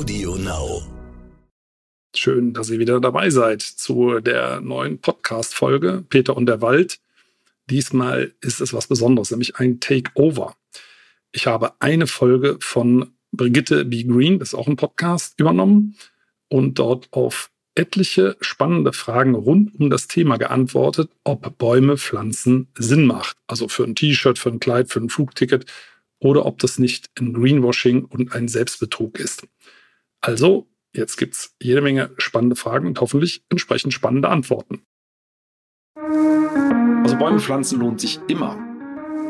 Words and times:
Audio 0.00 0.34
Now. 0.36 0.80
Schön, 2.16 2.54
dass 2.54 2.70
ihr 2.70 2.78
wieder 2.78 3.02
dabei 3.02 3.28
seid 3.28 3.60
zu 3.60 4.20
der 4.20 4.62
neuen 4.62 4.98
Podcast-Folge 4.98 6.06
Peter 6.08 6.34
und 6.34 6.46
der 6.46 6.62
Wald. 6.62 7.00
Diesmal 7.68 8.32
ist 8.40 8.62
es 8.62 8.72
was 8.72 8.86
Besonderes, 8.86 9.30
nämlich 9.30 9.56
ein 9.56 9.78
Takeover. 9.78 10.56
Ich 11.32 11.46
habe 11.46 11.74
eine 11.80 12.06
Folge 12.06 12.56
von 12.60 13.10
Brigitte 13.30 13.84
B. 13.84 14.04
Green, 14.04 14.38
das 14.38 14.48
ist 14.48 14.54
auch 14.54 14.68
ein 14.68 14.76
Podcast, 14.76 15.38
übernommen 15.38 15.96
und 16.48 16.78
dort 16.78 17.08
auf 17.10 17.50
etliche 17.74 18.38
spannende 18.40 18.94
Fragen 18.94 19.34
rund 19.34 19.78
um 19.78 19.90
das 19.90 20.08
Thema 20.08 20.38
geantwortet, 20.38 21.10
ob 21.24 21.58
Bäume 21.58 21.98
pflanzen 21.98 22.68
Sinn 22.78 23.04
macht. 23.04 23.36
Also 23.46 23.68
für 23.68 23.84
ein 23.84 23.96
T-Shirt, 23.96 24.38
für 24.38 24.48
ein 24.48 24.60
Kleid, 24.60 24.88
für 24.88 25.00
ein 25.00 25.10
Flugticket 25.10 25.66
oder 26.20 26.46
ob 26.46 26.58
das 26.58 26.78
nicht 26.78 27.10
ein 27.20 27.34
Greenwashing 27.34 28.06
und 28.06 28.32
ein 28.32 28.48
Selbstbetrug 28.48 29.18
ist. 29.18 29.46
Also, 30.22 30.68
jetzt 30.94 31.16
gibt 31.16 31.34
es 31.34 31.56
jede 31.62 31.80
Menge 31.80 32.10
spannende 32.18 32.54
Fragen 32.54 32.86
und 32.86 33.00
hoffentlich 33.00 33.42
entsprechend 33.48 33.94
spannende 33.94 34.28
Antworten. 34.28 34.82
Also 35.96 37.16
Bäume 37.16 37.40
pflanzen 37.40 37.80
lohnt 37.80 38.02
sich 38.02 38.20
immer. 38.28 38.58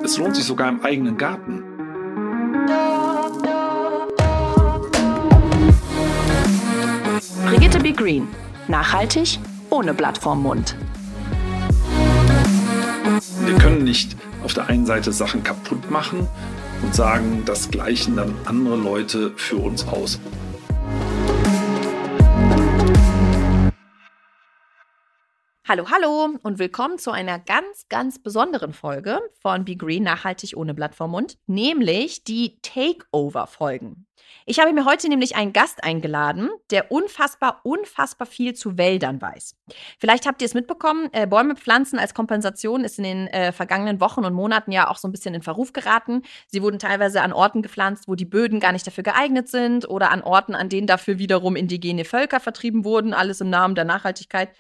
Es 0.02 0.18
lohnt 0.18 0.34
sich 0.34 0.44
sogar 0.44 0.68
im 0.68 0.80
eigenen 0.80 1.16
Garten. 1.16 1.62
Brigitte 7.46 7.78
B. 7.78 7.92
Green. 7.92 8.26
Nachhaltig, 8.66 9.38
ohne 9.70 9.94
Blatt 9.94 10.18
vorm 10.18 10.42
Mund. 10.42 10.74
Wir 13.44 13.56
können 13.58 13.84
nicht 13.84 14.16
auf 14.42 14.54
der 14.54 14.66
einen 14.66 14.86
Seite 14.86 15.12
Sachen 15.12 15.44
kaputt 15.44 15.88
machen 15.88 16.26
und 16.82 16.94
sagen, 16.96 17.44
das 17.46 17.70
gleichen 17.70 18.16
dann 18.16 18.34
andere 18.44 18.76
Leute 18.76 19.32
für 19.36 19.56
uns 19.56 19.86
aus. 19.86 20.18
Hallo, 25.70 25.86
hallo 25.88 26.36
und 26.42 26.58
willkommen 26.58 26.98
zu 26.98 27.12
einer 27.12 27.38
ganz, 27.38 27.86
ganz 27.88 28.18
besonderen 28.18 28.72
Folge 28.72 29.20
von 29.40 29.64
Be 29.64 29.76
Green 29.76 30.02
Nachhaltig 30.02 30.56
ohne 30.56 30.74
Blatt 30.74 30.96
vorm 30.96 31.12
Mund, 31.12 31.38
nämlich 31.46 32.24
die 32.24 32.58
Takeover-Folgen. 32.62 34.04
Ich 34.46 34.58
habe 34.58 34.72
mir 34.72 34.84
heute 34.84 35.08
nämlich 35.08 35.36
einen 35.36 35.52
Gast 35.52 35.84
eingeladen, 35.84 36.50
der 36.70 36.90
unfassbar, 36.90 37.60
unfassbar 37.62 38.26
viel 38.26 38.54
zu 38.54 38.76
Wäldern 38.78 39.20
weiß. 39.20 39.56
Vielleicht 39.98 40.26
habt 40.26 40.42
ihr 40.42 40.46
es 40.46 40.54
mitbekommen, 40.54 41.08
äh, 41.12 41.26
Bäume 41.26 41.54
pflanzen 41.54 41.98
als 41.98 42.14
Kompensation 42.14 42.84
ist 42.84 42.98
in 42.98 43.04
den 43.04 43.26
äh, 43.28 43.52
vergangenen 43.52 44.00
Wochen 44.00 44.24
und 44.24 44.34
Monaten 44.34 44.72
ja 44.72 44.88
auch 44.88 44.96
so 44.96 45.06
ein 45.06 45.12
bisschen 45.12 45.34
in 45.34 45.42
Verruf 45.42 45.72
geraten. 45.72 46.22
Sie 46.48 46.62
wurden 46.62 46.78
teilweise 46.78 47.22
an 47.22 47.32
Orten 47.32 47.62
gepflanzt, 47.62 48.08
wo 48.08 48.14
die 48.14 48.24
Böden 48.24 48.60
gar 48.60 48.72
nicht 48.72 48.86
dafür 48.86 49.04
geeignet 49.04 49.48
sind 49.48 49.88
oder 49.88 50.10
an 50.10 50.22
Orten, 50.22 50.54
an 50.54 50.68
denen 50.68 50.86
dafür 50.86 51.18
wiederum 51.18 51.54
indigene 51.54 52.04
Völker 52.04 52.40
vertrieben 52.40 52.84
wurden, 52.84 53.14
alles 53.14 53.40
im 53.40 53.50
Namen 53.50 53.74
der 53.74 53.84
Nachhaltigkeit. 53.84 54.50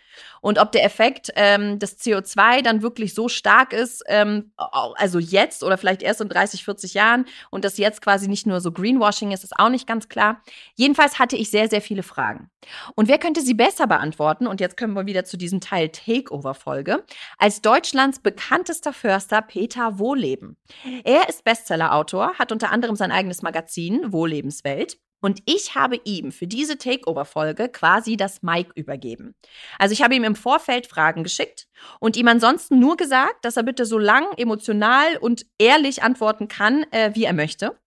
Und 0.40 0.58
ob 0.58 0.72
der 0.72 0.84
Effekt 0.84 0.99
ähm, 1.34 1.78
des 1.78 1.98
CO2 1.98 2.62
dann 2.62 2.82
wirklich 2.82 3.14
so 3.14 3.28
stark 3.28 3.72
ist, 3.72 4.02
ähm, 4.06 4.52
also 4.56 5.18
jetzt 5.18 5.62
oder 5.62 5.78
vielleicht 5.78 6.02
erst 6.02 6.20
in 6.20 6.28
30, 6.28 6.64
40 6.64 6.94
Jahren 6.94 7.24
und 7.50 7.64
das 7.64 7.78
jetzt 7.78 8.02
quasi 8.02 8.28
nicht 8.28 8.46
nur 8.46 8.60
so 8.60 8.72
Greenwashing 8.72 9.32
ist, 9.32 9.44
ist 9.44 9.58
auch 9.58 9.70
nicht 9.70 9.86
ganz 9.86 10.08
klar. 10.08 10.42
Jedenfalls 10.74 11.18
hatte 11.18 11.36
ich 11.36 11.50
sehr, 11.50 11.68
sehr 11.68 11.80
viele 11.80 12.02
Fragen. 12.02 12.50
Und 12.94 13.08
wer 13.08 13.18
könnte 13.18 13.40
sie 13.40 13.54
besser 13.54 13.86
beantworten? 13.86 14.46
Und 14.46 14.60
jetzt 14.60 14.76
kommen 14.76 14.94
wir 14.94 15.06
wieder 15.06 15.24
zu 15.24 15.36
diesem 15.36 15.60
Teil 15.60 15.88
Takeover-Folge. 15.88 17.04
Als 17.38 17.62
Deutschlands 17.62 18.20
bekanntester 18.20 18.92
Förster 18.92 19.42
Peter 19.42 19.98
Wohleben. 19.98 20.56
Er 21.04 21.28
ist 21.28 21.44
Bestseller-Autor, 21.44 22.34
hat 22.38 22.52
unter 22.52 22.70
anderem 22.70 22.96
sein 22.96 23.12
eigenes 23.12 23.42
Magazin 23.42 24.12
Wohllebenswelt 24.12 24.98
und 25.20 25.42
ich 25.46 25.74
habe 25.74 26.00
ihm 26.04 26.32
für 26.32 26.46
diese 26.46 26.78
Takeover-Folge 26.78 27.68
quasi 27.68 28.16
das 28.16 28.42
Mic 28.42 28.70
übergeben. 28.74 29.34
Also 29.78 29.92
ich 29.92 30.02
habe 30.02 30.14
ihm 30.14 30.24
im 30.24 30.36
Vorfeld 30.36 30.86
Fragen 30.86 31.22
geschickt 31.22 31.68
und 31.98 32.16
ihm 32.16 32.28
ansonsten 32.28 32.78
nur 32.78 32.96
gesagt, 32.96 33.44
dass 33.44 33.56
er 33.56 33.62
bitte 33.62 33.84
so 33.84 33.98
lang, 33.98 34.26
emotional 34.36 35.16
und 35.18 35.46
ehrlich 35.58 36.02
antworten 36.02 36.48
kann, 36.48 36.84
äh, 36.90 37.10
wie 37.14 37.24
er 37.24 37.34
möchte. 37.34 37.78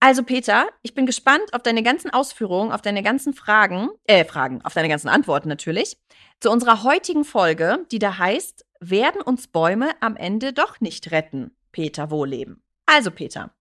Also 0.00 0.22
Peter, 0.22 0.68
ich 0.82 0.94
bin 0.94 1.06
gespannt 1.06 1.54
auf 1.54 1.62
deine 1.62 1.82
ganzen 1.82 2.10
Ausführungen, 2.10 2.72
auf 2.72 2.82
deine 2.82 3.02
ganzen 3.02 3.32
Fragen, 3.32 3.88
äh, 4.04 4.26
Fragen, 4.26 4.60
auf 4.62 4.74
deine 4.74 4.90
ganzen 4.90 5.08
Antworten 5.08 5.48
natürlich, 5.48 5.96
zu 6.40 6.50
unserer 6.50 6.82
heutigen 6.82 7.24
Folge, 7.24 7.86
die 7.90 7.98
da 7.98 8.18
heißt, 8.18 8.66
werden 8.80 9.22
uns 9.22 9.48
Bäume 9.48 9.90
am 10.00 10.16
Ende 10.16 10.52
doch 10.52 10.80
nicht 10.82 11.10
retten, 11.10 11.56
Peter 11.72 12.10
Wohleben. 12.10 12.62
Also 12.84 13.10
Peter, 13.10 13.54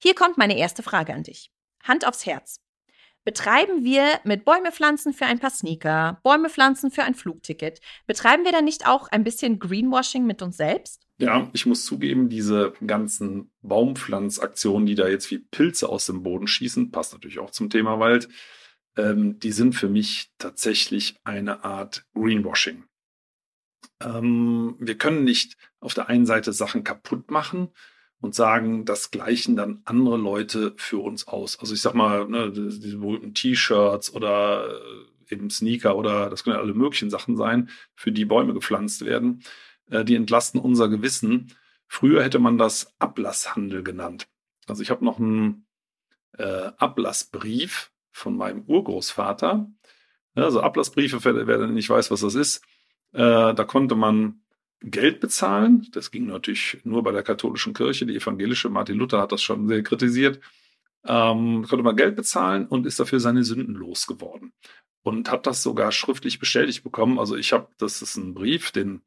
hier 0.00 0.14
kommt 0.14 0.38
meine 0.38 0.56
erste 0.56 0.84
Frage 0.84 1.12
an 1.14 1.24
dich. 1.24 1.50
Hand 1.82 2.06
aufs 2.06 2.26
Herz. 2.26 2.60
Betreiben 3.24 3.84
wir 3.84 4.20
mit 4.24 4.46
Bäume 4.46 4.72
pflanzen 4.72 5.12
für 5.12 5.26
ein 5.26 5.38
paar 5.38 5.50
Sneaker, 5.50 6.18
Bäume 6.22 6.48
pflanzen 6.48 6.90
für 6.90 7.02
ein 7.02 7.14
Flugticket, 7.14 7.80
betreiben 8.06 8.44
wir 8.44 8.52
dann 8.52 8.64
nicht 8.64 8.86
auch 8.86 9.08
ein 9.08 9.22
bisschen 9.22 9.58
Greenwashing 9.58 10.24
mit 10.24 10.40
uns 10.40 10.56
selbst? 10.56 11.06
Ja, 11.18 11.50
ich 11.52 11.66
muss 11.66 11.84
zugeben, 11.84 12.30
diese 12.30 12.72
ganzen 12.86 13.50
Baumpflanzaktionen, 13.60 14.86
die 14.86 14.94
da 14.94 15.08
jetzt 15.08 15.30
wie 15.30 15.40
Pilze 15.40 15.90
aus 15.90 16.06
dem 16.06 16.22
Boden 16.22 16.46
schießen, 16.46 16.90
passt 16.90 17.12
natürlich 17.12 17.38
auch 17.38 17.50
zum 17.50 17.68
Thema 17.68 17.98
Wald, 17.98 18.30
ähm, 18.96 19.38
die 19.38 19.52
sind 19.52 19.74
für 19.74 19.88
mich 19.88 20.30
tatsächlich 20.38 21.16
eine 21.24 21.64
Art 21.64 22.06
Greenwashing. 22.14 22.84
Ähm, 24.00 24.76
wir 24.78 24.96
können 24.96 25.24
nicht 25.24 25.56
auf 25.80 25.92
der 25.92 26.08
einen 26.08 26.24
Seite 26.24 26.52
Sachen 26.52 26.82
kaputt 26.82 27.30
machen 27.30 27.72
und 28.20 28.34
sagen, 28.34 28.84
das 28.84 29.10
gleichen 29.10 29.56
dann 29.56 29.80
andere 29.84 30.16
Leute 30.16 30.74
für 30.76 30.98
uns 30.98 31.28
aus. 31.28 31.58
Also 31.60 31.74
ich 31.74 31.80
sag 31.80 31.94
mal, 31.94 32.28
ne, 32.28 32.50
diese 32.52 32.98
berühmten 32.98 33.34
T-Shirts 33.34 34.12
oder 34.12 34.68
äh, 34.68 35.34
eben 35.34 35.50
Sneaker 35.50 35.96
oder 35.96 36.30
das 36.30 36.44
können 36.44 36.56
ja 36.56 36.62
alle 36.62 36.74
möglichen 36.74 37.10
Sachen 37.10 37.36
sein, 37.36 37.70
für 37.94 38.12
die 38.12 38.24
Bäume 38.24 38.54
gepflanzt 38.54 39.04
werden. 39.04 39.42
Äh, 39.90 40.04
die 40.04 40.16
entlasten 40.16 40.60
unser 40.60 40.88
Gewissen. 40.88 41.54
Früher 41.86 42.22
hätte 42.22 42.38
man 42.38 42.58
das 42.58 42.94
Ablasshandel 42.98 43.82
genannt. 43.82 44.28
Also 44.66 44.82
ich 44.82 44.90
habe 44.90 45.04
noch 45.04 45.18
einen 45.18 45.66
äh, 46.36 46.70
Ablassbrief 46.76 47.92
von 48.10 48.36
meinem 48.36 48.62
Urgroßvater. 48.62 49.70
Also 50.34 50.60
Ablassbriefe, 50.60 51.24
wer 51.24 51.66
nicht 51.68 51.88
weiß, 51.88 52.10
was 52.10 52.20
das 52.20 52.34
ist, 52.34 52.62
äh, 53.12 53.54
da 53.54 53.64
konnte 53.64 53.94
man 53.94 54.42
Geld 54.80 55.20
bezahlen. 55.20 55.86
Das 55.92 56.10
ging 56.10 56.26
natürlich 56.26 56.80
nur 56.84 57.02
bei 57.02 57.12
der 57.12 57.22
katholischen 57.22 57.74
Kirche. 57.74 58.06
Die 58.06 58.16
evangelische 58.16 58.68
Martin 58.68 58.96
Luther 58.96 59.20
hat 59.20 59.32
das 59.32 59.42
schon 59.42 59.66
sehr 59.68 59.82
kritisiert. 59.82 60.40
Ähm, 61.04 61.64
konnte 61.68 61.82
man 61.82 61.96
Geld 61.96 62.16
bezahlen 62.16 62.66
und 62.66 62.86
ist 62.86 63.00
dafür 63.00 63.20
seine 63.20 63.44
Sünden 63.44 63.74
losgeworden. 63.74 64.52
Und 65.02 65.30
hat 65.30 65.46
das 65.46 65.62
sogar 65.62 65.90
schriftlich 65.92 66.38
bestätigt 66.38 66.84
bekommen. 66.84 67.18
Also 67.18 67.36
ich 67.36 67.52
habe, 67.52 67.68
das 67.78 68.02
ist 68.02 68.16
ein 68.16 68.34
Brief, 68.34 68.70
den, 68.70 69.02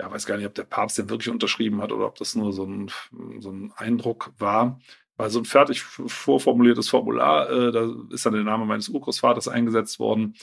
ja, 0.00 0.10
weiß 0.10 0.26
gar 0.26 0.36
nicht, 0.36 0.46
ob 0.46 0.54
der 0.54 0.64
Papst 0.64 0.98
den 0.98 1.10
wirklich 1.10 1.30
unterschrieben 1.30 1.82
hat 1.82 1.92
oder 1.92 2.06
ob 2.06 2.16
das 2.16 2.34
nur 2.34 2.52
so 2.52 2.64
ein, 2.64 2.90
so 3.38 3.50
ein 3.50 3.72
Eindruck 3.76 4.32
war. 4.38 4.80
Weil 5.16 5.30
so 5.30 5.38
ein 5.38 5.44
fertig 5.44 5.82
vorformuliertes 5.82 6.88
Formular, 6.88 7.48
äh, 7.48 7.70
da 7.70 7.88
ist 8.10 8.26
dann 8.26 8.32
der 8.32 8.42
Name 8.42 8.64
meines 8.64 8.88
Urgroßvaters 8.88 9.46
eingesetzt 9.46 10.00
worden. 10.00 10.34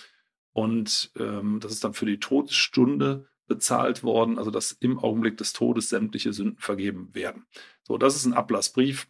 Und 0.54 1.12
ähm, 1.18 1.60
das 1.62 1.74
ist 1.74 1.84
dann 1.84 1.94
für 1.94 2.06
die 2.06 2.20
Todesstunde 2.20 3.31
bezahlt 3.52 4.02
worden, 4.02 4.38
also 4.38 4.50
dass 4.50 4.72
im 4.72 4.98
Augenblick 4.98 5.36
des 5.36 5.52
Todes 5.52 5.90
sämtliche 5.90 6.32
Sünden 6.32 6.58
vergeben 6.58 7.10
werden. 7.14 7.46
So, 7.84 7.98
das 7.98 8.16
ist 8.16 8.26
ein 8.26 8.34
Ablassbrief. 8.34 9.10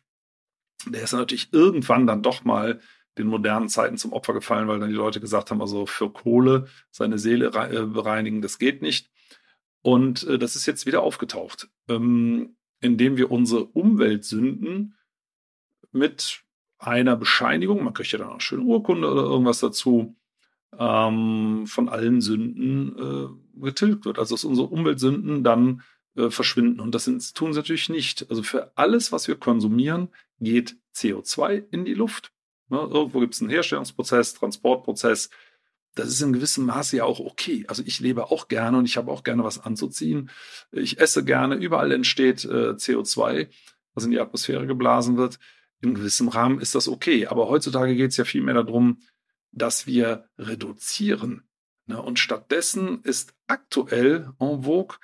Der 0.88 1.04
ist 1.04 1.14
natürlich 1.14 1.54
irgendwann 1.54 2.08
dann 2.08 2.24
doch 2.24 2.44
mal 2.44 2.82
den 3.20 3.28
modernen 3.28 3.70
Zeiten 3.70 3.98
zum 3.98 4.14
Opfer 4.14 4.34
gefallen, 4.34 4.68
weil 4.68 4.80
dann 4.80 4.90
die 4.90 4.96
Leute 4.96 5.20
gesagt 5.20 5.52
haben, 5.52 5.62
also 5.62 5.86
für 5.86 6.10
Kohle 6.10 6.68
seine 6.90 7.20
Seele 7.20 7.52
äh, 7.54 7.86
bereinigen, 7.86 8.42
das 8.42 8.58
geht 8.58 8.82
nicht. 8.82 9.12
Und 9.84 10.24
äh, 10.24 10.40
das 10.40 10.56
ist 10.56 10.66
jetzt 10.66 10.88
wieder 10.88 11.04
aufgetaucht, 11.04 11.70
ähm, 11.88 12.56
indem 12.80 13.18
wir 13.18 13.30
unsere 13.30 13.66
Umweltsünden 13.66 14.96
mit 15.92 16.42
einer 16.80 17.16
Bescheinigung, 17.16 17.84
man 17.84 17.94
kriegt 17.94 18.12
ja 18.12 18.18
dann 18.18 18.30
auch 18.30 18.42
schöne 18.42 18.64
Urkunde 18.64 19.12
oder 19.12 19.22
irgendwas 19.22 19.60
dazu, 19.60 20.16
ähm, 20.78 21.66
von 21.68 21.90
allen 21.90 22.22
Sünden 22.22 22.98
äh, 22.98 23.62
getilgt 23.62 24.06
wird. 24.06 24.20
Also 24.20 24.36
dass 24.36 24.44
unsere 24.44 24.68
Umweltsünden 24.68 25.44
dann 25.44 25.84
äh, 26.16 26.30
verschwinden. 26.30 26.80
Und 26.80 26.96
das 26.96 27.06
sind, 27.06 27.36
tun 27.36 27.54
sie 27.54 27.60
natürlich 27.60 27.90
nicht. 27.90 28.30
Also 28.30 28.44
für 28.44 28.72
alles, 28.76 29.12
was 29.12 29.28
wir 29.28 29.36
konsumieren, 29.36 30.10
geht 30.40 30.78
CO2 30.96 31.64
in 31.72 31.86
die 31.86 31.94
Luft. 31.94 32.32
Ne? 32.70 32.80
Irgendwo 32.80 33.20
gibt 33.20 33.34
es 33.34 33.42
einen 33.42 33.50
Herstellungsprozess, 33.50 34.34
Transportprozess. 34.34 35.30
Das 35.96 36.08
ist 36.08 36.22
in 36.22 36.34
gewissem 36.34 36.66
Maße 36.66 36.98
ja 36.98 37.04
auch 37.04 37.20
okay. 37.20 37.66
Also 37.68 37.84
ich 37.86 38.00
lebe 38.00 38.32
auch 38.32 38.48
gerne 38.48 38.78
und 38.78 38.86
ich 38.86 38.98
habe 38.98 39.12
auch 39.12 39.24
gerne 39.24 39.44
was 39.44 39.60
anzuziehen. 39.60 40.30
Ich 40.72 41.00
esse 41.00 41.24
gerne. 41.26 41.56
Überall 41.56 41.92
entsteht 41.92 42.46
äh, 42.46 42.72
CO2, 42.72 43.50
was 43.94 44.06
in 44.06 44.12
die 44.12 44.20
Atmosphäre 44.20 44.68
geblasen 44.68 45.18
wird. 45.18 45.38
In 45.82 45.96
gewissem 45.96 46.30
Rahmen 46.30 46.60
ist 46.60 46.76
das 46.76 46.88
okay. 46.88 47.28
Aber 47.28 47.50
heutzutage 47.50 47.96
geht 47.96 48.12
es 48.12 48.18
ja 48.18 48.24
viel 48.24 48.42
mehr 48.42 48.54
darum, 48.54 49.00
dass 49.52 49.88
wir 49.88 50.30
reduzieren. 50.38 51.48
Ne? 51.86 52.02
Und 52.02 52.20
stattdessen 52.20 53.02
ist 53.04 53.34
aktuell 53.48 54.32
en 54.40 54.64
vogue, 54.64 54.98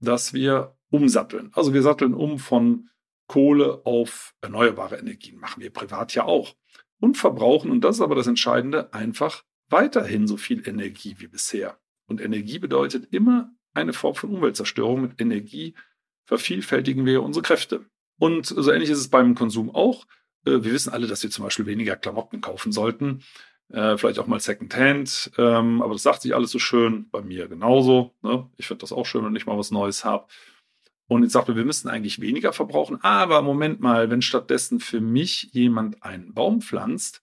dass 0.00 0.32
wir 0.32 0.76
umsatteln. 0.90 1.50
Also 1.54 1.72
wir 1.74 1.82
satteln 1.82 2.14
um 2.14 2.38
von 2.38 2.88
Kohle 3.26 3.82
auf 3.84 4.34
erneuerbare 4.40 4.96
Energien. 4.98 5.38
Machen 5.38 5.62
wir 5.62 5.72
privat 5.72 6.14
ja 6.14 6.24
auch. 6.24 6.54
und 6.98 7.18
verbrauchen, 7.18 7.70
und 7.70 7.82
das 7.82 7.96
ist 7.96 8.02
aber 8.02 8.14
das 8.14 8.26
Entscheidende, 8.26 8.94
einfach 8.94 9.44
weiterhin 9.68 10.26
so 10.26 10.38
viel 10.38 10.66
Energie 10.66 11.16
wie 11.18 11.26
bisher. 11.26 11.78
Und 12.06 12.22
Energie 12.22 12.58
bedeutet 12.58 13.12
immer 13.12 13.52
eine 13.74 13.92
Form 13.92 14.14
von 14.14 14.30
Umweltzerstörung. 14.30 15.02
Mit 15.02 15.20
Energie 15.20 15.74
vervielfältigen 16.24 17.04
wir 17.04 17.22
unsere 17.22 17.42
Kräfte. 17.42 17.84
Und 18.18 18.46
so 18.46 18.70
ähnlich 18.70 18.90
ist 18.90 18.98
es 18.98 19.08
beim 19.08 19.34
Konsum 19.34 19.74
auch. 19.74 20.06
Äh, 20.46 20.62
wir 20.62 20.72
wissen 20.72 20.92
alle, 20.92 21.06
dass 21.06 21.22
wir 21.22 21.30
zum 21.30 21.44
Beispiel 21.44 21.66
weniger 21.66 21.96
Klamotten 21.96 22.40
kaufen 22.40 22.72
sollten. 22.72 23.22
Äh, 23.70 23.96
vielleicht 23.96 24.18
auch 24.18 24.26
mal 24.26 24.40
Secondhand. 24.40 25.32
Ähm, 25.38 25.82
aber 25.82 25.94
das 25.94 26.02
sagt 26.02 26.22
sich 26.22 26.34
alles 26.34 26.50
so 26.50 26.58
schön. 26.58 27.08
Bei 27.10 27.22
mir 27.22 27.48
genauso. 27.48 28.14
Ne? 28.22 28.48
Ich 28.56 28.66
finde 28.66 28.82
das 28.82 28.92
auch 28.92 29.06
schön, 29.06 29.24
wenn 29.24 29.36
ich 29.36 29.46
mal 29.46 29.58
was 29.58 29.70
Neues 29.70 30.04
habe. 30.04 30.26
Und 31.08 31.22
jetzt 31.22 31.32
sagt 31.32 31.48
man, 31.48 31.56
wir 31.56 31.64
müssen 31.64 31.88
eigentlich 31.88 32.20
weniger 32.20 32.52
verbrauchen. 32.52 33.02
Aber 33.02 33.42
Moment 33.42 33.80
mal, 33.80 34.10
wenn 34.10 34.22
stattdessen 34.22 34.80
für 34.80 35.00
mich 35.00 35.50
jemand 35.52 36.02
einen 36.02 36.34
Baum 36.34 36.60
pflanzt, 36.60 37.22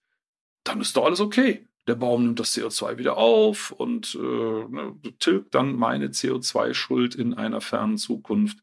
dann 0.63 0.81
ist 0.81 0.95
doch 0.95 1.05
alles 1.05 1.19
okay. 1.19 1.67
Der 1.87 1.95
Baum 1.95 2.23
nimmt 2.23 2.39
das 2.39 2.55
CO2 2.55 2.97
wieder 2.97 3.17
auf 3.17 3.71
und 3.71 4.15
äh, 4.15 4.17
ne, 4.19 4.95
tilgt 5.19 5.53
dann 5.53 5.75
meine 5.75 6.07
CO2-Schuld 6.07 7.15
in 7.15 7.33
einer 7.33 7.59
fernen 7.59 7.97
Zukunft. 7.97 8.59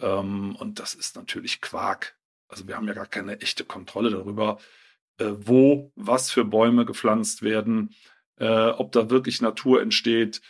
Ähm, 0.00 0.56
und 0.56 0.80
das 0.80 0.94
ist 0.94 1.14
natürlich 1.14 1.60
Quark. 1.60 2.16
Also 2.48 2.66
wir 2.66 2.76
haben 2.76 2.88
ja 2.88 2.94
gar 2.94 3.06
keine 3.06 3.40
echte 3.40 3.64
Kontrolle 3.64 4.10
darüber, 4.10 4.58
wo 5.30 5.92
was 5.96 6.30
für 6.30 6.44
Bäume 6.44 6.84
gepflanzt 6.84 7.42
werden, 7.42 7.94
äh, 8.36 8.68
ob 8.68 8.92
da 8.92 9.10
wirklich 9.10 9.40
Natur 9.40 9.82
entsteht 9.82 10.40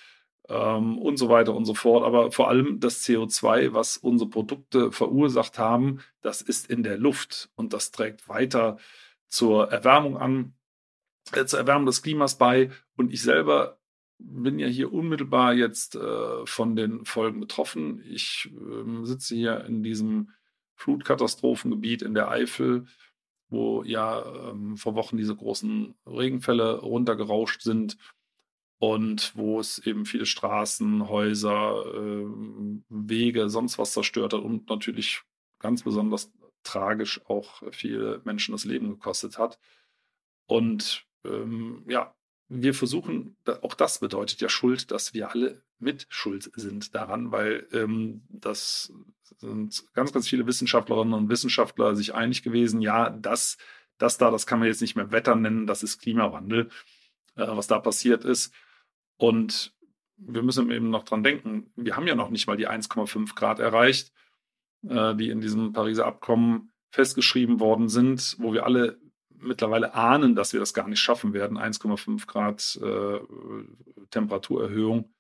ähm, 0.49 0.99
und 0.99 1.17
so 1.17 1.29
weiter 1.29 1.55
und 1.55 1.65
so 1.65 1.75
fort. 1.75 2.05
Aber 2.05 2.33
vor 2.33 2.49
allem 2.49 2.81
das 2.81 3.05
CO2, 3.05 3.73
was 3.73 3.97
unsere 3.97 4.31
Produkte 4.31 4.93
verursacht 4.93 5.59
haben, 5.59 6.01
das 6.21 6.43
ist 6.43 6.69
in 6.69 6.83
der 6.83 6.99
Luft 6.99 7.51
und 7.55 7.73
das 7.73 7.91
trägt 7.91 8.29
weiter 8.29 8.79
zur 9.29 9.71
Erwärmung 9.71 10.17
an, 10.17 10.55
äh, 11.33 11.45
zur 11.45 11.59
Erwärmung 11.59 11.87
des 11.87 12.03
Klimas 12.03 12.39
bei. 12.39 12.71
Und 12.97 13.13
ich 13.13 13.23
selber 13.23 13.79
bin 14.19 14.59
ja 14.59 14.69
hier 14.69 14.93
unmittelbar 14.93 15.55
jetzt 15.55 15.97
äh, 15.97 16.47
von 16.47 16.77
den 16.77 17.05
Folgen 17.05 17.41
betroffen. 17.41 18.03
Ich 18.09 18.51
äh, 18.53 19.05
sitze 19.05 19.35
hier 19.35 19.65
in 19.65 19.83
diesem 19.83 20.31
Flutkatastrophengebiet 20.77 22.03
in 22.03 22.15
der 22.15 22.31
Eifel, 22.31 22.87
wo 23.53 23.83
ja 23.85 24.25
ähm, 24.51 24.77
vor 24.77 24.95
Wochen 24.95 25.17
diese 25.17 25.37
großen 25.37 25.95
Regenfälle 26.07 26.81
runtergerauscht 26.81 27.63
sind 27.63 27.99
und 28.79 29.37
wo 29.37 29.61
es 29.61 29.79
eben 29.79 30.07
viele 30.07 30.27
Straßen, 30.27 31.09
Häuser, 31.09 31.85
äh, 31.95 32.27
Wege, 32.89 33.49
sonst 33.49 33.79
was 33.79 33.93
zerstört 33.93 34.33
hat 34.33 34.41
und 34.41 34.69
natürlich 34.69 35.23
ganz 35.61 35.83
besonders 35.85 36.33
tragisch 36.65 37.21
auch 37.27 37.63
viele 37.73 38.21
Menschen 38.25 38.53
das 38.53 38.65
Leben 38.65 38.89
gekostet 38.89 39.39
hat. 39.39 39.59
Und 40.47 41.07
ähm, 41.25 41.85
ja, 41.89 42.15
wir 42.55 42.75
versuchen, 42.75 43.37
auch 43.63 43.75
das 43.75 44.01
bedeutet 44.01 44.41
ja 44.43 44.49
Schuld, 44.49 44.91
dass 44.91 45.15
wir 45.15 45.31
alle 45.31 45.63
mit 45.79 46.07
Schuld 46.11 46.51
sind 46.55 46.95
daran, 46.95 47.33
weil 47.33 47.67
ähm, 47.73 48.23
das 48.29 48.93
sind 49.39 49.85
ganz, 49.95 50.13
ganz 50.13 50.29
viele 50.29 50.47
Wissenschaftlerinnen 50.47 51.15
und 51.15 51.29
Wissenschaftler 51.31 51.97
sich 51.97 52.15
einig 52.15 52.43
gewesen, 52.43 52.83
ja, 52.83 53.09
das, 53.09 53.57
das 53.97 54.19
da, 54.19 54.31
das 54.31 54.47
kann 54.47 54.59
man 54.59 54.69
jetzt 54.69 54.83
nicht 54.83 54.97
mehr 54.97 55.13
Wetter 55.13 55.35
nennen, 55.35 55.67
das 55.67 55.83
ist 55.83 55.99
Klimawandel, 55.99 56.69
äh, 57.37 57.47
was 57.47 57.69
da 57.69 57.79
passiert 57.79 58.25
ist. 58.25 58.53
Und 59.17 59.75
wir 60.17 60.43
müssen 60.43 60.71
eben 60.71 60.91
noch 60.91 61.05
dran 61.05 61.25
denken, 61.25 61.73
wir 61.75 61.97
haben 61.97 62.07
ja 62.07 62.15
noch 62.15 62.31
nicht 62.31 62.47
mal 62.47 62.57
die 62.57 62.69
1,5 62.69 63.35
Grad 63.35 63.61
erreicht, 63.61 64.13
äh, 64.87 65.15
die 65.15 65.31
in 65.31 65.41
diesem 65.41 65.73
Pariser 65.73 66.07
Abkommen 66.07 66.71
festgeschrieben 66.91 67.61
worden 67.61 67.89
sind, 67.89 68.37
wo 68.39 68.53
wir 68.53 68.67
alle 68.67 69.01
mittlerweile 69.43 69.95
ahnen, 69.95 70.35
dass 70.35 70.53
wir 70.53 70.61
das 70.61 70.75
gar 70.75 70.89
nicht 70.89 71.01
schaffen 71.01 71.33
werden, 71.33 71.59
1,5 71.59 72.27
Grad 72.27 72.79
äh, 72.83 73.21
Temperaturerhöhung, 74.11 75.13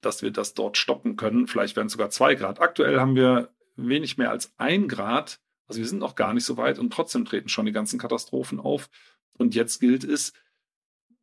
dass 0.00 0.22
wir 0.22 0.30
das 0.30 0.54
dort 0.54 0.76
stoppen 0.76 1.16
können. 1.16 1.46
Vielleicht 1.46 1.76
werden 1.76 1.86
es 1.86 1.92
sogar 1.92 2.10
2 2.10 2.34
Grad. 2.34 2.60
Aktuell 2.60 3.00
haben 3.00 3.16
wir 3.16 3.54
wenig 3.76 4.18
mehr 4.18 4.30
als 4.30 4.54
1 4.58 4.88
Grad. 4.88 5.40
Also 5.66 5.80
wir 5.80 5.88
sind 5.88 5.98
noch 5.98 6.14
gar 6.14 6.34
nicht 6.34 6.44
so 6.44 6.56
weit 6.56 6.78
und 6.78 6.92
trotzdem 6.92 7.24
treten 7.24 7.48
schon 7.48 7.66
die 7.66 7.72
ganzen 7.72 7.98
Katastrophen 7.98 8.60
auf. 8.60 8.90
Und 9.32 9.54
jetzt 9.54 9.80
gilt 9.80 10.04
es, 10.04 10.32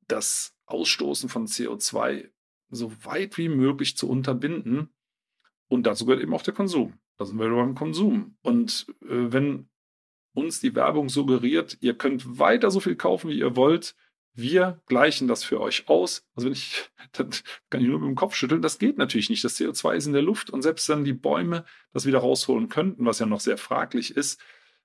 das 0.07 0.53
Ausstoßen 0.65 1.29
von 1.29 1.47
CO2 1.47 2.29
so 2.69 2.91
weit 3.03 3.37
wie 3.37 3.49
möglich 3.49 3.97
zu 3.97 4.09
unterbinden. 4.09 4.89
Und 5.67 5.83
dazu 5.83 6.05
gehört 6.05 6.21
eben 6.21 6.33
auch 6.33 6.41
der 6.41 6.53
Konsum. 6.53 6.99
Da 7.17 7.25
sind 7.25 7.39
wir 7.39 7.49
beim 7.49 7.75
Konsum. 7.75 8.35
Und 8.41 8.87
äh, 9.03 9.31
wenn 9.31 9.69
uns 10.33 10.59
die 10.59 10.75
Werbung 10.75 11.09
suggeriert, 11.09 11.77
ihr 11.81 11.97
könnt 11.97 12.39
weiter 12.39 12.71
so 12.71 12.79
viel 12.79 12.95
kaufen, 12.95 13.29
wie 13.29 13.39
ihr 13.39 13.55
wollt, 13.55 13.95
wir 14.33 14.81
gleichen 14.85 15.27
das 15.27 15.43
für 15.43 15.59
euch 15.59 15.89
aus. 15.89 16.25
Also 16.35 16.45
wenn 16.45 16.53
ich, 16.53 16.89
dann 17.11 17.31
kann 17.69 17.81
ich 17.81 17.87
nur 17.87 17.99
mit 17.99 18.07
dem 18.07 18.15
Kopf 18.15 18.35
schütteln. 18.35 18.61
Das 18.61 18.79
geht 18.79 18.97
natürlich 18.97 19.29
nicht. 19.29 19.43
Das 19.43 19.59
CO2 19.59 19.95
ist 19.95 20.07
in 20.07 20.13
der 20.13 20.21
Luft 20.21 20.49
und 20.49 20.61
selbst 20.61 20.87
wenn 20.89 21.03
die 21.03 21.13
Bäume 21.13 21.65
das 21.93 22.05
wieder 22.05 22.19
rausholen 22.19 22.69
könnten, 22.69 23.05
was 23.05 23.19
ja 23.19 23.25
noch 23.25 23.41
sehr 23.41 23.57
fraglich 23.57 24.15
ist, 24.15 24.39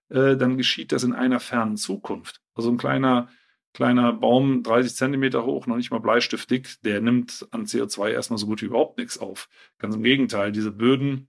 äh, 0.08 0.36
dann 0.36 0.56
geschieht 0.56 0.92
das 0.92 1.04
in 1.04 1.12
einer 1.12 1.40
fernen 1.40 1.76
Zukunft. 1.76 2.40
Also 2.54 2.70
ein 2.70 2.78
kleiner 2.78 3.28
kleiner 3.76 4.14
Baum, 4.14 4.62
30 4.62 4.96
Zentimeter 4.96 5.44
hoch, 5.44 5.66
noch 5.66 5.76
nicht 5.76 5.90
mal 5.90 6.00
bleistiftig, 6.00 6.80
der 6.80 7.02
nimmt 7.02 7.46
an 7.50 7.66
CO2 7.66 8.08
erstmal 8.08 8.38
so 8.38 8.46
gut 8.46 8.62
wie 8.62 8.66
überhaupt 8.66 8.96
nichts 8.96 9.18
auf. 9.18 9.50
Ganz 9.76 9.94
im 9.94 10.02
Gegenteil, 10.02 10.50
diese 10.50 10.72
Böden, 10.72 11.28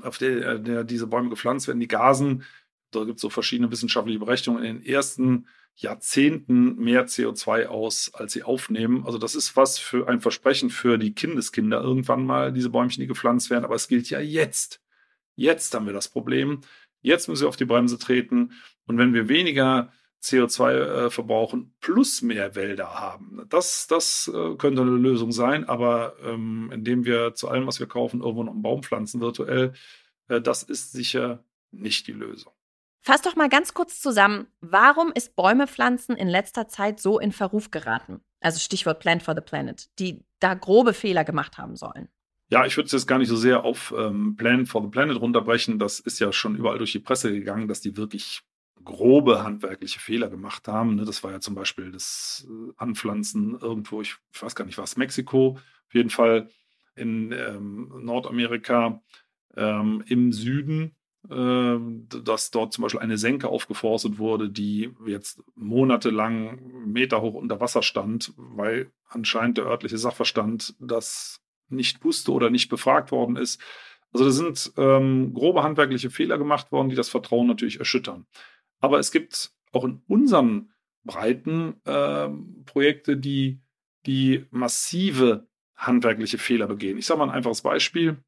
auf 0.00 0.16
der, 0.16 0.54
äh, 0.54 0.62
der 0.62 0.84
diese 0.84 1.06
Bäume 1.06 1.28
gepflanzt 1.28 1.68
werden, 1.68 1.78
die 1.78 1.86
Gasen, 1.86 2.44
da 2.90 3.04
gibt 3.04 3.16
es 3.16 3.22
so 3.22 3.30
verschiedene 3.30 3.70
wissenschaftliche 3.70 4.18
Berechnungen, 4.18 4.64
in 4.64 4.78
den 4.78 4.86
ersten 4.86 5.46
Jahrzehnten 5.76 6.76
mehr 6.76 7.06
CO2 7.06 7.66
aus, 7.66 8.10
als 8.14 8.32
sie 8.32 8.42
aufnehmen. 8.42 9.04
Also 9.06 9.18
das 9.18 9.34
ist 9.34 9.56
was 9.56 9.78
für 9.78 10.08
ein 10.08 10.20
Versprechen 10.20 10.70
für 10.70 10.98
die 10.98 11.14
Kindeskinder 11.14 11.80
irgendwann 11.80 12.24
mal, 12.24 12.52
diese 12.52 12.70
Bäumchen, 12.70 13.00
die 13.00 13.06
gepflanzt 13.06 13.50
werden. 13.50 13.64
Aber 13.64 13.76
es 13.76 13.88
gilt 13.88 14.10
ja 14.10 14.20
jetzt. 14.20 14.82
Jetzt 15.36 15.74
haben 15.74 15.86
wir 15.86 15.92
das 15.92 16.08
Problem. 16.08 16.60
Jetzt 17.00 17.28
müssen 17.28 17.42
wir 17.42 17.48
auf 17.48 17.56
die 17.56 17.64
Bremse 17.64 17.98
treten. 17.98 18.52
Und 18.86 18.98
wenn 18.98 19.14
wir 19.14 19.28
weniger 19.28 19.90
CO2 20.22 20.72
äh, 20.72 21.10
verbrauchen 21.10 21.74
plus 21.80 22.20
mehr 22.20 22.54
Wälder 22.54 23.00
haben. 23.00 23.46
Das, 23.48 23.86
das 23.86 24.30
äh, 24.32 24.54
könnte 24.56 24.82
eine 24.82 24.90
Lösung 24.90 25.32
sein, 25.32 25.64
aber 25.64 26.14
ähm, 26.22 26.70
indem 26.72 27.06
wir 27.06 27.34
zu 27.34 27.48
allem, 27.48 27.66
was 27.66 27.80
wir 27.80 27.86
kaufen, 27.86 28.20
irgendwo 28.20 28.42
noch 28.42 28.52
einen 28.52 28.62
Baum 28.62 28.82
pflanzen 28.82 29.20
virtuell, 29.20 29.72
äh, 30.28 30.42
das 30.42 30.62
ist 30.62 30.92
sicher 30.92 31.42
nicht 31.70 32.06
die 32.06 32.12
Lösung. 32.12 32.52
Fass 33.02 33.22
doch 33.22 33.34
mal 33.34 33.48
ganz 33.48 33.72
kurz 33.72 34.00
zusammen, 34.00 34.46
warum 34.60 35.10
ist 35.12 35.34
Bäume 35.34 35.66
pflanzen 35.66 36.16
in 36.16 36.28
letzter 36.28 36.68
Zeit 36.68 37.00
so 37.00 37.18
in 37.18 37.32
Verruf 37.32 37.70
geraten? 37.70 38.20
Also 38.40 38.58
Stichwort 38.58 39.00
Plant 39.00 39.22
for 39.22 39.34
the 39.34 39.40
Planet, 39.40 39.88
die 39.98 40.22
da 40.38 40.54
grobe 40.54 40.92
Fehler 40.92 41.24
gemacht 41.24 41.58
haben 41.58 41.76
sollen. 41.76 42.08
Ja, 42.50 42.66
ich 42.66 42.76
würde 42.76 42.86
es 42.86 42.92
jetzt 42.92 43.06
gar 43.06 43.18
nicht 43.18 43.28
so 43.28 43.36
sehr 43.36 43.64
auf 43.64 43.94
ähm, 43.96 44.36
Plan 44.36 44.66
for 44.66 44.82
the 44.82 44.88
Planet 44.88 45.20
runterbrechen. 45.20 45.78
Das 45.78 46.00
ist 46.00 46.18
ja 46.18 46.32
schon 46.32 46.56
überall 46.56 46.78
durch 46.78 46.92
die 46.92 46.98
Presse 46.98 47.32
gegangen, 47.32 47.68
dass 47.68 47.80
die 47.80 47.96
wirklich 47.96 48.42
grobe 48.84 49.44
handwerkliche 49.44 50.00
Fehler 50.00 50.28
gemacht 50.28 50.66
haben. 50.68 50.96
Ne? 50.96 51.04
Das 51.04 51.22
war 51.22 51.30
ja 51.30 51.40
zum 51.40 51.54
Beispiel 51.54 51.92
das 51.92 52.46
äh, 52.48 52.72
Anpflanzen 52.76 53.58
irgendwo, 53.60 54.02
ich 54.02 54.16
weiß 54.38 54.54
gar 54.54 54.64
nicht 54.64 54.78
was, 54.78 54.96
Mexiko, 54.96 55.58
auf 55.58 55.94
jeden 55.94 56.10
Fall 56.10 56.50
in 56.96 57.32
ähm, 57.32 57.92
Nordamerika 58.00 59.00
ähm, 59.56 60.02
im 60.06 60.32
Süden, 60.32 60.96
dass 61.30 62.50
dort 62.50 62.72
zum 62.72 62.82
Beispiel 62.82 63.00
eine 63.00 63.16
Senke 63.16 63.48
aufgeforstet 63.48 64.18
wurde, 64.18 64.48
die 64.48 64.92
jetzt 65.06 65.40
monatelang 65.54 66.84
Meter 66.86 67.20
hoch 67.22 67.34
unter 67.34 67.60
Wasser 67.60 67.82
stand, 67.82 68.32
weil 68.36 68.90
anscheinend 69.06 69.58
der 69.58 69.66
örtliche 69.66 69.96
Sachverstand 69.96 70.74
das 70.80 71.40
nicht 71.68 72.04
wusste 72.04 72.32
oder 72.32 72.50
nicht 72.50 72.68
befragt 72.68 73.12
worden 73.12 73.36
ist. 73.36 73.62
Also 74.12 74.24
da 74.24 74.30
sind 74.32 74.72
ähm, 74.76 75.32
grobe 75.32 75.62
handwerkliche 75.62 76.10
Fehler 76.10 76.36
gemacht 76.36 76.72
worden, 76.72 76.88
die 76.88 76.96
das 76.96 77.08
Vertrauen 77.08 77.46
natürlich 77.46 77.78
erschüttern. 77.78 78.26
Aber 78.80 78.98
es 78.98 79.12
gibt 79.12 79.52
auch 79.72 79.84
in 79.84 80.02
unseren 80.08 80.72
Breiten 81.04 81.80
äh, 81.84 82.28
Projekte, 82.66 83.16
die, 83.16 83.60
die 84.06 84.46
massive 84.50 85.46
handwerkliche 85.76 86.38
Fehler 86.38 86.66
begehen. 86.66 86.98
Ich 86.98 87.06
sage 87.06 87.18
mal 87.18 87.28
ein 87.28 87.36
einfaches 87.36 87.62
Beispiel. 87.62 88.22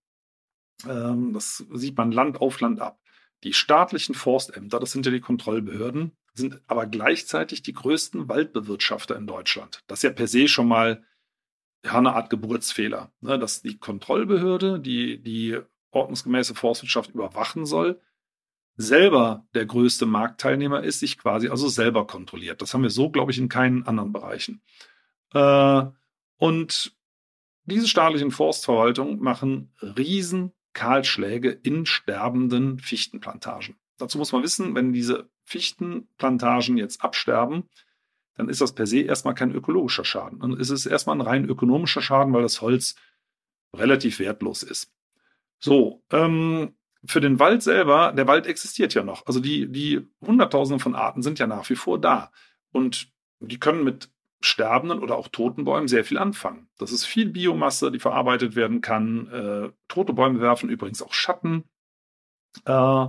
Ähm, 0.87 1.33
das 1.33 1.65
sieht 1.73 1.97
man 1.97 2.13
Land 2.13 2.41
auf 2.41 2.61
Land 2.61 2.81
ab. 2.81 3.01
Die 3.45 3.53
staatlichen 3.53 4.15
Forstämter, 4.15 4.79
das 4.79 4.93
sind 4.93 5.05
ja 5.07 5.13
die 5.13 5.21
Kontrollbehörden, 5.21 6.13
sind 6.35 6.61
aber 6.67 6.87
gleichzeitig 6.87 7.63
die 7.63 7.73
größten 7.73 8.29
Waldbewirtschafter 8.29 9.17
in 9.17 9.27
Deutschland. 9.27 9.83
Das 9.87 9.99
ist 9.99 10.03
ja 10.05 10.11
per 10.11 10.29
se 10.29 10.49
schon 10.49 10.69
mal 10.69 11.05
ja, 11.85 11.99
eine 11.99 12.15
Art 12.15 12.31
Geburtsfehler, 12.31 13.13
ne? 13.21 13.39
dass 13.39 13.63
die 13.63 13.79
Kontrollbehörde, 13.79 14.81
die 14.81 15.21
die 15.21 15.59
ordnungsgemäße 15.91 16.55
Forstwirtschaft 16.55 17.11
überwachen 17.11 17.67
soll, 17.67 18.01
selber 18.77 19.47
der 19.55 19.67
größte 19.67 20.07
Marktteilnehmer 20.07 20.83
ist, 20.83 21.01
sich 21.01 21.19
quasi 21.19 21.49
also 21.49 21.69
selber 21.69 22.07
kontrolliert. 22.07 22.63
Das 22.63 22.73
haben 22.73 22.83
wir 22.83 22.91
so, 22.91 23.11
glaube 23.11 23.33
ich, 23.33 23.39
in 23.39 23.49
keinen 23.49 23.87
anderen 23.87 24.13
Bereichen. 24.13 24.63
Äh, 25.35 25.85
und 26.39 26.97
diese 27.65 27.87
staatlichen 27.87 28.31
Forstverwaltungen 28.31 29.21
machen 29.21 29.73
riesen 29.81 30.53
Kahlschläge 30.73 31.51
in 31.51 31.87
sterbenden 31.87 32.79
Fichtenplantagen. 32.79 33.77
Dazu 33.99 34.19
muss 34.19 34.33
man 34.33 34.43
wissen, 34.43 34.75
wenn 34.75 34.93
diese 34.93 35.29
Fichtenplantagen 35.45 36.77
jetzt 36.77 37.03
absterben, 37.03 37.69
dann 38.37 38.49
ist 38.49 38.61
das 38.61 38.75
per 38.75 38.87
se 38.87 39.01
erstmal 39.01 39.35
kein 39.35 39.53
ökologischer 39.53 40.05
Schaden. 40.05 40.41
Dann 40.41 40.57
ist 40.57 40.71
es 40.71 40.87
erstmal 40.87 41.17
ein 41.17 41.21
rein 41.21 41.45
ökonomischer 41.45 42.01
Schaden, 42.01 42.33
weil 42.33 42.43
das 42.43 42.61
Holz 42.61 42.97
relativ 43.75 44.19
wertlos 44.19 44.63
ist. 44.63 44.91
So, 45.59 46.03
ähm, 46.11 46.75
für 47.05 47.21
den 47.21 47.39
Wald 47.39 47.63
selber, 47.63 48.13
der 48.13 48.27
Wald 48.27 48.47
existiert 48.47 48.95
ja 48.95 49.03
noch. 49.03 49.27
Also 49.27 49.41
die, 49.41 49.71
die 49.71 50.09
Hunderttausende 50.21 50.83
von 50.83 50.95
Arten 50.95 51.23
sind 51.23 51.39
ja 51.39 51.47
nach 51.47 51.69
wie 51.69 51.75
vor 51.75 52.01
da. 52.01 52.31
Und 52.73 53.13
die 53.41 53.59
können 53.59 53.85
mit 53.85 54.11
sterbenden 54.45 55.01
oder 55.01 55.17
auch 55.17 55.29
toten 55.29 55.65
Bäumen 55.65 55.89
sehr 55.89 56.05
viel 56.05 56.19
anfangen. 56.19 56.69
Das 56.79 56.93
ist 56.93 57.05
viel 57.05 57.29
Biomasse, 57.29 57.91
die 57.91 57.99
verarbeitet 57.99 58.57
werden 58.57 58.81
kann. 58.81 59.29
Äh, 59.29 59.71
tote 59.89 60.13
Bäume 60.13 60.41
werfen 60.41 60.69
übrigens 60.69 61.03
auch 61.03 61.13
Schatten 61.13 61.65
äh, 62.65 63.07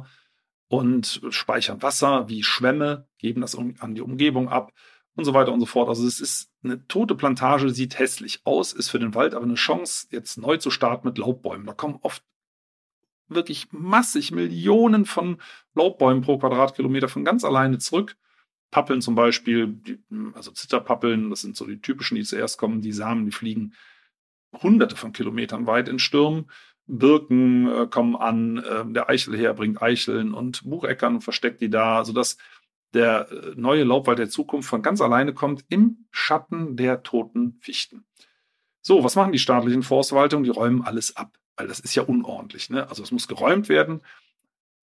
und 0.68 1.22
speichern 1.30 1.82
Wasser 1.82 2.30
wie 2.30 2.44
Schwämme, 2.44 3.08
geben 3.18 3.42
das 3.42 3.56
an 3.56 3.96
die 3.96 4.02
Umgebung 4.02 4.50
ab 4.50 4.74
und 5.16 5.26
so 5.26 5.34
weiter 5.34 5.52
und 5.52 5.60
so 5.60 5.66
fort. 5.66 5.90
Also 5.90 6.06
es 6.08 6.20
ist 6.20 6.52
eine 6.64 6.88
tote 6.88 7.16
Plantage, 7.16 7.70
sieht 7.70 8.00
hässlich 8.00 8.42
aus, 8.46 8.74
ist 8.74 8.90
für 8.90 9.00
den 9.00 9.16
Wald 9.16 9.34
aber 9.34 9.46
eine 9.46 9.56
Chance, 9.56 10.08
jetzt 10.12 10.38
neu 10.38 10.58
zu 10.58 10.72
starten 10.72 11.08
mit 11.08 11.18
Laubbäumen. 11.18 11.66
Da 11.66 11.74
kommen 11.74 12.00
oft 12.02 12.24
wirklich 13.28 13.68
massig 13.72 14.32
Millionen 14.32 15.06
von 15.06 15.38
Laubbäumen 15.76 16.24
pro 16.24 16.38
Quadratkilometer 16.38 17.08
von 17.08 17.26
ganz 17.26 17.44
alleine 17.44 17.78
zurück. 17.78 18.18
Pappeln 18.74 19.02
zum 19.02 19.14
Beispiel, 19.14 19.78
also 20.34 20.50
Zitterpappeln, 20.52 21.30
das 21.30 21.42
sind 21.42 21.56
so 21.56 21.68
die 21.68 21.80
typischen, 21.80 22.16
die 22.16 22.24
zuerst 22.24 22.58
kommen. 22.58 22.82
Die 22.82 22.92
Samen, 22.92 23.26
die 23.26 23.32
fliegen 23.32 23.76
hunderte 24.52 24.96
von 24.96 25.14
Kilometern 25.14 25.68
weit 25.68 25.88
in 25.88 26.00
Stürmen. 26.00 26.50
Birken 26.88 27.68
äh, 27.70 27.88
kommen 27.88 28.16
an, 28.16 28.58
äh, 28.58 28.84
der 28.88 29.10
Eichelherr 29.10 29.54
bringt 29.54 29.80
Eicheln 29.80 30.34
und 30.34 30.68
Bucheckern 30.68 31.16
und 31.16 31.22
versteckt 31.22 31.62
die 31.62 31.70
da, 31.70 32.04
sodass 32.04 32.38
der 32.96 33.32
äh, 33.32 33.54
neue 33.56 33.84
Laubwald 33.84 34.18
der 34.18 34.30
Zukunft 34.30 34.68
von 34.68 34.82
ganz 34.82 35.00
alleine 35.02 35.36
kommt 35.36 35.64
im 35.70 36.08
Schatten 36.10 36.76
der 36.76 37.04
toten 37.04 37.60
Fichten. 37.62 38.06
So, 38.82 39.04
was 39.04 39.16
machen 39.16 39.34
die 39.34 39.40
staatlichen 39.40 39.84
Forstverwaltungen? 39.84 40.46
Die 40.46 40.50
räumen 40.50 40.82
alles 40.82 41.16
ab, 41.16 41.38
weil 41.58 41.68
das 41.68 41.80
ist 41.80 41.94
ja 41.94 42.02
unordentlich. 42.02 42.72
Ne? 42.72 42.90
Also 42.90 43.04
es 43.04 43.12
muss 43.12 43.28
geräumt 43.28 43.70
werden. 43.70 44.02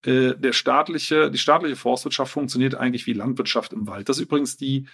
Äh, 0.05 0.35
der 0.35 0.53
staatliche, 0.53 1.29
die 1.29 1.37
staatliche 1.37 1.75
Forstwirtschaft 1.75 2.31
funktioniert 2.31 2.75
eigentlich 2.75 3.05
wie 3.07 3.13
Landwirtschaft 3.13 3.73
im 3.73 3.87
Wald. 3.87 4.09
Das 4.09 4.17
ist 4.17 4.23
übrigens 4.23 4.57
die, 4.57 4.87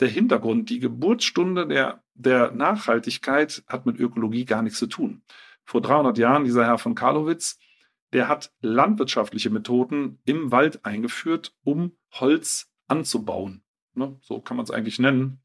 der 0.00 0.08
Hintergrund. 0.08 0.70
Die 0.70 0.80
Geburtsstunde 0.80 1.66
der, 1.66 2.02
der 2.14 2.52
Nachhaltigkeit 2.52 3.64
hat 3.68 3.86
mit 3.86 3.98
Ökologie 3.98 4.44
gar 4.44 4.62
nichts 4.62 4.78
zu 4.78 4.86
tun. 4.86 5.22
Vor 5.64 5.80
300 5.80 6.16
Jahren, 6.18 6.44
dieser 6.44 6.64
Herr 6.64 6.78
von 6.78 6.94
Karlowitz, 6.94 7.58
der 8.12 8.28
hat 8.28 8.52
landwirtschaftliche 8.60 9.50
Methoden 9.50 10.20
im 10.24 10.52
Wald 10.52 10.84
eingeführt, 10.84 11.54
um 11.64 11.96
Holz 12.12 12.70
anzubauen. 12.86 13.62
Ne, 13.94 14.16
so 14.20 14.40
kann 14.40 14.56
man 14.56 14.64
es 14.64 14.70
eigentlich 14.70 14.98
nennen. 14.98 15.40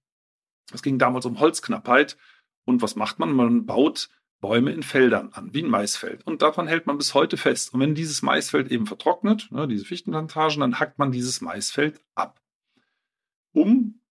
Es 0.73 0.81
ging 0.81 0.99
damals 0.99 1.25
um 1.25 1.39
Holzknappheit. 1.39 2.17
Und 2.63 2.81
was 2.81 2.95
macht 2.95 3.19
man? 3.19 3.31
Man 3.33 3.65
baut 3.65 4.09
Bäume 4.41 4.71
in 4.71 4.83
Feldern 4.83 5.29
an, 5.33 5.53
wie 5.53 5.63
ein 5.63 5.69
Maisfeld. 5.69 6.25
Und 6.25 6.41
daran 6.41 6.67
hält 6.67 6.87
man 6.87 6.97
bis 6.97 7.13
heute 7.13 7.37
fest. 7.37 7.73
Und 7.73 7.79
wenn 7.79 7.95
dieses 7.95 8.23
Maisfeld 8.23 8.71
eben 8.71 8.87
vertrocknet, 8.87 9.49
ne, 9.51 9.67
diese 9.67 9.85
Fichtenplantagen, 9.85 10.59
dann 10.59 10.79
hackt 10.79 10.99
man 10.99 11.11
dieses 11.11 11.41
Maisfeld 11.41 12.01
ab, 12.15 12.41
um 13.53 14.01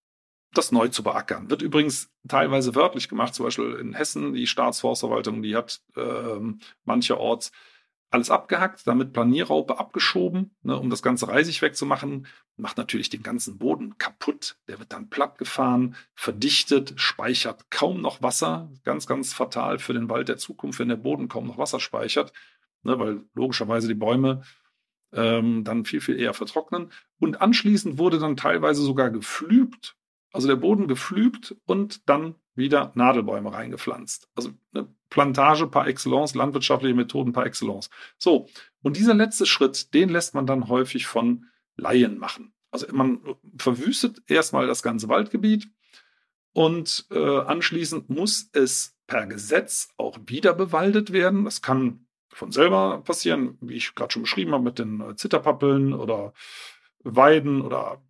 das 0.52 0.72
neu 0.72 0.88
zu 0.88 1.02
beackern. 1.02 1.50
Wird 1.50 1.62
übrigens 1.62 2.10
teilweise 2.26 2.74
wörtlich 2.74 3.08
gemacht, 3.08 3.34
zum 3.34 3.44
Beispiel 3.44 3.74
in 3.74 3.92
Hessen, 3.92 4.32
die 4.32 4.46
Staatsforstverwaltung, 4.46 5.42
die 5.42 5.56
hat 5.56 5.80
äh, 5.96 6.40
mancherorts 6.84 7.52
alles 8.10 8.30
abgehackt, 8.30 8.86
damit 8.86 9.12
Planierraupe 9.12 9.78
abgeschoben, 9.78 10.50
ne, 10.62 10.76
um 10.76 10.90
das 10.90 11.02
ganze 11.02 11.28
Reisig 11.28 11.62
wegzumachen. 11.62 12.26
Macht 12.56 12.76
natürlich 12.76 13.08
den 13.08 13.22
ganzen 13.22 13.58
Boden 13.58 13.98
kaputt. 13.98 14.56
Der 14.68 14.80
wird 14.80 14.92
dann 14.92 15.08
platt 15.08 15.38
gefahren, 15.38 15.94
verdichtet, 16.14 16.94
speichert 16.96 17.70
kaum 17.70 18.00
noch 18.00 18.20
Wasser. 18.20 18.70
Ganz, 18.84 19.06
ganz 19.06 19.32
fatal 19.32 19.78
für 19.78 19.92
den 19.92 20.08
Wald 20.08 20.28
der 20.28 20.38
Zukunft, 20.38 20.80
wenn 20.80 20.88
der 20.88 20.96
Boden 20.96 21.28
kaum 21.28 21.46
noch 21.46 21.58
Wasser 21.58 21.78
speichert, 21.78 22.32
ne, 22.82 22.98
weil 22.98 23.22
logischerweise 23.34 23.86
die 23.86 23.94
Bäume 23.94 24.42
ähm, 25.12 25.62
dann 25.64 25.84
viel, 25.84 26.00
viel 26.00 26.18
eher 26.18 26.34
vertrocknen. 26.34 26.90
Und 27.20 27.40
anschließend 27.40 27.98
wurde 27.98 28.18
dann 28.18 28.36
teilweise 28.36 28.82
sogar 28.82 29.10
geflügt, 29.10 29.96
also 30.32 30.48
der 30.48 30.56
Boden 30.56 30.88
geflügt 30.88 31.56
und 31.66 32.08
dann 32.08 32.36
wieder 32.54 32.92
Nadelbäume 32.94 33.52
reingepflanzt. 33.52 34.28
Also 34.34 34.50
eine 34.74 34.88
Plantage 35.08 35.66
par 35.66 35.86
excellence, 35.88 36.34
landwirtschaftliche 36.34 36.94
Methoden 36.94 37.32
par 37.32 37.46
excellence. 37.46 37.90
So, 38.18 38.48
und 38.82 38.96
dieser 38.96 39.14
letzte 39.14 39.46
Schritt, 39.46 39.94
den 39.94 40.08
lässt 40.08 40.34
man 40.34 40.46
dann 40.46 40.68
häufig 40.68 41.06
von 41.06 41.46
Laien 41.76 42.18
machen. 42.18 42.52
Also 42.70 42.86
man 42.92 43.20
verwüstet 43.58 44.22
erstmal 44.26 44.66
das 44.66 44.82
ganze 44.82 45.08
Waldgebiet 45.08 45.68
und 46.52 47.06
äh, 47.10 47.38
anschließend 47.38 48.10
muss 48.10 48.48
es 48.52 48.96
per 49.06 49.26
Gesetz 49.26 49.88
auch 49.96 50.18
wieder 50.26 50.54
bewaldet 50.54 51.12
werden. 51.12 51.44
Das 51.44 51.62
kann 51.62 52.06
von 52.28 52.52
selber 52.52 53.02
passieren, 53.02 53.58
wie 53.60 53.74
ich 53.74 53.94
gerade 53.94 54.12
schon 54.12 54.22
beschrieben 54.22 54.52
habe, 54.52 54.62
mit 54.62 54.78
den 54.78 55.00
äh, 55.00 55.16
Zitterpappeln 55.16 55.92
oder 55.92 56.32
Weiden 57.02 57.62
oder 57.62 58.02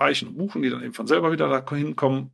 Eichen 0.00 0.28
und 0.28 0.38
Buchen, 0.38 0.62
die 0.62 0.70
dann 0.70 0.82
eben 0.82 0.94
von 0.94 1.06
selber 1.06 1.32
wieder 1.32 1.48
da 1.48 1.74
hinkommen. 1.74 2.32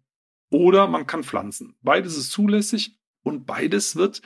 Oder 0.50 0.86
man 0.86 1.06
kann 1.06 1.24
pflanzen. 1.24 1.76
Beides 1.82 2.16
ist 2.16 2.30
zulässig 2.30 2.98
und 3.22 3.46
beides 3.46 3.96
wird 3.96 4.22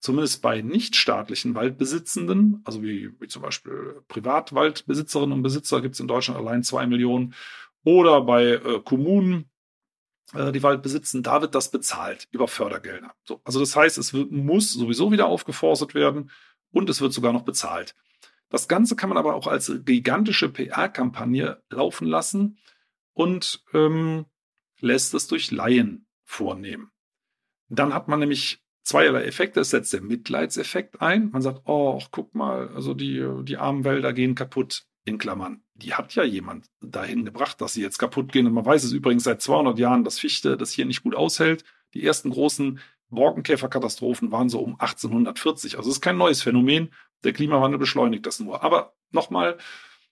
zumindest 0.00 0.40
bei 0.40 0.62
nichtstaatlichen 0.62 1.54
Waldbesitzenden, 1.54 2.62
also 2.64 2.82
wie, 2.82 3.10
wie 3.20 3.28
zum 3.28 3.42
Beispiel 3.42 4.02
Privatwaldbesitzerinnen 4.08 5.32
und 5.34 5.42
Besitzer 5.42 5.82
gibt 5.82 5.94
es 5.94 6.00
in 6.00 6.08
Deutschland 6.08 6.40
allein 6.40 6.62
zwei 6.62 6.86
Millionen, 6.86 7.34
oder 7.84 8.22
bei 8.22 8.52
äh, 8.52 8.80
Kommunen, 8.82 9.50
äh, 10.34 10.52
die 10.52 10.62
Wald 10.62 10.82
besitzen, 10.82 11.22
da 11.22 11.42
wird 11.42 11.54
das 11.54 11.70
bezahlt 11.70 12.28
über 12.30 12.48
Fördergelder. 12.48 13.14
So, 13.24 13.40
also 13.44 13.60
das 13.60 13.76
heißt, 13.76 13.98
es 13.98 14.14
wird, 14.14 14.30
muss 14.32 14.72
sowieso 14.72 15.12
wieder 15.12 15.26
aufgeforstet 15.26 15.94
werden 15.94 16.30
und 16.72 16.88
es 16.88 17.00
wird 17.00 17.12
sogar 17.12 17.32
noch 17.32 17.42
bezahlt. 17.42 17.94
Das 18.50 18.68
Ganze 18.68 18.96
kann 18.96 19.08
man 19.08 19.18
aber 19.18 19.34
auch 19.34 19.46
als 19.46 19.72
gigantische 19.84 20.48
PR-Kampagne 20.48 21.62
laufen 21.70 22.06
lassen 22.06 22.58
und 23.14 23.64
ähm, 23.72 24.26
lässt 24.80 25.14
es 25.14 25.28
durch 25.28 25.50
Laien 25.50 26.06
vornehmen. 26.24 26.90
Dann 27.68 27.94
hat 27.94 28.08
man 28.08 28.20
nämlich 28.20 28.62
zweierlei 28.82 29.24
Effekte. 29.24 29.60
Es 29.60 29.70
setzt 29.70 29.92
der 29.92 30.02
Mitleidseffekt 30.02 31.00
ein. 31.00 31.30
Man 31.30 31.42
sagt, 31.42 31.62
oh, 31.64 32.00
guck 32.10 32.34
mal, 32.34 32.68
also 32.74 32.92
die, 32.92 33.24
die 33.42 33.56
armen 33.56 33.84
Wälder 33.84 34.12
gehen 34.12 34.34
kaputt. 34.34 34.84
In 35.06 35.16
Klammern. 35.16 35.62
Die 35.72 35.94
hat 35.94 36.14
ja 36.14 36.24
jemand 36.24 36.66
dahin 36.82 37.24
gebracht, 37.24 37.62
dass 37.62 37.72
sie 37.72 37.80
jetzt 37.80 37.98
kaputt 37.98 38.32
gehen. 38.32 38.46
Und 38.46 38.52
man 38.52 38.66
weiß 38.66 38.84
es 38.84 38.92
übrigens 38.92 39.24
seit 39.24 39.40
200 39.40 39.78
Jahren, 39.78 40.04
dass 40.04 40.18
Fichte 40.18 40.58
das 40.58 40.72
hier 40.72 40.84
nicht 40.84 41.02
gut 41.02 41.14
aushält. 41.14 41.64
Die 41.94 42.04
ersten 42.04 42.30
großen 42.30 42.80
Borkenkäferkatastrophen 43.08 44.30
waren 44.30 44.50
so 44.50 44.60
um 44.60 44.72
1840. 44.78 45.78
Also 45.78 45.88
es 45.88 45.96
ist 45.96 46.02
kein 46.02 46.18
neues 46.18 46.42
Phänomen. 46.42 46.90
Der 47.24 47.32
Klimawandel 47.32 47.78
beschleunigt 47.78 48.26
das 48.26 48.40
nur. 48.40 48.62
Aber 48.62 48.94
nochmal, 49.10 49.58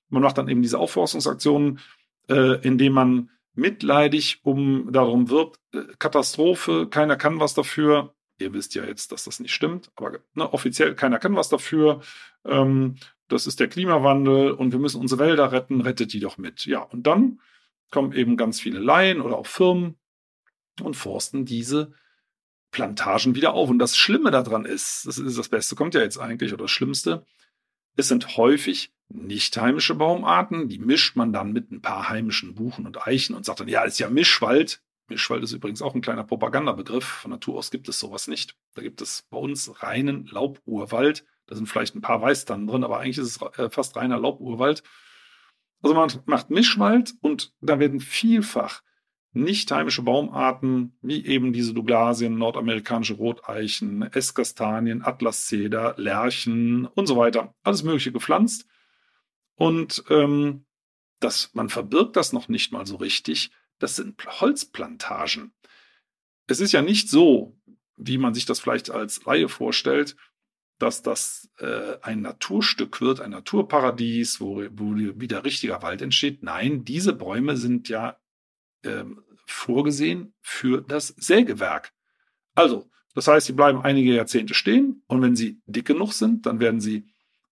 man 0.09 0.23
macht 0.23 0.39
dann 0.39 0.49
eben 0.49 0.63
diese 0.63 0.79
Aufforstungsaktionen, 0.79 1.81
äh, 2.29 2.61
indem 2.67 2.93
man 2.93 3.31
mitleidig 3.55 4.41
um 4.45 4.93
darum 4.93 5.31
wirbt, 5.31 5.61
äh, 5.73 5.83
Katastrophe, 5.99 6.89
keiner 6.89 7.17
kann 7.17 7.41
was 7.41 7.55
dafür. 7.55 8.15
Ihr 8.41 8.53
wisst 8.53 8.75
ja 8.75 8.85
jetzt, 8.85 9.11
dass 9.11 9.25
das 9.25 9.41
nicht 9.41 9.53
stimmt, 9.53 9.91
aber 9.97 10.21
ne, 10.35 10.53
offiziell 10.53 10.95
keiner 10.95 11.19
kann 11.19 11.35
was 11.35 11.49
dafür. 11.49 12.03
Ähm, 12.45 12.97
das 13.27 13.47
ist 13.47 13.61
der 13.61 13.69
Klimawandel 13.69 14.53
und 14.53 14.73
wir 14.73 14.79
müssen 14.79 15.01
unsere 15.01 15.21
Wälder 15.21 15.53
retten, 15.53 15.81
rettet 15.81 16.13
die 16.13 16.21
doch 16.21 16.39
mit. 16.39 16.65
Ja, 16.67 16.83
und 16.83 17.07
dann 17.07 17.41
kommen 17.91 18.13
eben 18.13 18.37
ganz 18.37 18.61
viele 18.61 18.79
Laien 18.79 19.21
oder 19.21 19.37
auch 19.37 19.47
Firmen 19.47 19.99
und 20.81 20.95
forsten 20.95 21.45
diese 21.45 21.93
Plantagen 22.71 23.35
wieder 23.35 23.55
auf. 23.55 23.71
Und 23.71 23.79
das 23.79 23.97
Schlimme 23.97 24.31
daran 24.31 24.65
ist, 24.65 25.07
das 25.07 25.19
ist 25.19 25.39
das 25.39 25.49
Beste, 25.49 25.75
kommt 25.75 25.95
ja 25.95 26.01
jetzt 26.01 26.19
eigentlich, 26.19 26.53
oder 26.53 26.65
das 26.65 26.71
Schlimmste, 26.71 27.25
es 27.97 28.09
sind 28.09 28.37
häufig 28.37 28.93
nicht 29.09 29.57
heimische 29.57 29.95
Baumarten, 29.95 30.69
die 30.69 30.79
mischt 30.79 31.17
man 31.17 31.33
dann 31.33 31.53
mit 31.53 31.71
ein 31.73 31.81
paar 31.81 32.09
heimischen 32.09 32.55
Buchen 32.55 32.87
und 32.87 33.07
Eichen 33.07 33.35
und 33.35 33.45
sagt 33.45 33.61
dann, 33.61 33.69
ja, 33.69 33.83
ist 33.83 33.99
ja 33.99 34.11
Mischwald. 34.11 34.83
Mischwald 35.09 35.43
ist 35.43 35.53
übrigens 35.53 35.81
auch 35.81 35.95
ein 35.95 36.03
kleiner 36.03 36.25
Propagandabegriff. 36.25 37.05
Von 37.05 37.31
Natur 37.31 37.57
aus 37.57 37.71
gibt 37.71 37.89
es 37.89 37.99
sowas 37.99 38.29
nicht. 38.29 38.57
Da 38.75 38.83
gibt 38.83 39.01
es 39.01 39.23
bei 39.31 39.39
uns 39.39 39.83
reinen 39.83 40.27
Lauburwald. 40.27 41.25
Da 41.47 41.57
sind 41.57 41.67
vielleicht 41.67 41.95
ein 41.95 42.03
paar 42.03 42.21
Weißtannen 42.21 42.67
drin, 42.67 42.85
aber 42.85 43.01
eigentlich 43.01 43.17
ist 43.17 43.41
es 43.43 43.59
äh, 43.59 43.71
fast 43.71 43.97
reiner 43.97 44.19
Lauburwald. 44.19 44.83
Also 45.83 45.95
man 45.95 46.11
macht 46.27 46.51
Mischwald 46.51 47.15
und 47.23 47.55
da 47.61 47.79
werden 47.79 48.01
vielfach 48.01 48.83
nicht 49.33 49.71
heimische 49.71 50.03
Baumarten, 50.03 50.97
wie 51.03 51.25
eben 51.27 51.53
diese 51.53 51.75
Douglasien, 51.75 52.39
nordamerikanische 52.39 53.15
Roteichen, 53.15 54.03
Esskastanien, 54.03 55.03
Atlaszeder, 55.03 55.95
Lärchen 55.99 56.87
und 56.87 57.07
so 57.07 57.17
weiter, 57.17 57.55
alles 57.63 57.83
Mögliche 57.83 58.13
gepflanzt. 58.13 58.67
Und 59.55 60.05
ähm, 60.09 60.65
das, 61.21 61.51
man 61.53 61.69
verbirgt 61.69 62.17
das 62.17 62.33
noch 62.33 62.49
nicht 62.49 62.73
mal 62.73 62.87
so 62.87 62.97
richtig. 62.97 63.51
Das 63.79 63.97
sind 63.97 64.25
Holzplantagen. 64.41 65.53
Es 66.47 66.61
ist 66.61 66.73
ja 66.73 66.83
nicht 66.83 67.11
so, 67.11 67.59
wie 67.97 68.19
man 68.19 68.35
sich 68.35 68.47
das 68.47 68.61
vielleicht 68.61 68.91
als 68.91 69.25
Laie 69.25 69.49
vorstellt, 69.49 70.17
dass 70.79 71.03
das 71.03 71.51
äh, 71.59 71.99
ein 72.03 72.23
Naturstück 72.23 73.01
wird, 73.01 73.21
ein 73.21 73.33
Naturparadies, 73.33 74.41
wo, 74.41 74.65
wo 74.71 74.95
wieder 74.95 75.45
richtiger 75.45 75.83
Wald 75.83 76.03
entsteht. 76.03 76.43
Nein, 76.43 76.85
diese 76.85 77.13
Bäume 77.13 77.57
sind 77.57 77.89
ja 77.89 78.17
ähm, 78.85 79.23
vorgesehen 79.47 80.35
für 80.41 80.83
das 80.83 81.09
Sägewerk. 81.09 81.93
Also, 82.55 82.89
das 83.15 83.27
heißt, 83.27 83.47
sie 83.47 83.53
bleiben 83.53 83.83
einige 83.83 84.15
Jahrzehnte 84.15 84.55
stehen 84.55 85.03
und 85.07 85.23
wenn 85.23 85.37
sie 85.37 85.61
dick 85.67 85.87
genug 85.87 86.13
sind, 86.13 86.47
dann 86.47 86.61
werden 86.61 86.81
sie 86.81 87.07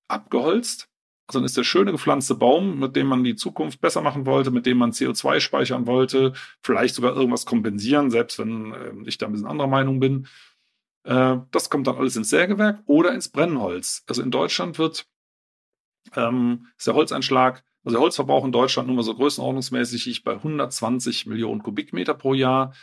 abgeholzt. 0.09 0.89
Also 1.27 1.41
dann 1.41 1.47
ist 1.47 1.57
der 1.57 1.65
schöne 1.65 1.91
gepflanzte 1.91 2.37
Baum, 2.37 2.79
mit 2.79 2.95
dem 2.95 3.09
man 3.09 3.25
die 3.25 3.35
Zukunft 3.35 3.81
besser 3.81 4.01
machen 4.01 4.27
wollte, 4.27 4.53
mit 4.53 4.65
dem 4.65 4.79
man 4.79 4.93
CO2 4.93 5.41
speichern 5.41 5.87
wollte, 5.87 6.35
vielleicht 6.63 6.95
sogar 6.95 7.17
irgendwas 7.17 7.47
kompensieren, 7.47 8.11
selbst 8.11 8.39
wenn 8.39 8.73
äh, 8.73 8.93
ich 9.07 9.19
da 9.19 9.27
ein 9.27 9.33
bisschen 9.33 9.49
anderer 9.49 9.69
Meinung 9.69 9.99
bin. 9.99 10.29
Äh, 11.03 11.39
das 11.51 11.69
kommt 11.69 11.89
dann 11.89 11.97
alles 11.97 12.17
ins 12.17 12.31
Sägewerk 12.31 12.81
oder 12.87 13.13
ins 13.13 13.29
Brennholz. 13.29 14.05
Also 14.07 14.23
in 14.23 14.31
Deutschland 14.31 14.79
wird 14.79 15.09
ähm, 16.15 16.69
ist 16.79 16.87
der 16.87 16.95
Holzeinschlag, 16.95 17.65
also 17.87 17.99
der 17.99 18.03
Holzverbrauch 18.03 18.45
in 18.45 18.51
Deutschland 18.51 18.89
nur 18.89 18.97
mal 18.97 19.05
so 19.05 19.15
größenordnungsmäßig 19.15 20.25
bei 20.25 20.33
120 20.33 21.27
Millionen 21.27 21.63
Kubikmeter 21.63 22.15
pro 22.15 22.35
Jahr. 22.35 22.75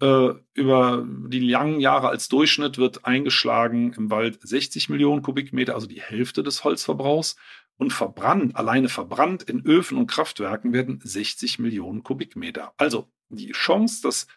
Äh, 0.00 0.30
über 0.54 1.06
die 1.06 1.40
langen 1.40 1.80
Jahre 1.80 2.08
als 2.08 2.30
Durchschnitt 2.30 2.78
wird 2.78 3.04
eingeschlagen 3.04 3.92
im 3.92 4.10
Wald 4.10 4.40
60 4.40 4.88
Millionen 4.88 5.20
Kubikmeter, 5.20 5.74
also 5.74 5.86
die 5.86 6.00
Hälfte 6.00 6.42
des 6.42 6.64
Holzverbrauchs. 6.64 7.36
Und 7.76 7.92
verbrannt, 7.92 8.56
alleine 8.56 8.88
verbrannt 8.88 9.42
in 9.42 9.66
Öfen 9.66 9.98
und 9.98 10.06
Kraftwerken 10.06 10.72
werden 10.72 11.00
60 11.02 11.58
Millionen 11.58 12.02
Kubikmeter. 12.02 12.72
Also 12.78 13.08
die 13.28 13.52
Chance, 13.52 14.00
dass, 14.02 14.28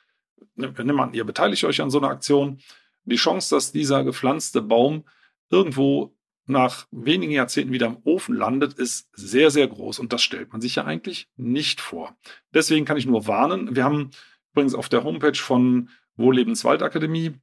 nimm 0.55 0.99
an, 0.99 1.13
ihr 1.13 1.23
beteiligt 1.23 1.63
euch 1.63 1.81
an 1.81 1.89
so 1.89 1.99
einer 1.99 2.09
Aktion, 2.09 2.59
die 3.05 3.15
Chance, 3.15 3.55
dass 3.55 3.71
dieser 3.71 4.03
gepflanzte 4.03 4.61
Baum 4.61 5.05
irgendwo 5.49 6.14
nach 6.45 6.87
wenigen 6.91 7.31
Jahrzehnten 7.31 7.73
wieder 7.73 7.87
im 7.87 7.97
Ofen 8.03 8.35
landet, 8.35 8.73
ist 8.73 9.09
sehr, 9.13 9.51
sehr 9.51 9.67
groß. 9.67 9.99
Und 9.99 10.13
das 10.13 10.21
stellt 10.21 10.51
man 10.51 10.61
sich 10.61 10.75
ja 10.75 10.85
eigentlich 10.85 11.27
nicht 11.35 11.81
vor. 11.81 12.15
Deswegen 12.53 12.85
kann 12.85 12.97
ich 12.97 13.05
nur 13.05 13.27
warnen. 13.27 13.75
Wir 13.75 13.83
haben 13.83 14.11
Übrigens 14.55 14.73
auf 14.73 14.87
der 14.87 15.03
Homepage 15.03 15.35
von 15.35 15.89
Wohllebenswaldakademie 16.15 17.33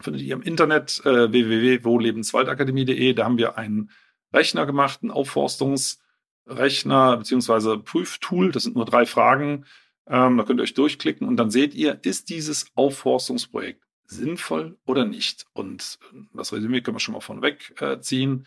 findet 0.00 0.22
ihr 0.22 0.34
im 0.34 0.42
Internet 0.42 1.00
äh, 1.04 1.30
www.wohllebenswaldakademie.de. 1.30 3.14
Da 3.14 3.24
haben 3.24 3.38
wir 3.38 3.56
einen 3.56 3.92
Rechner 4.32 4.66
gemacht, 4.66 4.98
einen 5.02 5.12
Aufforstungsrechner 5.12 7.18
bzw. 7.18 7.78
Prüftool. 7.78 8.50
Das 8.50 8.64
sind 8.64 8.74
nur 8.74 8.84
drei 8.84 9.06
Fragen. 9.06 9.64
Ähm, 10.08 10.36
da 10.36 10.42
könnt 10.42 10.58
ihr 10.58 10.64
euch 10.64 10.74
durchklicken 10.74 11.28
und 11.28 11.36
dann 11.36 11.52
seht 11.52 11.72
ihr, 11.72 12.00
ist 12.02 12.30
dieses 12.30 12.66
Aufforstungsprojekt 12.74 13.83
sinnvoll 14.14 14.78
oder 14.86 15.04
nicht? 15.04 15.46
Und 15.52 15.98
das 16.32 16.52
Resümee 16.52 16.80
können 16.80 16.96
wir 16.96 17.00
schon 17.00 17.14
mal 17.14 17.20
von 17.20 17.42
wegziehen. 17.42 18.46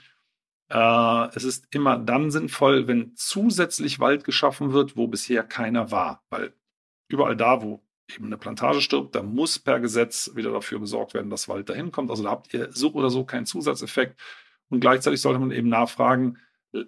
Äh, 0.69 1.35
es 1.35 1.43
ist 1.43 1.67
immer 1.71 1.97
dann 1.97 2.31
sinnvoll, 2.31 2.87
wenn 2.87 3.15
zusätzlich 3.15 3.99
Wald 3.99 4.23
geschaffen 4.23 4.73
wird, 4.73 4.97
wo 4.97 5.07
bisher 5.07 5.43
keiner 5.43 5.91
war. 5.91 6.23
Weil 6.29 6.53
überall 7.07 7.35
da, 7.35 7.61
wo 7.61 7.83
eben 8.15 8.25
eine 8.25 8.37
Plantage 8.37 8.81
stirbt, 8.81 9.15
da 9.15 9.23
muss 9.23 9.59
per 9.59 9.79
Gesetz 9.79 10.31
wieder 10.35 10.51
dafür 10.51 10.79
gesorgt 10.79 11.13
werden, 11.13 11.29
dass 11.29 11.49
Wald 11.49 11.69
dahin 11.69 11.91
kommt. 11.91 12.09
Also 12.09 12.23
da 12.23 12.31
habt 12.31 12.53
ihr 12.53 12.69
so 12.71 12.93
oder 12.93 13.09
so 13.09 13.25
keinen 13.25 13.45
Zusatzeffekt. 13.45 14.19
Und 14.69 14.79
gleichzeitig 14.79 15.21
sollte 15.21 15.39
man 15.39 15.51
eben 15.51 15.69
nachfragen, 15.69 16.37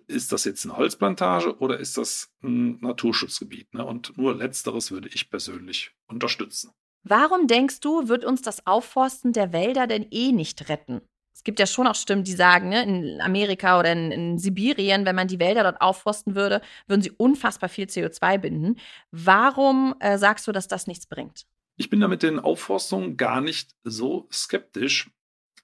ist 0.07 0.31
das 0.31 0.43
jetzt 0.43 0.65
eine 0.65 0.77
Holzplantage 0.77 1.57
oder 1.59 1.79
ist 1.79 1.97
das 1.97 2.31
ein 2.43 2.79
Naturschutzgebiet? 2.81 3.73
Ne? 3.73 3.85
Und 3.85 4.17
nur 4.17 4.35
letzteres 4.35 4.91
würde 4.91 5.09
ich 5.09 5.29
persönlich 5.29 5.91
unterstützen. 6.07 6.71
Warum 7.03 7.47
denkst 7.47 7.79
du, 7.79 8.07
wird 8.07 8.25
uns 8.25 8.41
das 8.41 8.65
Aufforsten 8.67 9.33
der 9.33 9.53
Wälder 9.53 9.87
denn 9.87 10.07
eh 10.11 10.31
nicht 10.31 10.69
retten? 10.69 11.01
es 11.39 11.45
gibt 11.45 11.57
ja 11.59 11.65
schon 11.65 11.87
auch 11.87 11.95
Stimmen, 11.95 12.25
die 12.25 12.33
sagen, 12.33 12.67
ne, 12.67 12.83
in 12.83 13.21
Amerika 13.21 13.79
oder 13.79 13.93
in, 13.93 14.11
in, 14.11 14.37
Sibirien, 14.37 15.05
wenn 15.05 15.15
man 15.15 15.29
die 15.29 15.39
Wälder 15.39 15.63
dort 15.63 15.79
aufforsten 15.79 16.35
würde, 16.35 16.61
würden 16.85 17.01
sie 17.01 17.11
unfassbar 17.11 17.69
viel 17.69 17.85
CO2 17.85 18.39
binden. 18.39 18.75
Warum 19.11 19.95
äh, 20.01 20.17
sagst 20.17 20.47
du, 20.47 20.51
dass 20.51 20.67
das 20.67 20.85
nichts 20.85 21.07
bringt? 21.07 21.45
Ich 21.77 21.89
bin 21.89 22.01
da 22.01 22.09
mit 22.09 22.23
den 22.23 22.39
Aufforstungen 22.39 23.15
gar 23.15 23.39
nicht 23.39 23.73
so 23.85 24.27
skeptisch, 24.33 25.11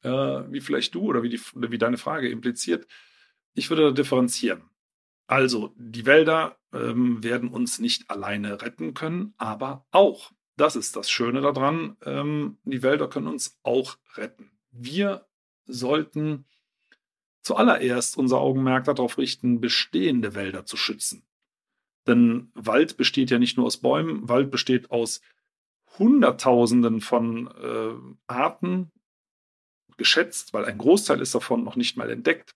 äh, 0.02 0.10
wie 0.10 0.62
vielleicht 0.62 0.95
du 0.95 1.02
oder 1.02 1.24
wie, 1.24 1.30
die, 1.30 1.41
wie 1.56 1.78
deine 1.78 1.98
Frage 1.98 2.30
impliziert. 2.30 2.88
Ich 3.54 3.69
würde 3.69 3.84
da 3.88 3.91
differenzieren. 3.91 4.63
Also, 5.28 5.74
die 5.76 6.06
Wälder 6.06 6.56
ähm, 6.71 7.21
werden 7.21 7.50
uns 7.50 7.80
nicht 7.80 8.10
alleine 8.10 8.62
retten 8.62 8.93
können, 8.93 9.34
aber 9.38 9.86
auch. 9.91 10.32
Das 10.58 10.76
ist 10.76 10.96
das 10.96 11.10
Schöne 11.10 11.41
daran. 11.41 11.98
Ähm, 12.06 12.58
die 12.63 12.84
Wälder 12.84 13.10
können 13.10 13.28
uns 13.28 13.60
auch 13.63 13.98
retten. 14.15 14.52
Wir 14.72 15.26
sollten 15.65 16.46
zuallererst 17.41 18.18
unser 18.18 18.39
Augenmerk 18.39 18.86
darauf 18.86 19.18
richten, 19.18 19.62
bestehende 19.62 20.34
Wälder 20.34 20.65
zu 20.65 20.78
schützen. 20.78 21.26
Denn 22.08 22.52
Wald 22.54 22.98
besteht 22.98 23.32
ja 23.32 23.39
nicht 23.39 23.58
nur 23.58 23.65
aus 23.65 23.78
Bäumen, 23.78 24.30
Wald 24.30 24.52
besteht 24.52 24.91
aus 24.91 25.22
Hunderttausenden 25.98 27.02
von 27.02 27.48
äh, 27.48 27.94
Arten, 28.28 28.91
geschätzt, 29.98 30.54
weil 30.54 30.65
ein 30.65 30.78
Großteil 30.78 31.22
ist 31.22 31.36
davon 31.36 31.63
noch 31.63 31.76
nicht 31.76 31.98
mal 31.98 32.10
entdeckt. 32.10 32.56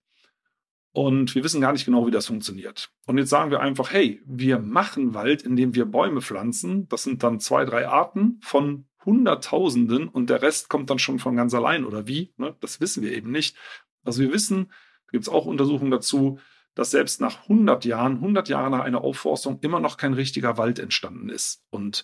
Und 0.91 1.36
wir 1.36 1.43
wissen 1.43 1.62
gar 1.62 1.71
nicht 1.71 1.86
genau, 1.86 2.08
wie 2.08 2.12
das 2.12 2.28
funktioniert. 2.28 2.91
Und 3.06 3.17
jetzt 3.17 3.30
sagen 3.30 3.52
wir 3.52 3.60
einfach, 3.60 3.91
hey, 3.91 4.21
wir 4.25 4.60
machen 4.60 5.13
Wald, 5.13 5.43
indem 5.43 5.75
wir 5.75 5.86
Bäume 5.86 6.21
pflanzen. 6.21 6.88
Das 6.88 7.04
sind 7.04 7.21
dann 7.21 7.39
zwei, 7.39 7.63
drei 7.65 7.88
Arten 7.88 8.39
von 8.41 8.86
Hunderttausenden 9.06 10.08
und 10.10 10.30
der 10.30 10.41
Rest 10.41 10.69
kommt 10.69 10.89
dann 10.89 10.99
schon 10.99 11.19
von 11.19 11.36
ganz 11.36 11.54
allein 11.54 11.86
oder 11.86 12.08
wie? 12.08 12.34
Ne? 12.38 12.56
Das 12.60 12.82
wissen 12.82 13.02
wir 13.04 13.13
eben 13.13 13.32
nicht. 13.32 13.56
Also 14.04 14.21
wir 14.21 14.34
wissen, 14.34 14.67
da 15.06 15.12
gibt 15.12 15.23
es 15.23 15.30
auch 15.30 15.45
Untersuchungen 15.45 15.91
dazu, 15.91 16.39
dass 16.75 16.91
selbst 16.91 17.21
nach 17.21 17.43
100 17.43 17.86
Jahren, 17.86 18.15
100 18.15 18.49
Jahre 18.49 18.69
nach 18.69 18.82
einer 18.82 19.02
Aufforstung 19.02 19.60
immer 19.62 19.80
noch 19.80 19.97
kein 19.97 20.13
richtiger 20.13 20.58
Wald 20.58 20.80
entstanden 20.80 21.30
ist. 21.30 21.63
Und 21.69 22.04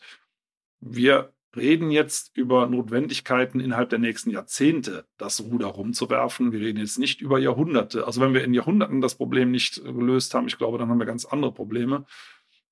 wir 0.79 1.34
reden 1.55 1.91
jetzt 1.91 2.35
über 2.35 2.67
Notwendigkeiten 2.67 3.59
innerhalb 3.59 3.89
der 3.89 3.99
nächsten 3.99 4.29
Jahrzehnte, 4.29 5.05
das 5.17 5.41
Ruder 5.41 5.67
rumzuwerfen. 5.67 6.51
Wir 6.51 6.59
reden 6.59 6.79
jetzt 6.79 6.99
nicht 6.99 7.21
über 7.21 7.39
Jahrhunderte. 7.39 8.05
Also 8.05 8.21
wenn 8.21 8.33
wir 8.33 8.43
in 8.43 8.53
Jahrhunderten 8.53 9.01
das 9.01 9.15
Problem 9.15 9.51
nicht 9.51 9.83
gelöst 9.83 10.33
haben, 10.33 10.47
ich 10.47 10.57
glaube, 10.57 10.77
dann 10.77 10.89
haben 10.89 10.99
wir 10.99 11.05
ganz 11.05 11.25
andere 11.25 11.53
Probleme. 11.53 12.05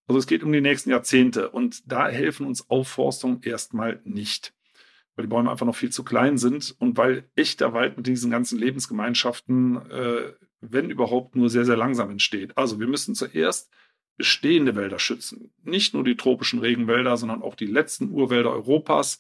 Also 0.07 0.19
es 0.19 0.27
geht 0.27 0.43
um 0.43 0.51
die 0.51 0.61
nächsten 0.61 0.89
Jahrzehnte 0.89 1.49
und 1.49 1.91
da 1.91 2.07
helfen 2.07 2.45
uns 2.45 2.69
Aufforstungen 2.69 3.41
erstmal 3.43 4.01
nicht, 4.03 4.53
weil 5.15 5.23
die 5.23 5.29
Bäume 5.29 5.49
einfach 5.49 5.65
noch 5.65 5.75
viel 5.75 5.91
zu 5.91 6.03
klein 6.03 6.37
sind 6.37 6.75
und 6.79 6.97
weil 6.97 7.29
echter 7.35 7.73
Wald 7.73 7.97
mit 7.97 8.07
diesen 8.07 8.29
ganzen 8.29 8.59
Lebensgemeinschaften, 8.59 9.77
äh, 9.89 10.33
wenn 10.59 10.89
überhaupt, 10.89 11.35
nur 11.35 11.49
sehr, 11.49 11.65
sehr 11.65 11.77
langsam 11.77 12.09
entsteht. 12.09 12.57
Also 12.57 12.79
wir 12.79 12.87
müssen 12.87 13.15
zuerst 13.15 13.71
bestehende 14.17 14.75
Wälder 14.75 14.99
schützen. 14.99 15.51
Nicht 15.63 15.93
nur 15.93 16.03
die 16.03 16.15
tropischen 16.15 16.59
Regenwälder, 16.59 17.17
sondern 17.17 17.41
auch 17.41 17.55
die 17.55 17.65
letzten 17.65 18.09
Urwälder 18.11 18.51
Europas, 18.51 19.19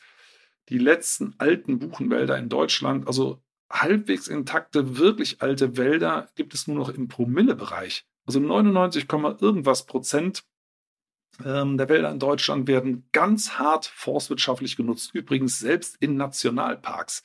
die 0.69 0.77
letzten 0.77 1.35
alten 1.39 1.79
Buchenwälder 1.79 2.37
in 2.37 2.49
Deutschland. 2.49 3.07
Also 3.07 3.41
halbwegs 3.69 4.27
intakte, 4.27 4.97
wirklich 4.97 5.41
alte 5.41 5.77
Wälder 5.77 6.29
gibt 6.35 6.53
es 6.53 6.67
nur 6.67 6.77
noch 6.77 6.89
im 6.89 7.07
Promillebereich. 7.07 8.05
Also 8.25 8.39
99, 8.39 9.07
irgendwas 9.41 9.85
Prozent 9.85 10.43
ähm, 11.43 11.77
der 11.77 11.89
Wälder 11.89 12.11
in 12.11 12.19
Deutschland 12.19 12.67
werden 12.67 13.07
ganz 13.11 13.57
hart 13.57 13.87
forstwirtschaftlich 13.87 14.75
genutzt. 14.75 15.11
Übrigens 15.13 15.59
selbst 15.59 15.97
in 15.99 16.15
Nationalparks. 16.15 17.23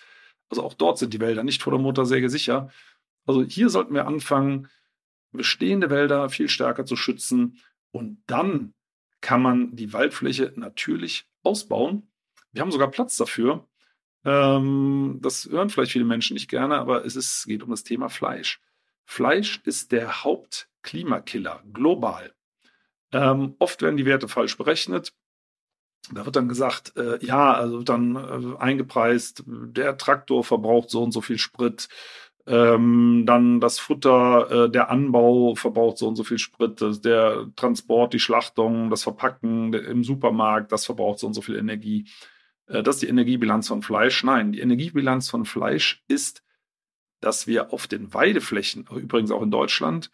Also 0.49 0.63
auch 0.63 0.75
dort 0.75 0.99
sind 0.99 1.13
die 1.13 1.21
Wälder 1.21 1.45
nicht 1.45 1.63
vor 1.63 1.73
der 1.73 1.81
Motorsäge 1.81 2.31
sicher. 2.31 2.71
Also 3.27 3.43
hier 3.43 3.69
sollten 3.69 3.95
wir 3.95 4.07
anfangen, 4.07 4.69
bestehende 5.33 5.91
Wälder 5.91 6.29
viel 6.31 6.49
stärker 6.49 6.85
zu 6.85 6.97
schützen. 6.97 7.59
Und 7.91 8.23
dann 8.27 8.75
kann 9.21 9.43
man 9.43 9.75
die 9.75 9.93
Waldfläche 9.93 10.53
natürlich 10.57 11.27
ausbauen. 11.43 12.11
Wir 12.53 12.63
haben 12.63 12.73
sogar 12.73 12.91
Platz 12.91 13.17
dafür. 13.17 13.69
Ähm, 14.25 15.19
das 15.23 15.49
hören 15.49 15.71
vielleicht 15.71 15.93
viele 15.93 16.05
Menschen 16.05 16.35
nicht 16.35 16.49
gerne, 16.49 16.77
aber 16.77 17.05
es 17.05 17.17
ist, 17.17 17.47
geht 17.47 17.63
um 17.63 17.71
das 17.71 17.85
Thema 17.85 18.09
Fleisch. 18.09 18.61
Fleisch 19.05 19.61
ist 19.65 19.93
der 19.93 20.23
Hauptklimakiller 20.25 21.63
global. 21.73 22.35
Ähm, 23.13 23.57
oft 23.59 23.81
werden 23.81 23.97
die 23.97 24.07
Werte 24.07 24.29
falsch 24.29 24.57
berechnet. 24.57 25.15
Da 26.13 26.25
wird 26.25 26.37
dann 26.37 26.49
gesagt, 26.49 26.97
äh, 26.97 27.25
ja, 27.25 27.55
also 27.55 27.83
dann 27.83 28.17
äh, 28.17 28.59
eingepreist, 28.59 29.45
der 29.47 29.97
Traktor 29.97 30.45
verbraucht 30.45 30.91
so 30.91 31.03
und 31.03 31.13
so 31.13 31.21
viel 31.21 31.39
Sprit, 31.39 31.89
ähm, 32.49 33.25
dann 33.27 33.61
das 33.61 33.79
Futter, 33.79 34.51
äh, 34.51 34.71
der 34.71 34.91
Anbau 34.91 35.55
verbraucht 35.55 35.99
so 35.99 36.09
und 36.09 36.17
so 36.17 36.25
viel 36.25 36.39
Sprit, 36.39 36.81
der 37.05 37.47
Transport, 37.57 38.15
die 38.15 38.19
Schlachtung, 38.19 38.89
das 38.89 39.03
Verpacken 39.03 39.75
im 39.75 40.03
Supermarkt, 40.03 40.73
das 40.73 40.87
verbraucht 40.87 41.19
so 41.19 41.27
und 41.27 41.35
so 41.35 41.43
viel 41.43 41.57
Energie. 41.57 42.09
Äh, 42.67 42.83
das 42.83 42.97
ist 42.97 43.03
die 43.03 43.09
Energiebilanz 43.09 43.69
von 43.69 43.83
Fleisch. 43.83 44.25
Nein, 44.25 44.53
die 44.53 44.61
Energiebilanz 44.61 45.29
von 45.29 45.45
Fleisch 45.45 46.03
ist, 46.09 46.43
dass 47.21 47.47
wir 47.47 47.73
auf 47.73 47.87
den 47.87 48.15
Weideflächen, 48.15 48.87
übrigens 48.91 49.31
auch 49.31 49.43
in 49.43 49.51
Deutschland, 49.51 50.11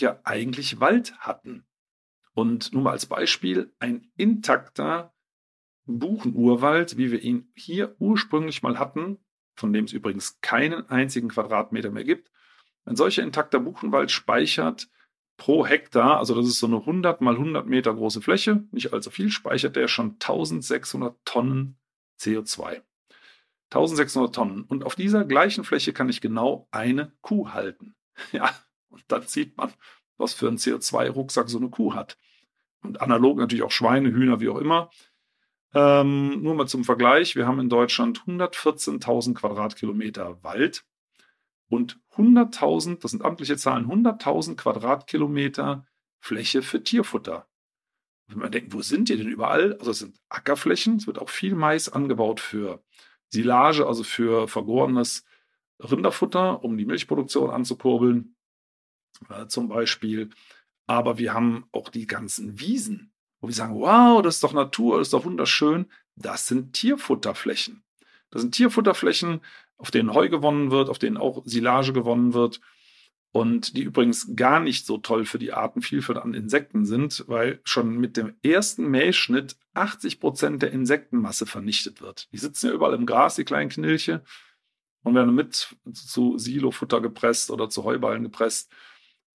ja 0.00 0.18
eigentlich 0.24 0.80
Wald 0.80 1.14
hatten. 1.18 1.66
Und 2.32 2.72
nur 2.72 2.82
mal 2.82 2.92
als 2.92 3.06
Beispiel, 3.06 3.72
ein 3.78 4.10
intakter 4.16 5.12
Buchenurwald, 5.86 6.96
wie 6.96 7.12
wir 7.12 7.22
ihn 7.22 7.52
hier 7.54 7.94
ursprünglich 7.98 8.62
mal 8.62 8.78
hatten, 8.78 9.18
von 9.54 9.72
dem 9.72 9.84
es 9.84 9.92
übrigens 9.92 10.40
keinen 10.40 10.88
einzigen 10.88 11.28
Quadratmeter 11.28 11.90
mehr 11.90 12.04
gibt. 12.04 12.30
Ein 12.84 12.96
solcher 12.96 13.22
intakter 13.22 13.60
Buchenwald 13.60 14.10
speichert 14.10 14.88
pro 15.36 15.66
Hektar, 15.66 16.18
also 16.18 16.34
das 16.34 16.46
ist 16.46 16.58
so 16.58 16.66
eine 16.66 16.76
100 16.76 17.20
mal 17.20 17.34
100 17.34 17.66
Meter 17.66 17.92
große 17.94 18.20
Fläche, 18.20 18.64
nicht 18.70 18.92
allzu 18.92 19.10
viel, 19.10 19.30
speichert 19.30 19.76
der 19.76 19.88
schon 19.88 20.12
1600 20.12 21.16
Tonnen 21.24 21.76
CO2. 22.20 22.82
1600 23.70 24.34
Tonnen. 24.34 24.62
Und 24.62 24.84
auf 24.84 24.94
dieser 24.94 25.24
gleichen 25.24 25.64
Fläche 25.64 25.92
kann 25.92 26.08
ich 26.08 26.20
genau 26.20 26.68
eine 26.70 27.12
Kuh 27.20 27.50
halten. 27.52 27.94
Ja, 28.30 28.54
und 28.90 29.02
dann 29.08 29.26
sieht 29.26 29.56
man, 29.56 29.72
was 30.18 30.34
für 30.34 30.46
einen 30.46 30.58
CO2-Rucksack 30.58 31.48
so 31.48 31.58
eine 31.58 31.68
Kuh 31.68 31.94
hat. 31.94 32.16
Und 32.80 33.00
analog 33.00 33.38
natürlich 33.38 33.64
auch 33.64 33.72
Schweine, 33.72 34.12
Hühner, 34.12 34.38
wie 34.38 34.48
auch 34.48 34.58
immer. 34.58 34.90
Ähm, 35.74 36.42
nur 36.42 36.54
mal 36.54 36.68
zum 36.68 36.84
Vergleich, 36.84 37.34
wir 37.34 37.46
haben 37.46 37.58
in 37.58 37.68
Deutschland 37.68 38.20
114.000 38.26 39.34
Quadratkilometer 39.34 40.42
Wald 40.44 40.84
und 41.68 41.98
100.000, 42.16 43.00
das 43.00 43.10
sind 43.10 43.24
amtliche 43.24 43.56
Zahlen, 43.56 43.86
100.000 43.86 44.54
Quadratkilometer 44.54 45.84
Fläche 46.20 46.62
für 46.62 46.82
Tierfutter. 46.82 47.48
Wenn 48.28 48.38
man 48.38 48.52
denkt, 48.52 48.72
wo 48.72 48.82
sind 48.82 49.08
die 49.08 49.16
denn 49.16 49.28
überall? 49.28 49.74
Also 49.78 49.90
es 49.90 49.98
sind 49.98 50.18
Ackerflächen, 50.28 50.96
es 50.96 51.06
wird 51.06 51.18
auch 51.18 51.28
viel 51.28 51.54
Mais 51.54 51.88
angebaut 51.88 52.40
für 52.40 52.82
Silage, 53.30 53.86
also 53.86 54.04
für 54.04 54.48
vergorenes 54.48 55.24
Rinderfutter, 55.80 56.62
um 56.62 56.78
die 56.78 56.86
Milchproduktion 56.86 57.50
anzukurbeln, 57.50 58.36
äh, 59.28 59.46
zum 59.48 59.68
Beispiel. 59.68 60.30
Aber 60.86 61.18
wir 61.18 61.34
haben 61.34 61.66
auch 61.72 61.88
die 61.88 62.06
ganzen 62.06 62.60
Wiesen, 62.60 63.13
wo 63.44 63.48
wir 63.48 63.54
sagen, 63.54 63.78
wow, 63.78 64.22
das 64.22 64.36
ist 64.36 64.42
doch 64.42 64.54
Natur, 64.54 64.96
das 64.96 65.08
ist 65.08 65.12
doch 65.12 65.26
wunderschön. 65.26 65.84
Das 66.16 66.46
sind 66.46 66.72
Tierfutterflächen. 66.72 67.82
Das 68.30 68.40
sind 68.40 68.54
Tierfutterflächen, 68.54 69.42
auf 69.76 69.90
denen 69.90 70.14
Heu 70.14 70.30
gewonnen 70.30 70.70
wird, 70.70 70.88
auf 70.88 70.98
denen 70.98 71.18
auch 71.18 71.42
Silage 71.44 71.92
gewonnen 71.92 72.32
wird 72.32 72.62
und 73.32 73.76
die 73.76 73.82
übrigens 73.82 74.34
gar 74.34 74.60
nicht 74.60 74.86
so 74.86 74.96
toll 74.96 75.26
für 75.26 75.38
die 75.38 75.52
Artenvielfalt 75.52 76.18
an 76.18 76.32
Insekten 76.32 76.86
sind, 76.86 77.22
weil 77.26 77.60
schon 77.64 77.98
mit 77.98 78.16
dem 78.16 78.34
ersten 78.42 78.88
Mähschnitt 78.88 79.56
80 79.74 80.20
Prozent 80.20 80.62
der 80.62 80.70
Insektenmasse 80.70 81.44
vernichtet 81.44 82.00
wird. 82.00 82.32
Die 82.32 82.38
sitzen 82.38 82.68
ja 82.68 82.72
überall 82.72 82.94
im 82.94 83.04
Gras, 83.04 83.34
die 83.34 83.44
kleinen 83.44 83.68
Knilche, 83.68 84.24
und 85.02 85.14
werden 85.14 85.34
mit 85.34 85.76
zu 85.92 86.38
Silofutter 86.38 87.02
gepresst 87.02 87.50
oder 87.50 87.68
zu 87.68 87.84
Heuballen 87.84 88.22
gepresst. 88.22 88.72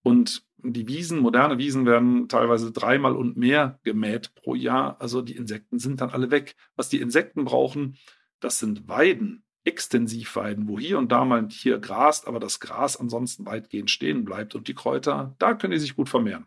Und 0.02 0.44
die 0.58 0.88
Wiesen, 0.88 1.20
moderne 1.20 1.58
Wiesen 1.58 1.86
werden 1.86 2.28
teilweise 2.28 2.72
dreimal 2.72 3.16
und 3.16 3.38
mehr 3.38 3.80
gemäht 3.84 4.34
pro 4.36 4.56
Jahr. 4.56 5.00
Also 5.00 5.22
die 5.22 5.36
Insekten 5.36 5.80
sind 5.80 6.02
dann 6.02 6.10
alle 6.10 6.32
weg. 6.32 6.56
Was 6.76 6.90
die 6.90 7.02
Insekten 7.02 7.46
brauchen, 7.46 7.98
das 8.40 8.60
sind 8.60 8.88
Weiden. 8.88 9.44
Extensivweiden, 9.66 10.68
wo 10.68 10.80
hier 10.80 10.98
und 10.98 11.12
da 11.12 11.26
mal 11.26 11.40
ein 11.40 11.50
Tier 11.50 11.80
grast, 11.80 12.28
aber 12.28 12.40
das 12.40 12.62
Gras 12.62 12.96
ansonsten 12.96 13.46
weitgehend 13.46 13.92
stehen 13.92 14.24
bleibt 14.24 14.56
und 14.56 14.68
die 14.70 14.74
Kräuter, 14.74 15.36
da 15.38 15.54
können 15.54 15.74
die 15.74 15.80
sich 15.80 15.98
gut 15.98 16.08
vermehren. 16.08 16.46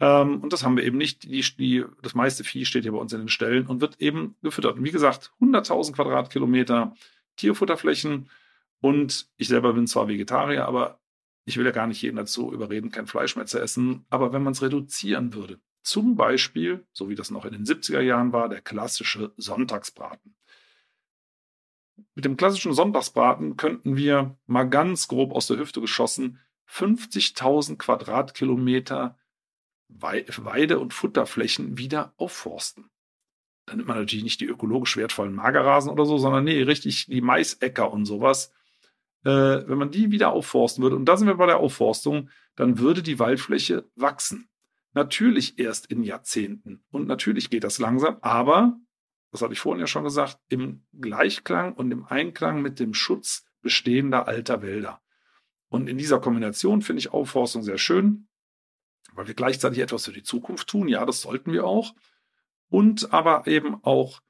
Ähm, 0.00 0.40
und 0.40 0.52
das 0.52 0.64
haben 0.64 0.76
wir 0.76 0.84
eben 0.84 0.96
nicht. 0.96 1.24
Die, 1.24 1.44
die, 1.58 1.84
das 2.02 2.14
meiste 2.14 2.42
Vieh 2.42 2.64
steht 2.64 2.84
hier 2.84 2.92
bei 2.92 2.98
uns 2.98 3.12
in 3.12 3.20
den 3.20 3.28
Ställen 3.28 3.66
und 3.66 3.80
wird 3.80 4.00
eben 4.00 4.36
gefüttert. 4.42 4.78
Und 4.78 4.84
wie 4.84 4.90
gesagt, 4.90 5.32
100.000 5.40 5.92
Quadratkilometer 5.92 6.94
Tierfutterflächen. 7.36 8.30
Und 8.80 9.28
ich 9.36 9.48
selber 9.48 9.74
bin 9.74 9.86
zwar 9.86 10.08
Vegetarier, 10.08 10.66
aber 10.66 10.99
ich 11.44 11.56
will 11.56 11.66
ja 11.66 11.72
gar 11.72 11.86
nicht 11.86 12.02
jeden 12.02 12.16
dazu 12.16 12.52
überreden, 12.52 12.90
kein 12.90 13.06
Fleisch 13.06 13.36
mehr 13.36 13.46
zu 13.46 13.58
essen. 13.58 14.06
Aber 14.10 14.32
wenn 14.32 14.42
man 14.42 14.52
es 14.52 14.62
reduzieren 14.62 15.34
würde, 15.34 15.60
zum 15.82 16.14
Beispiel, 16.16 16.86
so 16.92 17.08
wie 17.08 17.14
das 17.14 17.30
noch 17.30 17.44
in 17.44 17.52
den 17.52 17.64
70er 17.64 18.00
Jahren 18.00 18.32
war, 18.32 18.48
der 18.48 18.60
klassische 18.60 19.32
Sonntagsbraten. 19.36 20.36
Mit 22.14 22.24
dem 22.24 22.36
klassischen 22.36 22.74
Sonntagsbraten 22.74 23.56
könnten 23.56 23.96
wir 23.96 24.36
mal 24.46 24.64
ganz 24.64 25.08
grob 25.08 25.32
aus 25.32 25.46
der 25.46 25.58
Hüfte 25.58 25.80
geschossen 25.80 26.38
50.000 26.68 27.76
Quadratkilometer 27.76 29.18
Weide- 29.88 30.78
und 30.78 30.94
Futterflächen 30.94 31.78
wieder 31.78 32.14
aufforsten. 32.16 32.90
Dann 33.66 33.78
nimmt 33.78 33.88
man 33.88 33.98
natürlich 33.98 34.24
nicht 34.24 34.40
die 34.40 34.46
ökologisch 34.46 34.96
wertvollen 34.96 35.34
Magerrasen 35.34 35.90
oder 35.90 36.04
so, 36.04 36.18
sondern 36.18 36.44
nee, 36.44 36.62
richtig 36.62 37.06
die 37.06 37.20
Maisäcker 37.20 37.92
und 37.92 38.04
sowas. 38.04 38.52
Äh, 39.24 39.68
wenn 39.68 39.78
man 39.78 39.90
die 39.90 40.10
wieder 40.10 40.32
aufforsten 40.32 40.82
würde, 40.82 40.96
und 40.96 41.04
da 41.04 41.16
sind 41.16 41.26
wir 41.26 41.34
bei 41.34 41.46
der 41.46 41.58
Aufforstung, 41.58 42.30
dann 42.56 42.78
würde 42.78 43.02
die 43.02 43.18
Waldfläche 43.18 43.88
wachsen. 43.94 44.48
Natürlich 44.92 45.58
erst 45.58 45.86
in 45.86 46.02
Jahrzehnten. 46.02 46.84
Und 46.90 47.06
natürlich 47.06 47.50
geht 47.50 47.64
das 47.64 47.78
langsam, 47.78 48.16
aber 48.22 48.76
das 49.30 49.42
hatte 49.42 49.52
ich 49.52 49.60
vorhin 49.60 49.80
ja 49.80 49.86
schon 49.86 50.04
gesagt, 50.04 50.38
im 50.48 50.84
Gleichklang 50.98 51.74
und 51.74 51.90
im 51.90 52.04
Einklang 52.04 52.62
mit 52.62 52.80
dem 52.80 52.94
Schutz 52.94 53.44
bestehender 53.62 54.26
alter 54.26 54.62
Wälder. 54.62 55.00
Und 55.68 55.88
in 55.88 55.98
dieser 55.98 56.18
Kombination 56.18 56.82
finde 56.82 57.00
ich 57.00 57.12
Aufforstung 57.12 57.62
sehr 57.62 57.78
schön, 57.78 58.28
weil 59.14 59.28
wir 59.28 59.34
gleichzeitig 59.34 59.78
etwas 59.78 60.06
für 60.06 60.12
die 60.12 60.24
Zukunft 60.24 60.68
tun. 60.68 60.88
Ja, 60.88 61.06
das 61.06 61.20
sollten 61.20 61.52
wir 61.52 61.64
auch. 61.64 61.94
Und 62.68 63.12
aber 63.12 63.46
eben 63.46 63.76
auch, 63.84 64.20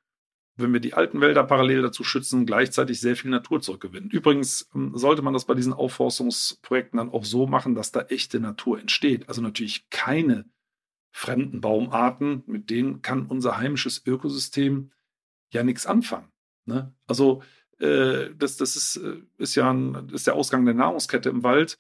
wenn 0.61 0.73
wir 0.73 0.81
die 0.81 0.95
alten 0.95 1.21
Wälder 1.21 1.45
parallel 1.45 1.83
dazu 1.83 2.05
schützen, 2.05 2.47
gleichzeitig 2.47 3.01
sehr 3.01 3.17
viel 3.17 3.31
Natur 3.31 3.61
zurückgewinnen. 3.61 4.11
Übrigens 4.11 4.69
ähm, 4.75 4.93
sollte 4.95 5.23
man 5.23 5.35
das 5.35 5.45
bei 5.45 5.55
diesen 5.55 5.73
Aufforstungsprojekten 5.73 6.99
dann 6.99 7.11
auch 7.11 7.25
so 7.25 7.47
machen, 7.47 7.75
dass 7.75 7.93
da 7.93 8.03
echte 8.03 8.41
Natur 8.41 8.81
entsteht. 8.81 9.29
Also 9.29 9.43
natürlich 9.43 9.89
keine 9.91 10.45
fremden 11.13 11.61
Baumarten, 11.61 12.43
mit 12.47 12.71
denen 12.71 13.03
kann 13.03 13.27
unser 13.27 13.59
heimisches 13.59 14.03
Ökosystem 14.07 14.93
ja 15.53 15.63
nichts 15.63 15.87
anfangen. 15.87 16.31
Ne? 16.67 16.95
Also 17.07 17.43
äh, 17.79 18.31
das, 18.37 18.57
das 18.57 18.77
ist, 18.77 18.97
äh, 18.97 19.23
ist 19.39 19.55
ja 19.55 19.73
ein, 19.73 20.09
ist 20.13 20.27
der 20.27 20.35
Ausgang 20.35 20.65
der 20.65 20.75
Nahrungskette 20.75 21.29
im 21.29 21.43
Wald. 21.43 21.79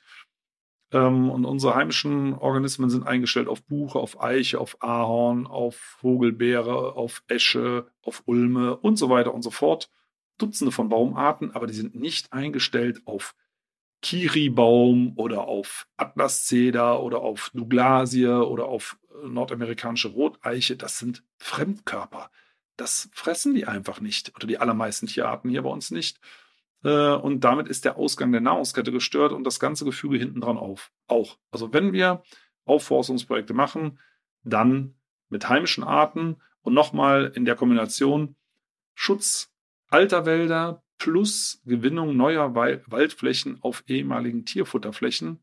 Ähm, 0.92 1.31
und 1.31 1.44
unsere 1.44 1.74
heimischen 1.74 2.35
Organismen 2.35 2.90
sind 2.90 3.07
eingestellt 3.07 3.48
auf 3.48 3.62
Buche, 3.62 3.98
auf 3.98 4.20
Eiche, 4.22 4.61
auf 4.61 4.76
Ahorn, 4.83 5.46
auf 5.46 5.76
Vogelbeere, 5.76 6.96
auf 6.96 7.22
Esche, 7.29 7.87
auf 8.03 8.22
Ulme 8.26 8.76
und 8.76 8.96
so 8.96 9.09
weiter 9.09 9.33
und 9.35 9.42
so 9.42 9.50
fort. 9.50 9.90
Dutzende 10.38 10.72
von 10.72 10.88
Baumarten, 10.88 11.53
aber 11.53 11.66
die 11.66 11.74
sind 11.74 11.94
nicht 11.94 12.33
eingestellt 12.33 13.03
auf 13.05 13.35
Kiribaum 14.03 15.12
oder 15.16 15.46
auf 15.46 15.87
Atlaszeder 15.96 17.03
oder 17.03 17.20
auf 17.20 17.50
Douglasie 17.53 18.26
oder 18.26 18.64
auf 18.66 18.98
äh, 19.11 19.29
nordamerikanische 19.29 20.09
Roteiche, 20.09 20.76
das 20.76 20.98
sind 20.98 21.22
Fremdkörper. 21.38 22.31
Das 22.76 23.11
fressen 23.12 23.55
die 23.55 23.66
einfach 23.66 24.00
nicht 24.00 24.35
oder 24.35 24.46
die 24.46 24.59
allermeisten 24.59 25.07
Tierarten 25.07 25.50
hier 25.50 25.62
bei 25.62 25.68
uns 25.68 25.90
nicht. 25.90 26.18
Äh, 26.84 27.14
und 27.14 27.40
damit 27.40 27.68
ist 27.68 27.84
der 27.84 27.96
Ausgang 27.96 28.32
der 28.32 28.40
Nahrungskette 28.40 28.92
gestört 28.92 29.32
und 29.32 29.44
das 29.44 29.60
ganze 29.60 29.84
Gefüge 29.84 30.18
hinten 30.18 30.40
dran 30.40 30.56
auf. 30.56 30.92
Auch. 31.06 31.38
Also 31.50 31.72
wenn 31.72 31.92
wir 31.92 32.22
Aufforstungsprojekte 32.64 33.54
machen, 33.54 33.98
dann 34.42 34.94
mit 35.28 35.48
heimischen 35.48 35.84
Arten 35.84 36.36
und 36.62 36.74
nochmal 36.74 37.32
in 37.34 37.44
der 37.44 37.56
Kombination 37.56 38.36
Schutz 38.94 39.52
alter 39.88 40.26
Wälder, 40.26 40.82
plus 40.98 41.62
Gewinnung 41.64 42.16
neuer 42.16 42.54
Waldflächen 42.54 43.58
auf 43.62 43.82
ehemaligen 43.86 44.44
Tierfutterflächen. 44.44 45.42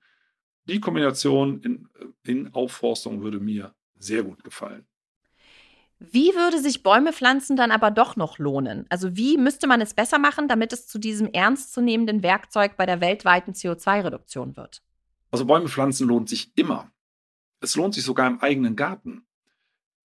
Die 0.65 0.79
Kombination 0.79 1.61
in, 1.61 1.89
in 2.23 2.53
Aufforstung 2.53 3.23
würde 3.23 3.39
mir 3.39 3.73
sehr 3.95 4.23
gut 4.23 4.43
gefallen. 4.43 4.85
Wie 5.99 6.35
würde 6.35 6.59
sich 6.59 6.83
Bäume 6.83 7.11
pflanzen 7.11 7.55
dann 7.55 7.71
aber 7.71 7.89
doch 7.89 8.15
noch 8.15 8.37
lohnen? 8.37 8.85
Also 8.89 9.17
wie 9.17 9.37
müsste 9.37 9.67
man 9.67 9.81
es 9.81 9.95
besser 9.95 10.19
machen, 10.19 10.47
damit 10.47 10.71
es 10.71 10.87
zu 10.87 10.99
diesem 10.99 11.27
ernstzunehmenden 11.27 12.21
Werkzeug 12.21 12.77
bei 12.77 12.85
der 12.85 13.01
weltweiten 13.01 13.53
CO2-Reduktion 13.53 14.55
wird? 14.55 14.83
Also 15.31 15.45
Bäume 15.45 15.67
pflanzen 15.67 16.07
lohnt 16.07 16.29
sich 16.29 16.55
immer. 16.55 16.91
Es 17.61 17.75
lohnt 17.75 17.95
sich 17.95 18.03
sogar 18.03 18.27
im 18.27 18.39
eigenen 18.41 18.75
Garten. 18.75 19.25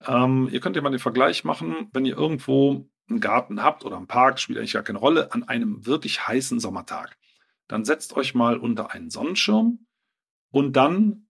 Ähm, 0.01 0.49
ihr 0.51 0.59
könnt 0.59 0.75
ja 0.75 0.81
mal 0.81 0.89
den 0.89 0.99
Vergleich 0.99 1.43
machen, 1.43 1.89
wenn 1.93 2.05
ihr 2.05 2.17
irgendwo 2.17 2.89
einen 3.09 3.19
Garten 3.19 3.61
habt 3.61 3.85
oder 3.85 3.97
einen 3.97 4.07
Park, 4.07 4.39
spielt 4.39 4.57
eigentlich 4.57 4.73
gar 4.73 4.83
keine 4.83 4.99
Rolle, 4.99 5.31
an 5.31 5.43
einem 5.43 5.85
wirklich 5.85 6.27
heißen 6.27 6.59
Sommertag, 6.59 7.17
dann 7.67 7.85
setzt 7.85 8.13
euch 8.13 8.33
mal 8.33 8.57
unter 8.57 8.91
einen 8.91 9.09
Sonnenschirm 9.09 9.85
und 10.51 10.73
dann, 10.73 11.22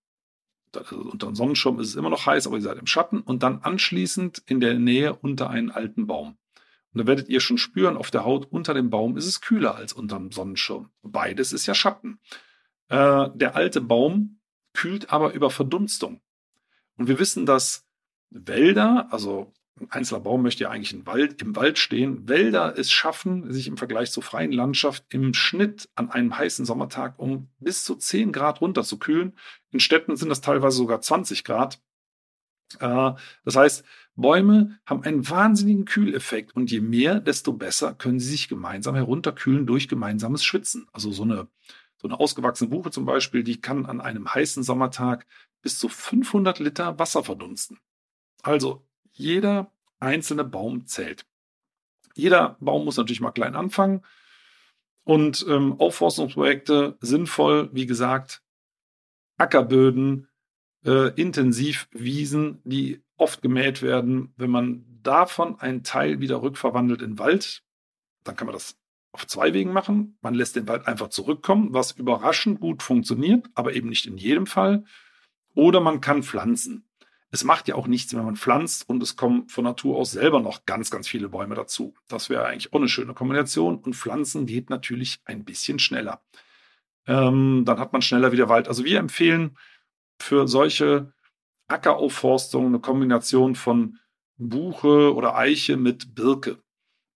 unter 0.75 1.27
einem 1.27 1.35
Sonnenschirm 1.35 1.79
ist 1.79 1.89
es 1.89 1.95
immer 1.95 2.09
noch 2.09 2.25
heiß, 2.25 2.47
aber 2.47 2.57
ihr 2.57 2.61
seid 2.61 2.77
im 2.77 2.87
Schatten 2.87 3.21
und 3.21 3.43
dann 3.43 3.59
anschließend 3.59 4.43
in 4.45 4.59
der 4.59 4.79
Nähe 4.79 5.15
unter 5.15 5.49
einen 5.49 5.71
alten 5.71 6.07
Baum. 6.07 6.37
Und 6.93 6.99
da 7.01 7.07
werdet 7.07 7.29
ihr 7.29 7.39
schon 7.39 7.57
spüren, 7.57 7.97
auf 7.97 8.11
der 8.11 8.23
Haut 8.23 8.47
unter 8.51 8.73
dem 8.73 8.89
Baum 8.89 9.17
ist 9.17 9.25
es 9.25 9.41
kühler 9.41 9.75
als 9.75 9.93
unter 9.93 10.17
dem 10.17 10.31
Sonnenschirm. 10.31 10.89
Beides 11.01 11.51
ist 11.51 11.65
ja 11.65 11.73
Schatten. 11.73 12.19
Äh, 12.89 13.29
der 13.33 13.55
alte 13.55 13.81
Baum 13.81 14.39
kühlt 14.73 15.11
aber 15.11 15.33
über 15.33 15.49
Verdunstung. 15.49 16.21
Und 16.97 17.07
wir 17.07 17.19
wissen, 17.19 17.45
dass 17.45 17.87
Wälder, 18.29 19.07
also 19.11 19.53
ein 19.79 19.91
einzelner 19.91 20.19
Baum 20.21 20.43
möchte 20.43 20.63
ja 20.63 20.69
eigentlich 20.69 20.93
im 20.93 21.05
Wald, 21.07 21.41
im 21.41 21.55
Wald 21.55 21.79
stehen. 21.79 22.27
Wälder 22.29 22.77
es 22.77 22.91
schaffen, 22.91 23.51
sich 23.51 23.67
im 23.67 23.77
Vergleich 23.77 24.11
zur 24.11 24.21
freien 24.21 24.51
Landschaft 24.51 25.05
im 25.09 25.33
Schnitt 25.33 25.89
an 25.95 26.11
einem 26.11 26.37
heißen 26.37 26.65
Sommertag 26.65 27.17
um 27.17 27.49
bis 27.59 27.83
zu 27.83 27.95
10 27.95 28.31
Grad 28.31 28.61
runterzukühlen. 28.61 29.33
In 29.71 29.79
Städten 29.79 30.15
sind 30.15 30.29
das 30.29 30.41
teilweise 30.41 30.77
sogar 30.77 31.01
20 31.01 31.43
Grad. 31.43 31.81
Äh, 32.79 33.13
das 33.45 33.55
heißt, 33.55 33.83
Bäume 34.15 34.79
haben 34.85 35.03
einen 35.03 35.27
wahnsinnigen 35.27 35.85
Kühleffekt 35.85 36.55
und 36.55 36.69
je 36.69 36.81
mehr, 36.81 37.19
desto 37.19 37.53
besser 37.53 37.95
können 37.95 38.19
sie 38.19 38.29
sich 38.29 38.47
gemeinsam 38.47 38.93
herunterkühlen 38.93 39.65
durch 39.65 39.87
gemeinsames 39.87 40.43
Schwitzen. 40.43 40.87
Also 40.91 41.11
so 41.11 41.23
eine, 41.23 41.47
so 41.97 42.07
eine 42.07 42.19
ausgewachsene 42.19 42.69
Buche 42.69 42.91
zum 42.91 43.05
Beispiel, 43.05 43.43
die 43.43 43.59
kann 43.59 43.87
an 43.87 44.01
einem 44.01 44.31
heißen 44.31 44.61
Sommertag 44.61 45.25
bis 45.63 45.79
zu 45.79 45.89
500 45.89 46.59
Liter 46.59 46.99
Wasser 46.99 47.23
verdunsten. 47.23 47.79
Also 48.43 48.85
jeder 49.13 49.71
einzelne 49.99 50.43
Baum 50.43 50.85
zählt. 50.85 51.25
Jeder 52.15 52.57
Baum 52.59 52.85
muss 52.85 52.97
natürlich 52.97 53.21
mal 53.21 53.31
klein 53.31 53.55
anfangen. 53.55 54.03
Und 55.05 55.45
ähm, 55.49 55.79
Aufforstungsprojekte 55.79 56.97
sinnvoll, 57.01 57.69
wie 57.73 57.85
gesagt, 57.85 58.41
Ackerböden, 59.37 60.29
äh, 60.85 61.13
intensiv 61.19 61.87
Wiesen, 61.91 62.61
die 62.63 63.01
oft 63.17 63.41
gemäht 63.41 63.81
werden. 63.81 64.33
Wenn 64.37 64.49
man 64.49 64.85
davon 65.01 65.59
einen 65.59 65.83
Teil 65.83 66.19
wieder 66.19 66.41
rückverwandelt 66.41 67.01
in 67.01 67.19
Wald, 67.19 67.63
dann 68.23 68.35
kann 68.35 68.47
man 68.47 68.53
das 68.53 68.77
auf 69.11 69.27
zwei 69.27 69.53
Wegen 69.53 69.73
machen. 69.73 70.17
Man 70.21 70.33
lässt 70.33 70.55
den 70.55 70.67
Wald 70.67 70.87
einfach 70.87 71.09
zurückkommen, 71.09 71.73
was 71.73 71.91
überraschend 71.91 72.59
gut 72.61 72.81
funktioniert, 72.81 73.47
aber 73.53 73.73
eben 73.73 73.89
nicht 73.89 74.05
in 74.05 74.17
jedem 74.17 74.47
Fall. 74.47 74.85
Oder 75.53 75.81
man 75.81 76.01
kann 76.01 76.23
pflanzen. 76.23 76.85
Es 77.33 77.43
macht 77.43 77.67
ja 77.67 77.73
auch 77.73 77.87
nichts, 77.87 78.15
wenn 78.15 78.23
man 78.23 78.35
pflanzt 78.35 78.87
und 78.87 79.01
es 79.01 79.15
kommen 79.15 79.49
von 79.49 79.63
Natur 79.63 79.97
aus 79.97 80.11
selber 80.11 80.39
noch 80.39 80.67
ganz, 80.67 80.91
ganz 80.91 81.07
viele 81.07 81.29
Bäume 81.29 81.55
dazu. 81.55 81.95
Das 82.07 82.29
wäre 82.29 82.45
eigentlich 82.45 82.71
auch 82.71 82.77
eine 82.77 82.87
schöne 82.87 83.15
Kombination. 83.15 83.79
Und 83.79 83.95
pflanzen 83.95 84.45
geht 84.45 84.69
natürlich 84.69 85.19
ein 85.25 85.43
bisschen 85.43 85.79
schneller. 85.79 86.21
Ähm, 87.07 87.63
dann 87.65 87.79
hat 87.79 87.91
man 87.91 88.03
schneller 88.03 88.31
wieder 88.31 88.49
Wald. 88.49 88.67
Also 88.67 88.85
wir 88.85 88.99
empfehlen 88.99 89.57
für 90.21 90.47
solche 90.47 91.11
Ackeraufforstungen 91.67 92.67
eine 92.67 92.79
Kombination 92.81 93.55
von 93.55 93.97
Buche 94.37 95.15
oder 95.15 95.35
Eiche 95.35 95.75
mit 95.75 96.13
Birke. 96.13 96.59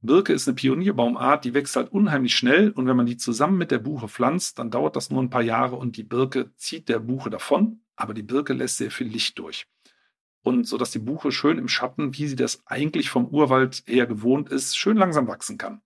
Birke 0.02 0.34
ist 0.34 0.48
eine 0.48 0.56
Pionierbaumart, 0.56 1.46
die 1.46 1.54
wächst 1.54 1.76
halt 1.76 1.92
unheimlich 1.92 2.36
schnell 2.36 2.72
und 2.72 2.88
wenn 2.88 2.98
man 2.98 3.06
die 3.06 3.18
zusammen 3.18 3.60
mit 3.60 3.70
der 3.70 3.80
Buche 3.80 4.08
pflanzt, 4.08 4.58
dann 4.58 4.72
dauert 4.72 4.96
das 4.96 5.12
nur 5.12 5.22
ein 5.22 5.30
paar 5.30 5.44
Jahre 5.44 5.76
und 5.76 5.96
die 5.96 6.04
Birke 6.04 6.56
zieht 6.56 6.90
der 6.90 7.00
Buche 7.00 7.30
davon, 7.30 7.82
aber 7.96 8.16
die 8.16 8.24
Birke 8.24 8.54
lässt 8.54 8.78
sehr 8.78 8.92
viel 8.92 9.08
Licht 9.08 9.38
durch 9.38 9.68
und 10.48 10.66
so 10.66 10.78
dass 10.78 10.92
die 10.92 11.00
Buche 11.00 11.32
schön 11.32 11.58
im 11.58 11.68
Schatten, 11.68 12.18
wie 12.18 12.28
sie 12.28 12.36
das 12.36 12.64
eigentlich 12.66 13.10
vom 13.10 13.28
Urwald 13.28 13.84
her 13.86 14.08
gewohnt 14.08 14.50
ist, 14.50 14.78
schön 14.78 14.98
langsam 14.98 15.28
wachsen 15.28 15.58
kann. 15.58 15.82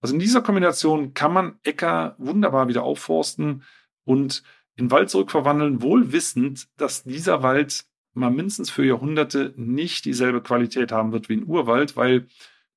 Also 0.00 0.14
in 0.14 0.20
dieser 0.20 0.42
Kombination 0.42 1.12
kann 1.12 1.32
man 1.32 1.58
Äcker 1.62 2.14
wunderbar 2.18 2.68
wieder 2.68 2.82
aufforsten 2.82 3.64
und 4.04 4.42
in 4.76 4.90
Wald 4.90 5.10
zurückverwandeln, 5.10 5.82
wohl 5.82 6.12
wissend, 6.12 6.68
dass 6.78 7.04
dieser 7.04 7.42
Wald 7.42 7.84
mal 8.14 8.30
mindestens 8.30 8.70
für 8.70 8.84
Jahrhunderte 8.84 9.52
nicht 9.56 10.04
dieselbe 10.04 10.40
Qualität 10.42 10.90
haben 10.90 11.12
wird 11.12 11.28
wie 11.28 11.34
ein 11.34 11.46
Urwald, 11.46 11.96
weil 11.96 12.26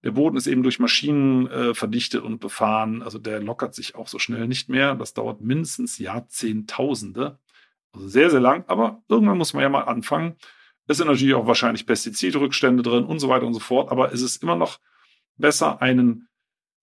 der 0.04 0.12
Boden 0.12 0.36
ist 0.36 0.47
eben 0.47 0.63
durch 0.63 0.80
Maschinen 0.80 1.47
äh, 1.47 1.73
verdichtet 1.73 2.23
und 2.23 2.39
befahren. 2.39 3.02
Also 3.02 3.19
der 3.19 3.39
lockert 3.39 3.73
sich 3.73 3.95
auch 3.95 4.10
so 4.10 4.19
schnell 4.19 4.47
nicht 4.47 4.67
mehr. 4.67 4.95
Das 4.95 5.13
dauert 5.13 5.39
mindestens 5.39 5.97
Jahrzehntausende. 5.97 7.39
Also 7.93 8.10
sehr, 8.10 8.30
sehr 8.30 8.41
lang. 8.41 8.65
Aber 8.67 9.02
irgendwann 9.08 9.38
muss 9.38 9.54
man 9.54 9.63
ja 9.63 9.69
mal 9.69 9.84
anfangen. 9.84 10.36
Es 10.87 10.97
sind 10.97 11.07
natürlich 11.07 11.33
auch 11.33 11.47
wahrscheinlich 11.47 11.85
Pestizidrückstände 11.85 12.83
drin 12.83 13.05
und 13.05 13.19
so 13.19 13.29
weiter 13.29 13.45
und 13.45 13.53
so 13.53 13.59
fort. 13.59 13.91
Aber 13.91 14.11
es 14.11 14.21
ist 14.21 14.43
immer 14.43 14.55
noch 14.55 14.79
besser, 15.37 15.81
einen 15.81 16.27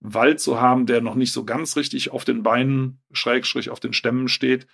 Wald 0.01 0.41
zu 0.41 0.61
haben, 0.61 0.87
der 0.87 1.03
noch 1.03 1.15
nicht 1.15 1.33
so 1.33 1.45
ganz 1.45 1.77
richtig 1.77 2.11
auf 2.11 2.25
den 2.25 2.43
Beinen, 2.43 3.03
Schrägstrich 3.13 3.69
auf 3.71 3.81
den 3.81 3.93
Stämmen 3.93 4.29
steht, 4.29 4.67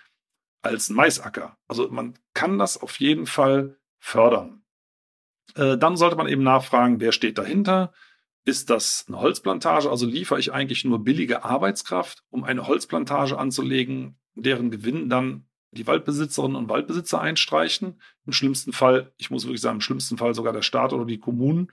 als 0.61 0.89
ein 0.89 0.95
Maisacker. 0.95 1.57
Also 1.67 1.89
man 1.89 2.17
kann 2.33 2.57
das 2.57 2.81
auf 2.81 2.99
jeden 2.99 3.25
Fall 3.25 3.77
fördern. 3.99 4.63
Äh, 5.55 5.77
dann 5.77 5.97
sollte 5.97 6.15
man 6.15 6.27
eben 6.27 6.43
nachfragen, 6.43 6.99
wer 6.99 7.11
steht 7.11 7.37
dahinter? 7.37 7.93
Ist 8.45 8.69
das 8.69 9.05
eine 9.07 9.19
Holzplantage? 9.19 9.89
Also 9.89 10.05
liefere 10.05 10.39
ich 10.39 10.53
eigentlich 10.53 10.85
nur 10.85 11.03
billige 11.03 11.43
Arbeitskraft, 11.43 12.23
um 12.29 12.45
eine 12.45 12.67
Holzplantage 12.67 13.37
anzulegen, 13.37 14.17
deren 14.35 14.71
Gewinn 14.71 15.09
dann 15.09 15.47
die 15.71 15.87
Waldbesitzerinnen 15.87 16.55
und 16.55 16.69
Waldbesitzer 16.69 17.21
einstreichen. 17.21 18.01
Im 18.25 18.33
schlimmsten 18.33 18.73
Fall, 18.73 19.11
ich 19.17 19.29
muss 19.29 19.45
wirklich 19.45 19.61
sagen, 19.61 19.77
im 19.77 19.81
schlimmsten 19.81 20.17
Fall 20.17 20.33
sogar 20.33 20.53
der 20.53 20.61
Staat 20.61 20.93
oder 20.93 21.05
die 21.05 21.19
Kommunen, 21.19 21.71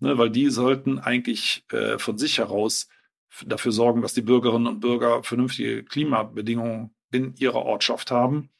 ne, 0.00 0.18
weil 0.18 0.30
die 0.30 0.50
sollten 0.50 0.98
eigentlich 0.98 1.64
äh, 1.70 1.98
von 1.98 2.18
sich 2.18 2.38
heraus 2.38 2.88
dafür 3.46 3.72
sorgen, 3.72 4.02
dass 4.02 4.14
die 4.14 4.22
Bürgerinnen 4.22 4.66
und 4.66 4.80
Bürger 4.80 5.22
vernünftige 5.22 5.84
Klimabedingungen 5.84 6.94
in 7.12 7.34
ihrer 7.36 7.62
Ortschaft 7.64 8.10
haben. 8.10 8.50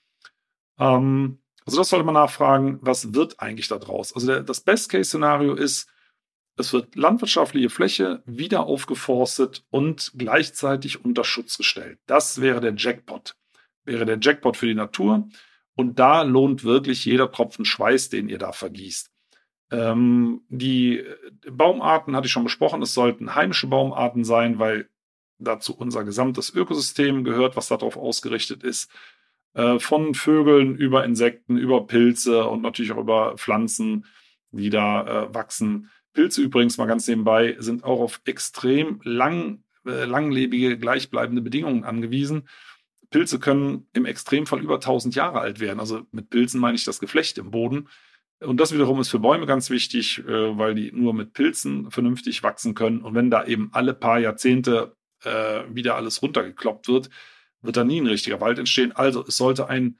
Ähm, 0.78 1.38
also 1.66 1.78
das 1.78 1.88
sollte 1.88 2.04
man 2.04 2.14
nachfragen, 2.14 2.78
was 2.80 3.14
wird 3.14 3.40
eigentlich 3.40 3.68
daraus? 3.68 4.14
Also 4.14 4.28
der, 4.28 4.42
das 4.42 4.60
Best-Case-Szenario 4.60 5.54
ist, 5.54 5.88
es 6.56 6.72
wird 6.72 6.94
landwirtschaftliche 6.94 7.70
Fläche 7.70 8.22
wieder 8.26 8.64
aufgeforstet 8.64 9.64
und 9.70 10.12
gleichzeitig 10.16 11.04
unter 11.04 11.24
Schutz 11.24 11.56
gestellt. 11.56 11.98
Das 12.06 12.40
wäre 12.40 12.60
der 12.60 12.74
Jackpot 12.76 13.36
wäre 13.84 14.06
der 14.06 14.18
Jackpot 14.20 14.56
für 14.56 14.66
die 14.66 14.74
Natur. 14.74 15.28
Und 15.74 15.98
da 15.98 16.22
lohnt 16.22 16.64
wirklich 16.64 17.04
jeder 17.04 17.30
Tropfen 17.32 17.64
Schweiß, 17.64 18.10
den 18.10 18.28
ihr 18.28 18.38
da 18.38 18.52
vergießt. 18.52 19.10
Ähm, 19.70 20.42
die 20.48 21.04
Baumarten 21.50 22.16
hatte 22.16 22.26
ich 22.26 22.32
schon 22.32 22.44
besprochen. 22.44 22.82
Es 22.82 22.94
sollten 22.94 23.34
heimische 23.34 23.66
Baumarten 23.66 24.24
sein, 24.24 24.58
weil 24.58 24.88
dazu 25.38 25.74
unser 25.74 26.04
gesamtes 26.04 26.50
Ökosystem 26.50 27.24
gehört, 27.24 27.56
was 27.56 27.68
darauf 27.68 27.96
ausgerichtet 27.96 28.62
ist. 28.62 28.90
Äh, 29.54 29.78
von 29.78 30.14
Vögeln 30.14 30.76
über 30.76 31.04
Insekten, 31.04 31.56
über 31.56 31.86
Pilze 31.86 32.44
und 32.46 32.62
natürlich 32.62 32.92
auch 32.92 32.98
über 32.98 33.36
Pflanzen, 33.36 34.06
die 34.52 34.70
da 34.70 35.24
äh, 35.24 35.34
wachsen. 35.34 35.90
Pilze 36.12 36.42
übrigens 36.42 36.78
mal 36.78 36.86
ganz 36.86 37.06
nebenbei 37.08 37.56
sind 37.58 37.84
auch 37.84 38.00
auf 38.00 38.20
extrem 38.24 39.00
lang, 39.02 39.62
äh, 39.86 40.04
langlebige, 40.04 40.78
gleichbleibende 40.78 41.42
Bedingungen 41.42 41.84
angewiesen. 41.84 42.48
Pilze 43.10 43.38
können 43.38 43.86
im 43.92 44.06
Extremfall 44.06 44.60
über 44.60 44.76
1000 44.76 45.14
Jahre 45.14 45.40
alt 45.40 45.60
werden. 45.60 45.80
Also 45.80 46.06
mit 46.12 46.30
Pilzen 46.30 46.60
meine 46.60 46.76
ich 46.76 46.84
das 46.84 47.00
Geflecht 47.00 47.38
im 47.38 47.50
Boden. 47.50 47.88
Und 48.40 48.58
das 48.58 48.72
wiederum 48.72 49.00
ist 49.00 49.10
für 49.10 49.18
Bäume 49.18 49.46
ganz 49.46 49.68
wichtig, 49.68 50.20
äh, 50.20 50.58
weil 50.58 50.74
die 50.74 50.92
nur 50.92 51.12
mit 51.12 51.34
Pilzen 51.34 51.90
vernünftig 51.90 52.42
wachsen 52.42 52.74
können. 52.74 53.02
Und 53.02 53.14
wenn 53.14 53.30
da 53.30 53.44
eben 53.44 53.70
alle 53.72 53.92
paar 53.92 54.18
Jahrzehnte 54.18 54.96
äh, 55.24 55.62
wieder 55.68 55.96
alles 55.96 56.22
runtergekloppt 56.22 56.88
wird, 56.88 57.10
wird 57.60 57.76
da 57.76 57.84
nie 57.84 58.00
ein 58.00 58.06
richtiger 58.06 58.40
Wald 58.40 58.58
entstehen. 58.58 58.92
Also 58.92 59.24
es 59.26 59.36
sollte 59.36 59.68
ein 59.68 59.98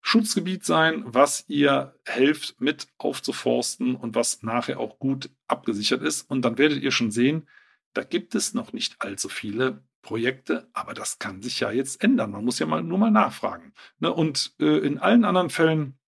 Schutzgebiet 0.00 0.64
sein, 0.64 1.04
was 1.06 1.44
ihr 1.48 1.94
helft 2.04 2.60
mit 2.60 2.88
aufzuforsten 2.98 3.94
und 3.94 4.14
was 4.14 4.42
nachher 4.42 4.80
auch 4.80 4.98
gut 4.98 5.30
abgesichert 5.46 6.02
ist. 6.02 6.22
Und 6.22 6.42
dann 6.42 6.58
werdet 6.58 6.82
ihr 6.82 6.90
schon 6.90 7.10
sehen, 7.10 7.48
da 7.92 8.02
gibt 8.02 8.34
es 8.34 8.54
noch 8.54 8.72
nicht 8.72 8.96
allzu 9.00 9.28
viele 9.28 9.84
Projekte, 10.02 10.68
aber 10.72 10.94
das 10.94 11.18
kann 11.18 11.42
sich 11.42 11.60
ja 11.60 11.70
jetzt 11.70 12.02
ändern. 12.02 12.30
Man 12.30 12.44
muss 12.44 12.58
ja 12.58 12.66
mal 12.66 12.82
nur 12.82 12.98
mal 12.98 13.10
nachfragen. 13.10 13.72
Ne? 13.98 14.12
Und 14.12 14.54
äh, 14.60 14.78
in 14.78 14.98
allen 14.98 15.24
anderen 15.24 15.50
Fällen, 15.50 15.98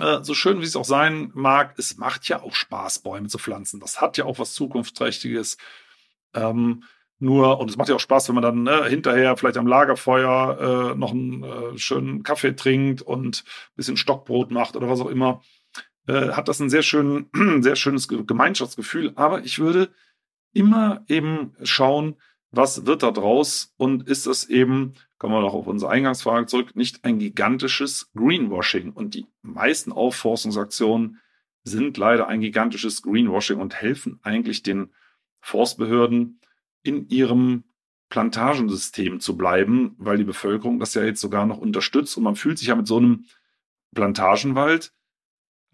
äh, 0.00 0.22
so 0.22 0.34
schön 0.34 0.60
wie 0.60 0.64
es 0.64 0.76
auch 0.76 0.84
sein 0.84 1.30
mag, 1.34 1.74
es 1.78 1.96
macht 1.96 2.28
ja 2.28 2.42
auch 2.42 2.54
Spaß, 2.54 3.00
Bäume 3.00 3.28
zu 3.28 3.38
pflanzen. 3.38 3.80
Das 3.80 4.00
hat 4.00 4.16
ja 4.16 4.24
auch 4.24 4.38
was 4.38 4.54
Zukunftsträchtiges. 4.54 5.56
Ähm, 6.34 6.84
nur, 7.20 7.60
und 7.60 7.70
es 7.70 7.76
macht 7.76 7.88
ja 7.88 7.94
auch 7.94 8.00
Spaß, 8.00 8.28
wenn 8.28 8.34
man 8.34 8.42
dann 8.42 8.62
ne, 8.64 8.84
hinterher 8.86 9.36
vielleicht 9.36 9.56
am 9.56 9.66
Lagerfeuer 9.66 10.92
äh, 10.92 10.98
noch 10.98 11.12
einen 11.12 11.44
äh, 11.44 11.78
schönen 11.78 12.22
Kaffee 12.24 12.54
trinkt 12.56 13.02
und 13.02 13.44
ein 13.46 13.76
bisschen 13.76 13.96
Stockbrot 13.96 14.50
macht 14.50 14.76
oder 14.76 14.88
was 14.88 15.00
auch 15.00 15.08
immer. 15.08 15.40
Äh, 16.06 16.32
hat 16.32 16.48
das 16.48 16.60
ein 16.60 16.70
sehr, 16.70 16.82
schön, 16.82 17.30
sehr 17.60 17.76
schönes 17.76 18.08
Gemeinschaftsgefühl. 18.08 19.12
Aber 19.14 19.44
ich 19.44 19.58
würde 19.58 19.90
immer 20.52 21.04
eben 21.08 21.54
schauen, 21.62 22.16
was 22.56 22.86
wird 22.86 23.02
da 23.02 23.10
draus 23.10 23.74
und 23.76 24.08
ist 24.08 24.26
das 24.26 24.48
eben, 24.48 24.94
kommen 25.18 25.34
wir 25.34 25.40
noch 25.40 25.54
auf 25.54 25.66
unsere 25.66 25.90
Eingangsfrage 25.90 26.46
zurück, 26.46 26.76
nicht 26.76 27.04
ein 27.04 27.18
gigantisches 27.18 28.10
Greenwashing? 28.14 28.92
Und 28.92 29.14
die 29.14 29.26
meisten 29.42 29.92
Aufforstungsaktionen 29.92 31.20
sind 31.62 31.96
leider 31.96 32.28
ein 32.28 32.40
gigantisches 32.40 33.02
Greenwashing 33.02 33.58
und 33.58 33.74
helfen 33.74 34.20
eigentlich 34.22 34.62
den 34.62 34.92
Forstbehörden 35.40 36.40
in 36.82 37.08
ihrem 37.08 37.64
Plantagensystem 38.10 39.20
zu 39.20 39.36
bleiben, 39.36 39.94
weil 39.98 40.18
die 40.18 40.24
Bevölkerung 40.24 40.78
das 40.78 40.94
ja 40.94 41.02
jetzt 41.02 41.20
sogar 41.20 41.46
noch 41.46 41.58
unterstützt 41.58 42.16
und 42.16 42.22
man 42.22 42.36
fühlt 42.36 42.58
sich 42.58 42.68
ja 42.68 42.76
mit 42.76 42.86
so 42.86 42.98
einem 42.98 43.24
Plantagenwald 43.94 44.92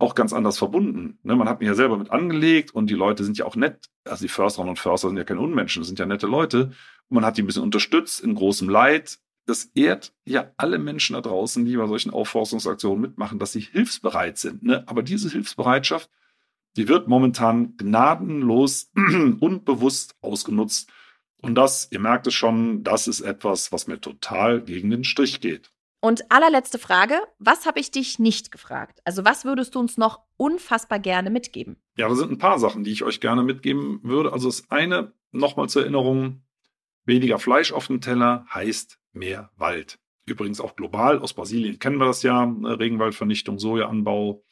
auch 0.00 0.14
ganz 0.14 0.32
anders 0.32 0.58
verbunden. 0.58 1.18
Ne, 1.22 1.36
man 1.36 1.48
hat 1.48 1.60
mich 1.60 1.66
ja 1.66 1.74
selber 1.74 1.96
mit 1.98 2.10
angelegt 2.10 2.74
und 2.74 2.88
die 2.88 2.94
Leute 2.94 3.24
sind 3.24 3.38
ja 3.38 3.44
auch 3.44 3.56
nett. 3.56 3.90
Also 4.04 4.24
die 4.24 4.28
Försterinnen 4.28 4.70
und 4.70 4.78
Förster 4.78 5.08
sind 5.08 5.16
ja 5.16 5.24
keine 5.24 5.40
Unmenschen, 5.40 5.80
das 5.80 5.88
sind 5.88 5.98
ja 5.98 6.06
nette 6.06 6.26
Leute. 6.26 6.72
Und 7.08 7.14
man 7.14 7.24
hat 7.24 7.36
die 7.36 7.42
ein 7.42 7.46
bisschen 7.46 7.62
unterstützt 7.62 8.20
in 8.20 8.34
großem 8.34 8.68
Leid. 8.68 9.18
Das 9.46 9.64
ehrt 9.74 10.12
ja 10.24 10.52
alle 10.56 10.78
Menschen 10.78 11.14
da 11.14 11.20
draußen, 11.20 11.64
die 11.64 11.76
bei 11.76 11.86
solchen 11.86 12.10
Aufforstungsaktionen 12.10 13.00
mitmachen, 13.00 13.38
dass 13.38 13.52
sie 13.52 13.60
hilfsbereit 13.60 14.38
sind. 14.38 14.62
Ne? 14.62 14.84
Aber 14.86 15.02
diese 15.02 15.28
Hilfsbereitschaft, 15.30 16.10
die 16.76 16.88
wird 16.88 17.08
momentan 17.08 17.76
gnadenlos 17.76 18.90
und 19.40 19.64
bewusst 19.64 20.14
ausgenutzt. 20.20 20.90
Und 21.42 21.54
das, 21.54 21.88
ihr 21.90 22.00
merkt 22.00 22.26
es 22.26 22.34
schon, 22.34 22.84
das 22.84 23.08
ist 23.08 23.22
etwas, 23.22 23.72
was 23.72 23.86
mir 23.86 24.00
total 24.00 24.62
gegen 24.62 24.90
den 24.90 25.04
Strich 25.04 25.40
geht. 25.40 25.72
Und 26.00 26.30
allerletzte 26.30 26.78
Frage, 26.78 27.20
was 27.38 27.66
habe 27.66 27.78
ich 27.78 27.90
dich 27.90 28.18
nicht 28.18 28.50
gefragt? 28.50 29.00
Also 29.04 29.24
was 29.24 29.44
würdest 29.44 29.74
du 29.74 29.80
uns 29.80 29.98
noch 29.98 30.22
unfassbar 30.38 30.98
gerne 30.98 31.28
mitgeben? 31.28 31.76
Ja, 31.96 32.08
da 32.08 32.14
sind 32.14 32.30
ein 32.30 32.38
paar 32.38 32.58
Sachen, 32.58 32.84
die 32.84 32.92
ich 32.92 33.04
euch 33.04 33.20
gerne 33.20 33.42
mitgeben 33.42 34.00
würde. 34.02 34.32
Also 34.32 34.48
das 34.48 34.70
eine, 34.70 35.12
nochmal 35.30 35.68
zur 35.68 35.82
Erinnerung, 35.82 36.42
weniger 37.04 37.38
Fleisch 37.38 37.72
auf 37.72 37.88
dem 37.88 38.00
Teller 38.00 38.46
heißt 38.52 38.98
mehr 39.12 39.50
Wald. 39.56 39.98
Übrigens 40.24 40.60
auch 40.60 40.74
global, 40.74 41.18
aus 41.18 41.34
Brasilien 41.34 41.78
kennen 41.78 41.98
wir 41.98 42.06
das 42.06 42.22
ja, 42.22 42.46
ne, 42.46 42.78
Regenwaldvernichtung, 42.78 43.58
Sojaanbau, 43.58 44.42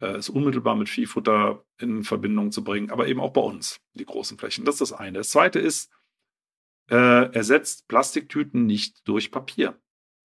äh, 0.00 0.18
ist 0.18 0.28
unmittelbar 0.28 0.74
mit 0.74 0.88
Viehfutter 0.88 1.64
in 1.78 2.02
Verbindung 2.02 2.50
zu 2.50 2.64
bringen, 2.64 2.90
aber 2.90 3.06
eben 3.06 3.20
auch 3.20 3.32
bei 3.32 3.40
uns, 3.40 3.80
die 3.94 4.04
großen 4.04 4.36
Flächen. 4.36 4.64
Das 4.64 4.74
ist 4.74 4.90
das 4.90 4.92
eine. 4.92 5.18
Das 5.18 5.30
zweite 5.30 5.58
ist, 5.58 5.90
äh, 6.90 7.32
ersetzt 7.32 7.88
Plastiktüten 7.88 8.66
nicht 8.66 9.06
durch 9.06 9.30
Papier. 9.30 9.78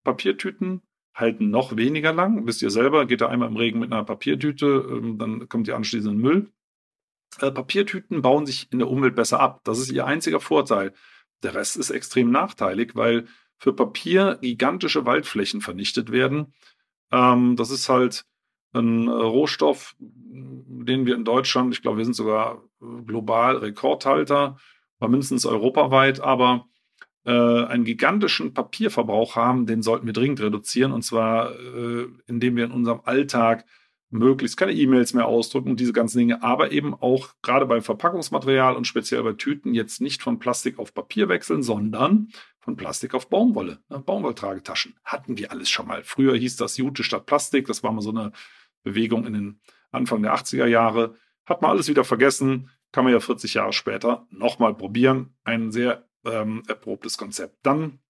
Papiertüten 0.04 0.82
halten 1.14 1.50
noch 1.50 1.76
weniger 1.76 2.12
lang. 2.12 2.46
Wisst 2.46 2.62
ihr 2.62 2.70
selber, 2.70 3.06
geht 3.06 3.20
da 3.20 3.28
einmal 3.28 3.48
im 3.48 3.56
Regen 3.56 3.80
mit 3.80 3.92
einer 3.92 4.04
Papiertüte, 4.04 4.66
ähm, 4.66 5.18
dann 5.18 5.48
kommt 5.48 5.68
ihr 5.68 5.76
anschließend 5.76 6.14
in 6.14 6.20
Müll. 6.20 6.52
Äh, 7.40 7.50
Papiertüten 7.50 8.22
bauen 8.22 8.46
sich 8.46 8.72
in 8.72 8.78
der 8.78 8.88
Umwelt 8.88 9.16
besser 9.16 9.40
ab. 9.40 9.60
Das 9.64 9.78
ist 9.78 9.90
ihr 9.90 10.06
einziger 10.06 10.40
Vorteil. 10.40 10.92
Der 11.42 11.54
Rest 11.54 11.76
ist 11.76 11.90
extrem 11.90 12.30
nachteilig, 12.30 12.94
weil 12.94 13.26
für 13.58 13.72
Papier 13.72 14.38
gigantische 14.40 15.04
Waldflächen 15.06 15.60
vernichtet 15.60 16.10
werden. 16.10 16.54
Ähm, 17.10 17.56
das 17.56 17.70
ist 17.70 17.88
halt 17.88 18.24
ein 18.72 19.08
Rohstoff, 19.08 19.96
den 19.98 21.06
wir 21.06 21.14
in 21.14 21.24
Deutschland, 21.24 21.74
ich 21.74 21.82
glaube, 21.82 21.98
wir 21.98 22.04
sind 22.04 22.14
sogar 22.14 22.62
global 22.80 23.56
Rekordhalter, 23.56 24.58
war 24.98 25.08
mindestens 25.08 25.46
europaweit, 25.46 26.20
aber 26.20 26.54
äh, 26.56 26.77
einen 27.32 27.84
gigantischen 27.84 28.54
Papierverbrauch 28.54 29.36
haben, 29.36 29.66
den 29.66 29.82
sollten 29.82 30.06
wir 30.06 30.12
dringend 30.12 30.40
reduzieren. 30.40 30.92
Und 30.92 31.02
zwar, 31.02 31.52
äh, 31.52 32.06
indem 32.26 32.56
wir 32.56 32.64
in 32.64 32.72
unserem 32.72 33.00
Alltag 33.04 33.64
möglichst 34.10 34.56
keine 34.56 34.72
E-Mails 34.72 35.12
mehr 35.12 35.26
ausdrücken 35.26 35.70
und 35.70 35.80
diese 35.80 35.92
ganzen 35.92 36.18
Dinge, 36.18 36.42
aber 36.42 36.72
eben 36.72 36.94
auch 36.94 37.34
gerade 37.42 37.66
beim 37.66 37.82
Verpackungsmaterial 37.82 38.74
und 38.74 38.86
speziell 38.86 39.22
bei 39.22 39.34
Tüten 39.34 39.74
jetzt 39.74 40.00
nicht 40.00 40.22
von 40.22 40.38
Plastik 40.38 40.78
auf 40.78 40.94
Papier 40.94 41.28
wechseln, 41.28 41.62
sondern 41.62 42.28
von 42.58 42.76
Plastik 42.76 43.14
auf 43.14 43.28
Baumwolle. 43.28 43.80
Ne? 43.90 43.98
Baumwolltragetaschen 44.00 44.94
hatten 45.04 45.36
wir 45.36 45.52
alles 45.52 45.68
schon 45.68 45.86
mal. 45.86 46.02
Früher 46.04 46.36
hieß 46.36 46.56
das 46.56 46.76
Jute 46.78 47.02
statt 47.02 47.26
Plastik. 47.26 47.66
Das 47.66 47.82
war 47.82 47.92
mal 47.92 48.00
so 48.00 48.10
eine 48.10 48.32
Bewegung 48.82 49.26
in 49.26 49.32
den 49.34 49.60
Anfang 49.90 50.22
der 50.22 50.34
80er 50.34 50.66
Jahre. 50.66 51.14
Hat 51.44 51.60
man 51.60 51.70
alles 51.70 51.88
wieder 51.88 52.04
vergessen. 52.04 52.70
Kann 52.92 53.04
man 53.04 53.12
ja 53.12 53.20
40 53.20 53.54
Jahre 53.54 53.72
später 53.74 54.26
nochmal 54.30 54.74
probieren. 54.74 55.34
Ein 55.44 55.70
sehr 55.70 56.07
ähm, 56.24 56.62
erprobtes 56.68 57.18
Konzept. 57.18 57.58
Dann 57.62 58.00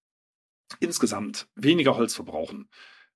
insgesamt 0.79 1.47
weniger 1.55 1.95
Holz 1.95 2.15
verbrauchen. 2.15 2.69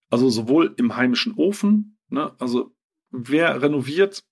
Also 0.10 0.30
sowohl 0.30 0.74
im 0.78 0.96
heimischen 0.96 1.34
Ofen, 1.36 1.98
ne, 2.10 2.36
also 2.40 2.76
wer 3.12 3.62
renoviert, 3.62 4.24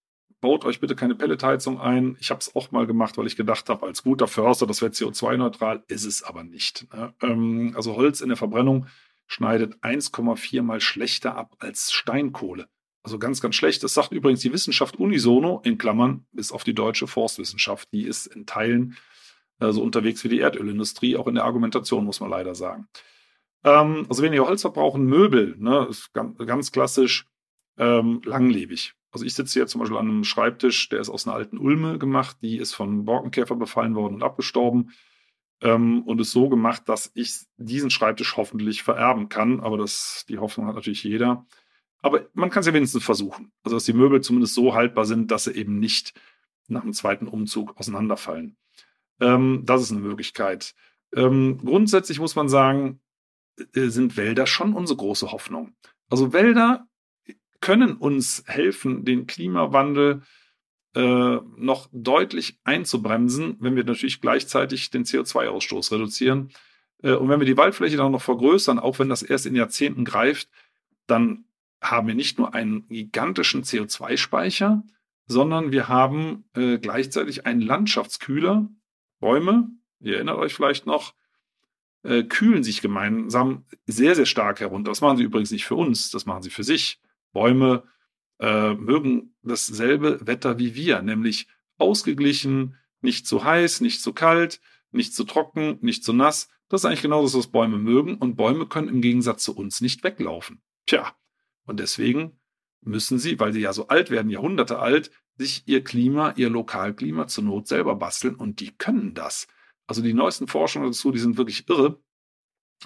baut 0.41 0.65
euch 0.65 0.79
bitte 0.79 0.95
keine 0.95 1.15
Pelletheizung 1.15 1.79
ein. 1.79 2.17
Ich 2.19 2.31
habe 2.31 2.39
es 2.39 2.55
auch 2.55 2.71
mal 2.71 2.87
gemacht, 2.87 3.17
weil 3.17 3.27
ich 3.27 3.35
gedacht 3.35 3.69
habe, 3.69 3.85
als 3.85 4.03
guter 4.03 4.27
Förster, 4.27 4.65
das 4.65 4.81
wäre 4.81 4.91
CO2-neutral, 4.91 5.83
ist 5.87 6.05
es 6.05 6.23
aber 6.23 6.43
nicht. 6.43 6.91
Ne? 6.93 7.13
Ähm, 7.21 7.73
also 7.75 7.95
Holz 7.95 8.21
in 8.21 8.29
der 8.29 8.37
Verbrennung 8.37 8.87
schneidet 9.27 9.75
1,4 9.81 10.61
mal 10.61 10.81
schlechter 10.81 11.35
ab 11.35 11.55
als 11.59 11.91
Steinkohle. 11.91 12.67
Also 13.03 13.17
ganz, 13.17 13.41
ganz 13.41 13.55
schlecht. 13.55 13.83
Das 13.83 13.93
sagt 13.93 14.11
übrigens 14.11 14.41
die 14.41 14.53
Wissenschaft 14.53 14.97
unisono, 14.97 15.61
in 15.63 15.77
Klammern, 15.77 16.25
bis 16.31 16.51
auf 16.51 16.63
die 16.63 16.75
deutsche 16.75 17.07
Forstwissenschaft. 17.07 17.87
Die 17.93 18.03
ist 18.03 18.27
in 18.27 18.45
Teilen 18.45 18.97
so 19.69 19.83
unterwegs 19.83 20.23
wie 20.23 20.29
die 20.29 20.39
Erdölindustrie, 20.39 21.15
auch 21.17 21.27
in 21.27 21.35
der 21.35 21.45
Argumentation, 21.45 22.05
muss 22.05 22.19
man 22.19 22.29
leider 22.29 22.55
sagen. 22.55 22.87
Ähm, 23.63 24.05
also 24.09 24.23
weniger 24.23 24.47
Holz 24.47 24.61
verbrauchen, 24.61 25.05
Möbel, 25.05 25.55
ne, 25.57 25.87
ist 25.89 26.13
ganz, 26.13 26.37
ganz 26.39 26.71
klassisch 26.71 27.27
ähm, 27.77 28.21
langlebig. 28.25 28.93
Also 29.11 29.25
ich 29.25 29.33
sitze 29.33 29.53
hier 29.53 29.67
zum 29.67 29.79
Beispiel 29.79 29.97
an 29.97 30.09
einem 30.09 30.23
Schreibtisch, 30.23 30.89
der 30.89 30.99
ist 30.99 31.09
aus 31.09 31.27
einer 31.27 31.35
alten 31.35 31.57
Ulme 31.57 31.99
gemacht, 31.99 32.37
die 32.41 32.57
ist 32.57 32.73
von 32.73 33.05
Borkenkäfer 33.05 33.55
befallen 33.55 33.95
worden 33.95 34.15
und 34.15 34.23
abgestorben 34.23 34.91
ähm, 35.61 36.03
und 36.03 36.19
ist 36.21 36.31
so 36.31 36.49
gemacht, 36.49 36.83
dass 36.87 37.11
ich 37.13 37.41
diesen 37.57 37.89
Schreibtisch 37.89 38.37
hoffentlich 38.37 38.83
vererben 38.83 39.29
kann. 39.29 39.59
Aber 39.59 39.77
das, 39.77 40.25
die 40.29 40.39
Hoffnung 40.39 40.67
hat 40.67 40.75
natürlich 40.75 41.03
jeder. 41.03 41.45
Aber 42.01 42.27
man 42.33 42.49
kann 42.49 42.61
es 42.61 42.67
ja 42.67 42.73
wenigstens 42.73 43.03
versuchen. 43.03 43.51
Also, 43.63 43.75
dass 43.75 43.85
die 43.85 43.93
Möbel 43.93 44.21
zumindest 44.21 44.55
so 44.55 44.73
haltbar 44.73 45.05
sind, 45.05 45.29
dass 45.29 45.43
sie 45.43 45.51
eben 45.51 45.79
nicht 45.79 46.13
nach 46.67 46.81
dem 46.81 46.93
zweiten 46.93 47.27
Umzug 47.27 47.77
auseinanderfallen. 47.77 48.57
Ähm, 49.21 49.61
das 49.65 49.83
ist 49.83 49.91
eine 49.91 50.01
Möglichkeit. 50.01 50.73
Ähm, 51.15 51.59
grundsätzlich 51.63 52.19
muss 52.19 52.35
man 52.35 52.49
sagen, 52.49 52.99
äh, 53.73 53.87
sind 53.87 54.17
Wälder 54.17 54.47
schon 54.47 54.73
unsere 54.73 54.97
große 54.97 55.31
Hoffnung. 55.31 55.73
Also 56.09 56.33
Wälder 56.33 56.87
können 57.61 57.95
uns 57.95 58.43
helfen, 58.47 59.05
den 59.05 59.27
Klimawandel 59.27 60.23
äh, 60.95 61.37
noch 61.55 61.87
deutlich 61.93 62.59
einzubremsen, 62.63 63.55
wenn 63.59 63.75
wir 63.75 63.83
natürlich 63.83 64.19
gleichzeitig 64.19 64.89
den 64.89 65.05
CO2-Ausstoß 65.05 65.93
reduzieren. 65.93 66.49
Äh, 67.01 67.13
und 67.13 67.29
wenn 67.29 67.39
wir 67.39 67.47
die 67.47 67.57
Waldfläche 67.57 67.97
dann 67.97 68.11
noch 68.11 68.21
vergrößern, 68.21 68.79
auch 68.79 68.99
wenn 68.99 69.09
das 69.09 69.21
erst 69.21 69.45
in 69.45 69.55
Jahrzehnten 69.55 70.03
greift, 70.03 70.49
dann 71.07 71.45
haben 71.81 72.07
wir 72.07 72.15
nicht 72.15 72.37
nur 72.37 72.53
einen 72.53 72.87
gigantischen 72.89 73.63
CO2-Speicher, 73.63 74.83
sondern 75.25 75.71
wir 75.71 75.87
haben 75.87 76.45
äh, 76.55 76.77
gleichzeitig 76.77 77.45
einen 77.45 77.61
Landschaftskühler. 77.61 78.69
Bäume, 79.21 79.69
ihr 80.01 80.15
erinnert 80.15 80.37
euch 80.37 80.53
vielleicht 80.53 80.85
noch, 80.85 81.13
äh, 82.03 82.23
kühlen 82.23 82.63
sich 82.63 82.81
gemeinsam 82.81 83.65
sehr, 83.85 84.15
sehr 84.15 84.25
stark 84.25 84.59
herunter. 84.59 84.91
Das 84.91 84.99
machen 84.99 85.17
sie 85.17 85.23
übrigens 85.23 85.51
nicht 85.51 85.65
für 85.65 85.75
uns, 85.75 86.11
das 86.11 86.25
machen 86.25 86.43
sie 86.43 86.49
für 86.49 86.65
sich. 86.65 86.99
Bäume 87.31 87.83
äh, 88.39 88.73
mögen 88.73 89.35
dasselbe 89.43 90.27
Wetter 90.27 90.59
wie 90.59 90.75
wir, 90.75 91.01
nämlich 91.01 91.47
ausgeglichen, 91.77 92.75
nicht 93.01 93.25
zu 93.25 93.43
heiß, 93.43 93.81
nicht 93.81 94.01
zu 94.01 94.13
kalt, 94.13 94.59
nicht 94.91 95.13
zu 95.13 95.23
trocken, 95.23 95.77
nicht 95.81 96.03
zu 96.03 96.11
nass. 96.11 96.49
Das 96.67 96.81
ist 96.81 96.85
eigentlich 96.85 97.01
genau 97.01 97.23
das, 97.23 97.35
was 97.35 97.47
Bäume 97.47 97.77
mögen. 97.77 98.15
Und 98.15 98.35
Bäume 98.35 98.67
können 98.67 98.89
im 98.89 99.01
Gegensatz 99.01 99.43
zu 99.43 99.55
uns 99.55 99.81
nicht 99.81 100.03
weglaufen. 100.03 100.61
Tja, 100.85 101.15
und 101.65 101.79
deswegen 101.79 102.39
müssen 102.81 103.19
sie, 103.19 103.39
weil 103.39 103.53
sie 103.53 103.61
ja 103.61 103.73
so 103.73 103.87
alt 103.87 104.09
werden, 104.09 104.31
Jahrhunderte 104.31 104.79
alt, 104.79 105.11
sich 105.41 105.63
ihr 105.67 105.83
Klima, 105.83 106.33
ihr 106.37 106.49
Lokalklima 106.49 107.27
zur 107.27 107.43
Not 107.43 107.67
selber 107.67 107.95
basteln 107.95 108.35
und 108.35 108.59
die 108.59 108.71
können 108.71 109.13
das. 109.13 109.47
Also 109.87 110.01
die 110.01 110.13
neuesten 110.13 110.47
Forschungen 110.47 110.87
dazu, 110.87 111.11
die 111.11 111.19
sind 111.19 111.37
wirklich 111.37 111.67
irre. 111.67 111.99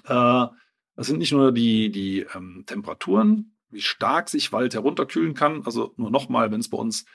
Äh, 0.05 0.47
das 0.95 1.07
sind 1.07 1.19
nicht 1.19 1.33
nur 1.33 1.51
die, 1.51 1.91
die 1.91 2.25
ähm, 2.33 2.63
Temperaturen, 2.65 3.55
wie 3.69 3.81
stark 3.81 4.29
sich 4.29 4.51
Wald 4.51 4.73
herunterkühlen 4.73 5.33
kann. 5.33 5.63
Also 5.65 5.93
nur 5.97 6.09
nochmal, 6.09 6.51
wenn 6.51 6.61
es 6.61 6.69
bei 6.69 6.77
uns 6.77 7.05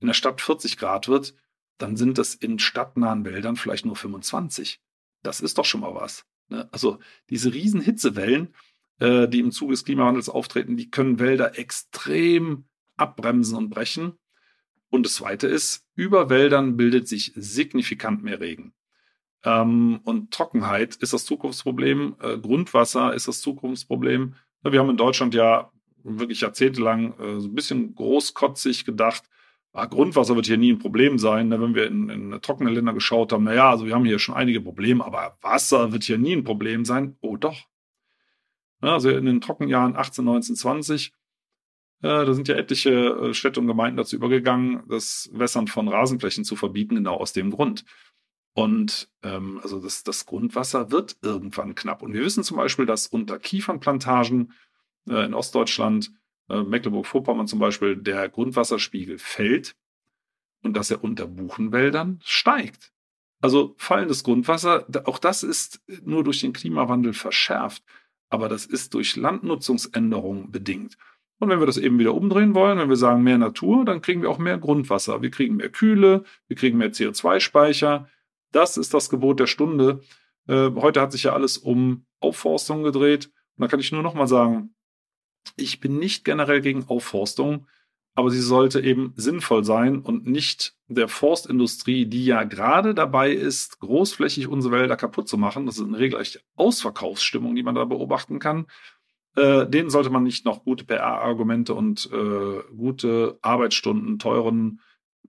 in 0.00 0.08
der 0.08 0.14
Stadt 0.14 0.40
40 0.40 0.76
Grad 0.76 1.08
wird, 1.08 1.34
dann 1.78 1.96
sind 1.96 2.18
das 2.18 2.34
in 2.34 2.58
stadtnahen 2.58 3.24
Wäldern 3.24 3.56
vielleicht 3.56 3.86
nur 3.86 3.96
25. 3.96 4.80
Das 5.22 5.40
ist 5.40 5.58
doch 5.58 5.64
schon 5.64 5.80
mal 5.80 5.94
was. 5.94 6.26
Ne? 6.48 6.68
Also 6.72 6.98
diese 7.30 7.54
riesen 7.54 7.80
Hitzewellen, 7.80 8.54
äh, 8.98 9.28
die 9.28 9.40
im 9.40 9.52
Zuge 9.52 9.72
des 9.72 9.84
Klimawandels 9.84 10.28
auftreten, 10.28 10.76
die 10.76 10.90
können 10.90 11.18
Wälder 11.18 11.58
extrem 11.58 12.64
abbremsen 12.96 13.56
und 13.56 13.70
brechen. 13.70 14.18
Und 14.90 15.06
das 15.06 15.14
Zweite 15.14 15.46
ist, 15.46 15.86
über 15.94 16.28
Wäldern 16.28 16.76
bildet 16.76 17.08
sich 17.08 17.32
signifikant 17.36 18.22
mehr 18.22 18.40
Regen. 18.40 18.74
Ähm, 19.44 20.00
und 20.04 20.32
Trockenheit 20.32 20.96
ist 20.96 21.12
das 21.12 21.24
Zukunftsproblem, 21.24 22.16
äh, 22.20 22.38
Grundwasser 22.38 23.14
ist 23.14 23.28
das 23.28 23.40
Zukunftsproblem. 23.40 24.34
Wir 24.62 24.80
haben 24.80 24.90
in 24.90 24.96
Deutschland 24.96 25.34
ja 25.34 25.70
wirklich 26.02 26.42
jahrzehntelang 26.42 27.14
äh, 27.18 27.40
so 27.40 27.48
ein 27.48 27.54
bisschen 27.54 27.94
großkotzig 27.94 28.84
gedacht, 28.84 29.22
ah, 29.72 29.86
Grundwasser 29.86 30.36
wird 30.36 30.46
hier 30.46 30.58
nie 30.58 30.72
ein 30.72 30.78
Problem 30.78 31.18
sein. 31.18 31.48
Ne? 31.48 31.60
Wenn 31.60 31.74
wir 31.74 31.86
in, 31.86 32.08
in 32.10 32.42
trockene 32.42 32.70
Länder 32.70 32.92
geschaut 32.92 33.32
haben, 33.32 33.44
naja, 33.44 33.70
also 33.70 33.86
wir 33.86 33.94
haben 33.94 34.04
hier 34.04 34.18
schon 34.18 34.34
einige 34.34 34.60
Probleme, 34.60 35.04
aber 35.04 35.38
Wasser 35.40 35.92
wird 35.92 36.04
hier 36.04 36.18
nie 36.18 36.34
ein 36.34 36.44
Problem 36.44 36.84
sein. 36.84 37.16
Oh 37.20 37.36
doch, 37.36 37.66
also 38.80 39.10
in 39.10 39.26
den 39.26 39.40
Trockenjahren 39.40 39.96
18, 39.96 40.24
19, 40.24 40.56
20, 40.56 41.12
da 42.08 42.32
sind 42.32 42.48
ja 42.48 42.54
etliche 42.56 42.90
äh, 42.90 43.34
Städte 43.34 43.60
und 43.60 43.66
Gemeinden 43.66 43.96
dazu 43.96 44.16
übergegangen, 44.16 44.82
das 44.88 45.30
Wässern 45.32 45.66
von 45.66 45.88
Rasenflächen 45.88 46.44
zu 46.44 46.56
verbieten, 46.56 46.96
genau 46.96 47.16
aus 47.16 47.32
dem 47.32 47.50
Grund. 47.50 47.84
Und 48.54 49.10
ähm, 49.22 49.60
also 49.62 49.80
das, 49.80 50.02
das 50.02 50.26
Grundwasser 50.26 50.90
wird 50.90 51.18
irgendwann 51.22 51.74
knapp. 51.74 52.02
Und 52.02 52.12
wir 52.12 52.22
wissen 52.22 52.42
zum 52.42 52.56
Beispiel, 52.56 52.86
dass 52.86 53.06
unter 53.06 53.38
Kiefernplantagen 53.38 54.52
äh, 55.08 55.24
in 55.24 55.34
Ostdeutschland, 55.34 56.12
äh, 56.48 56.62
Mecklenburg-Vorpommern 56.62 57.46
zum 57.46 57.58
Beispiel, 57.58 57.96
der 57.96 58.28
Grundwasserspiegel 58.28 59.18
fällt 59.18 59.76
und 60.62 60.76
dass 60.76 60.90
er 60.90 61.04
unter 61.04 61.26
Buchenwäldern 61.26 62.20
steigt. 62.24 62.92
Also 63.42 63.74
fallendes 63.78 64.24
Grundwasser, 64.24 64.86
auch 65.04 65.18
das 65.18 65.42
ist 65.42 65.80
nur 66.02 66.24
durch 66.24 66.40
den 66.40 66.52
Klimawandel 66.52 67.14
verschärft 67.14 67.84
aber 68.30 68.48
das 68.48 68.64
ist 68.64 68.94
durch 68.94 69.16
Landnutzungsänderungen 69.16 70.50
bedingt. 70.50 70.96
Und 71.40 71.48
wenn 71.48 71.58
wir 71.58 71.66
das 71.66 71.78
eben 71.78 71.98
wieder 71.98 72.14
umdrehen 72.14 72.54
wollen, 72.54 72.78
wenn 72.78 72.90
wir 72.90 72.96
sagen 72.96 73.22
mehr 73.22 73.38
Natur, 73.38 73.86
dann 73.86 74.02
kriegen 74.02 74.20
wir 74.20 74.28
auch 74.28 74.38
mehr 74.38 74.58
Grundwasser. 74.58 75.22
Wir 75.22 75.30
kriegen 75.30 75.56
mehr 75.56 75.70
Kühle, 75.70 76.24
wir 76.48 76.56
kriegen 76.56 76.76
mehr 76.76 76.92
CO2-Speicher. 76.92 78.08
Das 78.52 78.76
ist 78.76 78.92
das 78.92 79.08
Gebot 79.08 79.40
der 79.40 79.46
Stunde. 79.46 80.02
Äh, 80.46 80.70
heute 80.76 81.00
hat 81.00 81.12
sich 81.12 81.22
ja 81.24 81.32
alles 81.32 81.56
um 81.56 82.04
Aufforstung 82.20 82.82
gedreht. 82.82 83.30
da 83.56 83.68
kann 83.68 83.80
ich 83.80 83.90
nur 83.90 84.02
noch 84.02 84.12
mal 84.12 84.26
sagen, 84.26 84.74
ich 85.56 85.80
bin 85.80 85.98
nicht 85.98 86.26
generell 86.26 86.60
gegen 86.60 86.84
Aufforstung, 86.88 87.66
aber 88.14 88.30
sie 88.30 88.40
sollte 88.40 88.82
eben 88.82 89.14
sinnvoll 89.16 89.64
sein 89.64 90.00
und 90.00 90.26
nicht 90.26 90.76
der 90.88 91.08
Forstindustrie, 91.08 92.04
die 92.04 92.26
ja 92.26 92.44
gerade 92.44 92.94
dabei 92.94 93.32
ist, 93.32 93.80
großflächig 93.80 94.46
unsere 94.46 94.74
Wälder 94.74 94.96
kaputt 94.96 95.26
zu 95.26 95.38
machen. 95.38 95.64
Das 95.64 95.78
ist 95.78 95.86
eine 95.86 95.98
regelrechte 95.98 96.42
Ausverkaufsstimmung, 96.56 97.54
die 97.54 97.62
man 97.62 97.76
da 97.76 97.86
beobachten 97.86 98.40
kann. 98.40 98.66
Äh, 99.36 99.66
denen 99.66 99.90
sollte 99.90 100.10
man 100.10 100.24
nicht 100.24 100.44
noch 100.44 100.64
gute 100.64 100.84
PR-Argumente 100.84 101.74
und 101.74 102.10
äh, 102.12 102.62
gute 102.76 103.38
Arbeitsstunden, 103.42 104.18
teuren 104.18 104.80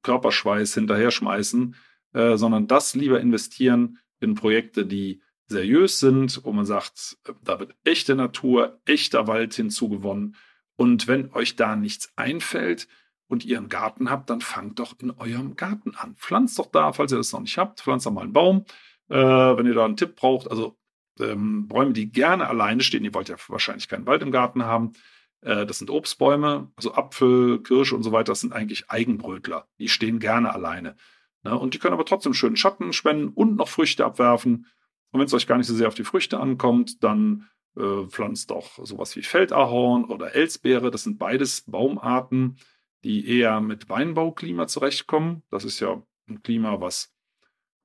Körperschweiß 0.01 0.73
hinterher 0.73 1.11
schmeißen, 1.11 1.75
äh, 2.13 2.35
sondern 2.35 2.67
das 2.67 2.95
lieber 2.95 3.19
investieren 3.19 3.99
in 4.19 4.35
Projekte, 4.35 4.85
die 4.85 5.21
seriös 5.47 5.99
sind, 5.99 6.43
wo 6.43 6.51
man 6.51 6.65
sagt, 6.65 7.17
da 7.43 7.59
wird 7.59 7.75
echte 7.83 8.15
Natur, 8.15 8.79
echter 8.85 9.27
Wald 9.27 9.53
hinzugewonnen. 9.53 10.35
Und 10.75 11.07
wenn 11.07 11.31
euch 11.33 11.55
da 11.55 11.75
nichts 11.75 12.11
einfällt 12.15 12.87
und 13.27 13.45
ihr 13.45 13.57
einen 13.57 13.69
Garten 13.69 14.09
habt, 14.09 14.29
dann 14.29 14.41
fangt 14.41 14.79
doch 14.79 14.95
in 14.99 15.11
eurem 15.11 15.55
Garten 15.55 15.95
an. 15.95 16.15
Pflanzt 16.15 16.57
doch 16.57 16.71
da, 16.71 16.93
falls 16.93 17.11
ihr 17.11 17.17
das 17.17 17.33
noch 17.33 17.41
nicht 17.41 17.57
habt, 17.57 17.81
pflanzt 17.81 18.05
doch 18.05 18.11
mal 18.11 18.23
einen 18.23 18.33
Baum. 18.33 18.65
Äh, 19.09 19.15
wenn 19.15 19.67
ihr 19.67 19.75
da 19.75 19.85
einen 19.85 19.97
Tipp 19.97 20.15
braucht, 20.15 20.49
also 20.49 20.77
ähm, 21.21 21.67
Bäume, 21.67 21.93
die 21.93 22.11
gerne 22.11 22.47
alleine 22.47 22.81
stehen, 22.81 23.03
ihr 23.03 23.13
wollt 23.13 23.29
ja 23.29 23.35
wahrscheinlich 23.47 23.87
keinen 23.87 24.05
Wald 24.05 24.21
im 24.21 24.31
Garten 24.31 24.65
haben. 24.65 24.93
Äh, 25.41 25.65
das 25.65 25.79
sind 25.79 25.89
Obstbäume, 25.89 26.71
also 26.75 26.93
Apfel, 26.93 27.61
Kirsche 27.63 27.95
und 27.95 28.03
so 28.03 28.11
weiter, 28.11 28.31
das 28.31 28.41
sind 28.41 28.53
eigentlich 28.53 28.89
Eigenbrötler. 28.89 29.67
Die 29.79 29.89
stehen 29.89 30.19
gerne 30.19 30.53
alleine. 30.53 30.95
Ne? 31.43 31.57
Und 31.57 31.73
die 31.73 31.79
können 31.79 31.93
aber 31.93 32.05
trotzdem 32.05 32.33
schön 32.33 32.55
Schatten 32.55 32.93
spenden 32.93 33.29
und 33.29 33.55
noch 33.55 33.67
Früchte 33.67 34.05
abwerfen. 34.05 34.67
Und 35.11 35.19
wenn 35.19 35.27
es 35.27 35.33
euch 35.33 35.47
gar 35.47 35.57
nicht 35.57 35.67
so 35.67 35.75
sehr 35.75 35.87
auf 35.87 35.95
die 35.95 36.03
Früchte 36.03 36.39
ankommt, 36.39 37.03
dann 37.03 37.47
äh, 37.75 38.05
pflanzt 38.07 38.51
doch 38.51 38.83
sowas 38.83 39.15
wie 39.15 39.23
Feldahorn 39.23 40.05
oder 40.05 40.35
Elsbeere. 40.35 40.91
Das 40.91 41.03
sind 41.03 41.19
beides 41.19 41.61
Baumarten, 41.61 42.57
die 43.03 43.27
eher 43.27 43.61
mit 43.61 43.89
Weinbauklima 43.89 44.67
zurechtkommen. 44.67 45.43
Das 45.49 45.65
ist 45.65 45.79
ja 45.79 46.01
ein 46.27 46.41
Klima, 46.43 46.79
was 46.79 47.13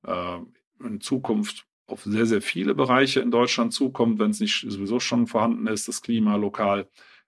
äh, 0.05 0.39
in 0.83 1.01
Zukunft 1.01 1.66
auf 1.87 2.03
sehr, 2.03 2.25
sehr 2.25 2.41
viele 2.41 2.75
Bereiche 2.75 3.21
in 3.21 3.31
Deutschland 3.31 3.73
zukommt, 3.73 4.19
wenn 4.19 4.31
es 4.31 4.39
nicht 4.39 4.65
sowieso 4.69 4.99
schon 4.99 5.25
vorhanden 5.25 5.67
ist, 5.67 5.87
das 5.87 6.01
Klima 6.01 6.35
lokal. 6.35 6.87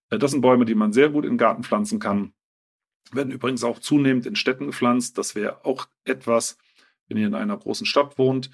Äh, 0.10 0.20
das 0.20 0.32
sind 0.32 0.42
Bäume, 0.42 0.66
die 0.66 0.76
man 0.76 0.94
sehr 0.94 1.10
gut 1.10 1.26
in 1.26 1.32
den 1.32 1.38
Garten 1.38 1.64
pflanzen 1.64 2.00
kann. 2.00 2.34
Werden 3.12 3.32
übrigens 3.32 3.64
auch 3.64 3.80
zunehmend 3.80 4.26
in 4.26 4.36
Städten 4.36 4.68
gepflanzt. 4.68 5.18
Das 5.18 5.34
wäre 5.34 5.66
auch 5.66 5.88
etwas, 6.04 6.58
wenn 7.08 7.18
ihr 7.18 7.28
in 7.28 7.36
einer 7.36 7.58
großen 7.58 7.88
Stadt 7.88 8.18
wohnt. 8.18 8.52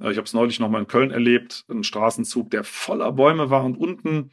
Äh, 0.00 0.12
ich 0.12 0.18
habe 0.18 0.26
es 0.26 0.34
neulich 0.34 0.60
noch 0.60 0.68
mal 0.68 0.80
in 0.80 0.86
Köln 0.86 1.10
erlebt, 1.10 1.64
ein 1.68 1.84
Straßenzug, 1.84 2.50
der 2.50 2.62
voller 2.62 3.12
Bäume 3.12 3.50
war 3.50 3.64
und 3.64 3.76
unten 3.76 4.30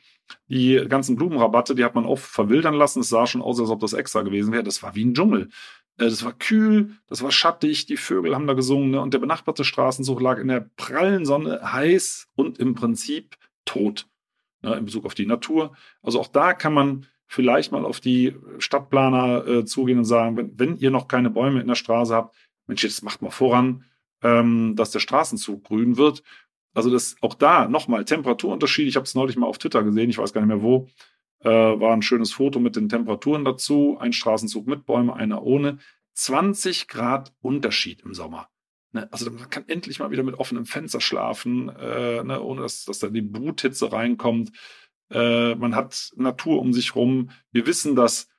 die 0.50 0.84
ganzen 0.90 1.16
Blumenrabatte, 1.16 1.74
die 1.74 1.86
hat 1.86 1.96
man 1.96 2.06
auch 2.06 2.20
verwildern 2.20 2.74
lassen. 2.74 3.00
Es 3.00 3.10
sah 3.10 3.28
schon 3.28 3.42
aus, 3.42 3.60
als 3.62 3.70
ob 3.70 3.80
das 3.80 3.94
extra 3.94 4.24
gewesen 4.24 4.52
wäre. 4.52 4.64
Das 4.64 4.84
war 4.84 4.94
wie 4.94 5.06
ein 5.06 5.14
Dschungel. 5.14 5.50
Äh, 5.98 6.06
das 6.06 6.24
war 6.24 6.34
kühl, 6.34 6.92
das 7.08 7.22
war 7.22 7.32
schattig, 7.32 7.86
die 7.86 7.98
Vögel 7.98 8.36
haben 8.36 8.48
da 8.48 8.54
gesungen 8.54 8.92
ne? 8.92 9.02
und 9.02 9.14
der 9.14 9.20
benachbarte 9.20 9.64
Straßenzug 9.64 10.22
lag 10.22 10.40
in 10.40 10.48
der 10.48 10.70
prallen 10.78 11.26
Sonne 11.26 11.60
heiß 11.72 12.28
und 12.36 12.60
im 12.60 12.76
Prinzip 12.76 13.38
tot 13.66 14.08
ne? 14.62 14.76
in 14.76 14.86
Bezug 14.86 15.06
auf 15.06 15.14
die 15.14 15.26
Natur. 15.26 15.76
Also 16.02 16.20
auch 16.20 16.28
da 16.28 16.54
kann 16.54 16.74
man 16.74 17.06
vielleicht 17.26 17.72
mal 17.72 17.86
auf 17.86 18.00
die 18.00 18.36
Stadtplaner 18.60 19.46
äh, 19.48 19.66
zugehen 19.66 20.00
und 20.00 20.06
sagen, 20.06 20.38
wenn, 20.38 20.58
wenn, 20.58 20.78
ihr 20.78 20.92
noch 20.92 21.08
keine 21.08 21.30
Bäume 21.30 21.62
in 21.62 21.68
der 21.68 21.76
Straße 21.76 22.16
habt, 22.16 22.36
Mensch, 22.68 22.84
jetzt 22.84 23.04
macht 23.04 23.22
mal 23.22 23.32
voran, 23.32 23.84
ähm, 24.24 24.76
dass 24.76 24.92
der 24.92 25.00
Straßenzug 25.00 25.64
grün 25.64 25.98
wird. 25.98 26.24
Also 26.74 26.90
das 26.90 27.16
auch 27.22 27.34
da 27.34 27.68
nochmal 27.68 28.06
Temperaturunterschied. 28.06 28.88
Ich 28.88 28.96
habe 28.96 29.06
es 29.06 29.16
neulich 29.16 29.36
mal 29.36 29.48
auf 29.48 29.58
Twitter 29.58 29.84
gesehen, 29.84 30.10
ich 30.10 30.18
weiß 30.18 30.32
gar 30.32 30.42
nicht 30.42 30.50
mehr 30.50 30.62
wo. 30.62 30.88
Äh, 31.40 31.50
war 31.50 31.94
ein 31.94 32.02
schönes 32.02 32.34
Foto 32.34 32.60
mit 32.60 32.76
den 32.76 32.90
Temperaturen 32.90 33.46
dazu. 33.46 33.98
Ein 34.00 34.14
Straßenzug 34.14 34.68
mit 34.68 34.86
Bäumen, 34.86 35.12
einer 35.12 35.44
ohne. 35.44 35.78
20 36.14 36.88
Grad 36.88 37.34
Unterschied 37.42 38.02
im 38.02 38.14
Sommer. 38.14 38.50
Ne? 38.92 39.08
Also 39.12 39.30
man 39.30 39.50
kann 39.50 39.66
endlich 39.68 40.00
mal 40.00 40.12
wieder 40.12 40.24
mit 40.24 40.36
offenem 40.36 40.66
Fenster 40.66 41.00
schlafen, 41.00 41.70
äh, 41.70 42.24
ne? 42.24 42.42
ohne 42.42 42.62
dass, 42.62 42.86
dass 42.86 43.00
da 43.00 43.08
die 43.08 43.22
Bruthitze 43.22 43.92
reinkommt. 43.92 44.52
Äh, 45.12 45.56
man 45.56 45.76
hat 45.76 46.12
Natur 46.16 46.60
um 46.60 46.74
sich 46.74 46.96
rum. 46.96 47.30
Wir 47.52 47.68
wissen, 47.68 47.96
dass 47.96 48.30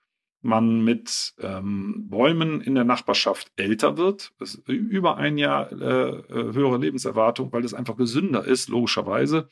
man 0.40 0.84
mit 0.84 1.34
ähm, 1.40 2.09
Bäumen 2.09 2.61
in 2.61 2.74
der 2.74 2.84
Nachbarschaft 2.84 3.51
älter 3.57 3.96
wird. 3.96 4.32
Das 4.38 4.55
über 4.66 5.16
ein 5.16 5.36
Jahr 5.36 5.70
äh, 5.72 5.74
äh, 5.74 6.53
höhere 6.55 6.78
Lebenserwartung, 6.78 7.53
weil 7.53 7.64
es 7.64 7.74
einfach 7.74 7.96
gesünder 7.96 8.44
ist, 8.44 8.68
logischerweise. 8.68 9.49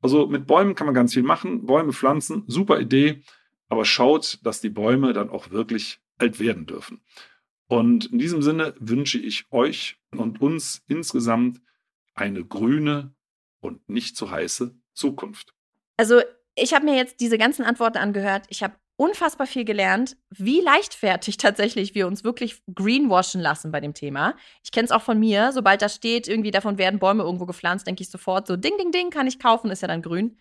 Also 0.00 0.26
mit 0.26 0.46
Bäumen 0.46 0.74
kann 0.74 0.86
man 0.86 0.94
ganz 0.94 1.14
viel 1.14 1.22
machen. 1.22 1.66
Bäume 1.66 1.92
pflanzen, 1.92 2.44
super 2.46 2.80
Idee. 2.80 3.22
Aber 3.68 3.84
schaut, 3.84 4.38
dass 4.44 4.60
die 4.60 4.70
Bäume 4.70 5.12
dann 5.12 5.30
auch 5.30 5.50
wirklich 5.50 6.00
alt 6.18 6.40
werden 6.40 6.66
dürfen. 6.66 7.00
Und 7.66 8.06
in 8.06 8.18
diesem 8.18 8.42
Sinne 8.42 8.74
wünsche 8.78 9.18
ich 9.18 9.44
euch 9.50 9.98
und 10.10 10.40
uns 10.40 10.82
insgesamt 10.88 11.60
eine 12.14 12.44
grüne 12.44 13.14
und 13.60 13.86
nicht 13.88 14.16
zu 14.16 14.30
heiße 14.30 14.74
Zukunft. 14.94 15.54
Also 15.96 16.20
ich 16.54 16.74
habe 16.74 16.86
mir 16.86 16.96
jetzt 16.96 17.20
diese 17.20 17.38
ganzen 17.38 17.64
Antworten 17.64 17.98
angehört. 17.98 18.46
Ich 18.48 18.62
habe 18.62 18.74
unfassbar 18.98 19.46
viel 19.46 19.64
gelernt, 19.64 20.16
wie 20.28 20.60
leichtfertig 20.60 21.36
tatsächlich 21.38 21.94
wir 21.94 22.06
uns 22.06 22.24
wirklich 22.24 22.60
greenwashen 22.74 23.40
lassen 23.40 23.70
bei 23.72 23.80
dem 23.80 23.94
Thema. 23.94 24.34
Ich 24.62 24.72
kenne 24.72 24.84
es 24.84 24.90
auch 24.90 25.02
von 25.02 25.18
mir. 25.18 25.52
Sobald 25.52 25.80
da 25.80 25.88
steht, 25.88 26.28
irgendwie 26.28 26.50
davon 26.50 26.76
werden 26.76 26.98
Bäume 26.98 27.22
irgendwo 27.22 27.46
gepflanzt, 27.46 27.86
denke 27.86 28.02
ich 28.02 28.10
sofort 28.10 28.46
so, 28.46 28.56
ding, 28.56 28.76
ding, 28.76 28.92
ding, 28.92 29.10
kann 29.10 29.26
ich 29.26 29.38
kaufen, 29.38 29.70
ist 29.70 29.82
ja 29.82 29.88
dann 29.88 30.02
grün. 30.02 30.36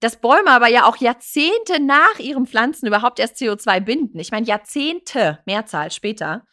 Dass 0.00 0.20
Bäume 0.20 0.50
aber 0.50 0.68
ja 0.68 0.86
auch 0.86 0.96
Jahrzehnte 0.96 1.78
nach 1.80 2.18
ihrem 2.18 2.46
Pflanzen 2.46 2.86
überhaupt 2.86 3.18
erst 3.18 3.36
CO2 3.36 3.80
binden. 3.80 4.18
Ich 4.18 4.32
meine, 4.32 4.46
Jahrzehnte, 4.46 5.38
Mehrzahl 5.46 5.90
später. 5.90 6.44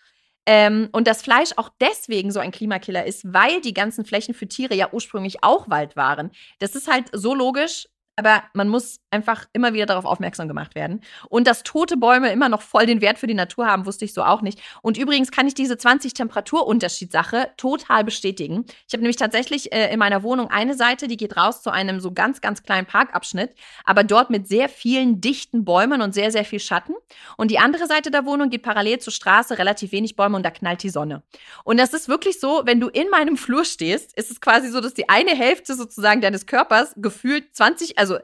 Ähm, 0.45 0.89
und 0.91 1.07
das 1.07 1.21
Fleisch 1.21 1.51
auch 1.55 1.69
deswegen 1.81 2.31
so 2.31 2.39
ein 2.39 2.51
Klimakiller 2.51 3.05
ist, 3.05 3.33
weil 3.33 3.61
die 3.61 3.73
ganzen 3.73 4.05
Flächen 4.05 4.33
für 4.33 4.47
Tiere 4.47 4.75
ja 4.75 4.89
ursprünglich 4.91 5.43
auch 5.43 5.69
Wald 5.69 5.95
waren. 5.95 6.31
Das 6.59 6.75
ist 6.75 6.91
halt 6.91 7.09
so 7.13 7.33
logisch, 7.33 7.87
aber 8.17 8.43
man 8.53 8.67
muss 8.67 8.99
einfach 9.11 9.45
immer 9.53 9.73
wieder 9.73 9.85
darauf 9.85 10.05
aufmerksam 10.05 10.47
gemacht 10.47 10.73
werden. 10.73 11.01
Und 11.29 11.45
dass 11.47 11.61
tote 11.61 11.97
Bäume 11.97 12.31
immer 12.31 12.49
noch 12.49 12.63
voll 12.63 12.87
den 12.87 12.99
Wert 12.99 13.19
für 13.19 13.27
die 13.27 13.35
Natur 13.35 13.67
haben, 13.67 13.85
wusste 13.85 14.05
ich 14.05 14.13
so 14.13 14.23
auch 14.23 14.41
nicht. 14.41 14.59
Und 14.81 14.97
übrigens 14.97 15.29
kann 15.29 15.47
ich 15.47 15.53
diese 15.53 15.77
20 15.77 16.15
Temperaturunterschied-Sache 16.15 17.51
total 17.57 18.03
bestätigen. 18.03 18.65
Ich 18.87 18.93
habe 18.93 19.03
nämlich 19.03 19.17
tatsächlich 19.17 19.71
äh, 19.71 19.93
in 19.93 19.99
meiner 19.99 20.23
Wohnung 20.23 20.49
eine 20.49 20.73
Seite, 20.73 21.07
die 21.07 21.15
geht 21.15 21.37
raus 21.37 21.61
zu 21.61 21.69
einem 21.69 21.99
so 21.99 22.11
ganz, 22.11 22.41
ganz 22.41 22.63
kleinen 22.63 22.87
Parkabschnitt, 22.87 23.53
aber 23.85 24.03
dort 24.03 24.31
mit 24.31 24.47
sehr 24.47 24.67
vielen 24.67 25.21
dichten 25.21 25.63
Bäumen 25.63 26.01
und 26.01 26.15
sehr, 26.15 26.31
sehr 26.31 26.43
viel 26.43 26.59
Schatten. 26.59 26.95
Und 27.37 27.51
die 27.51 27.59
andere 27.59 27.85
Seite 27.85 28.09
der 28.09 28.25
Wohnung 28.25 28.49
geht 28.49 28.63
parallel 28.63 28.97
zur 28.97 29.13
Straße, 29.13 29.59
relativ 29.59 29.91
wenig 29.91 30.15
Bäume 30.15 30.37
und 30.37 30.43
da 30.43 30.49
knallt 30.49 30.81
die 30.81 30.89
Sonne. 30.89 31.21
Und 31.63 31.77
das 31.77 31.93
ist 31.93 32.09
wirklich 32.09 32.39
so, 32.39 32.63
wenn 32.65 32.79
du 32.79 32.87
in 32.87 33.09
meinem 33.11 33.37
Flur 33.37 33.63
stehst, 33.63 34.17
ist 34.17 34.31
es 34.31 34.41
quasi 34.41 34.69
so, 34.69 34.81
dass 34.81 34.95
die 34.95 35.07
eine 35.07 35.35
Hälfte 35.35 35.75
sozusagen 35.75 36.21
deines 36.21 36.47
Körpers 36.47 36.93
gefühlt 36.95 37.55
20, 37.55 37.99
also 37.99 38.06
also 38.11 38.19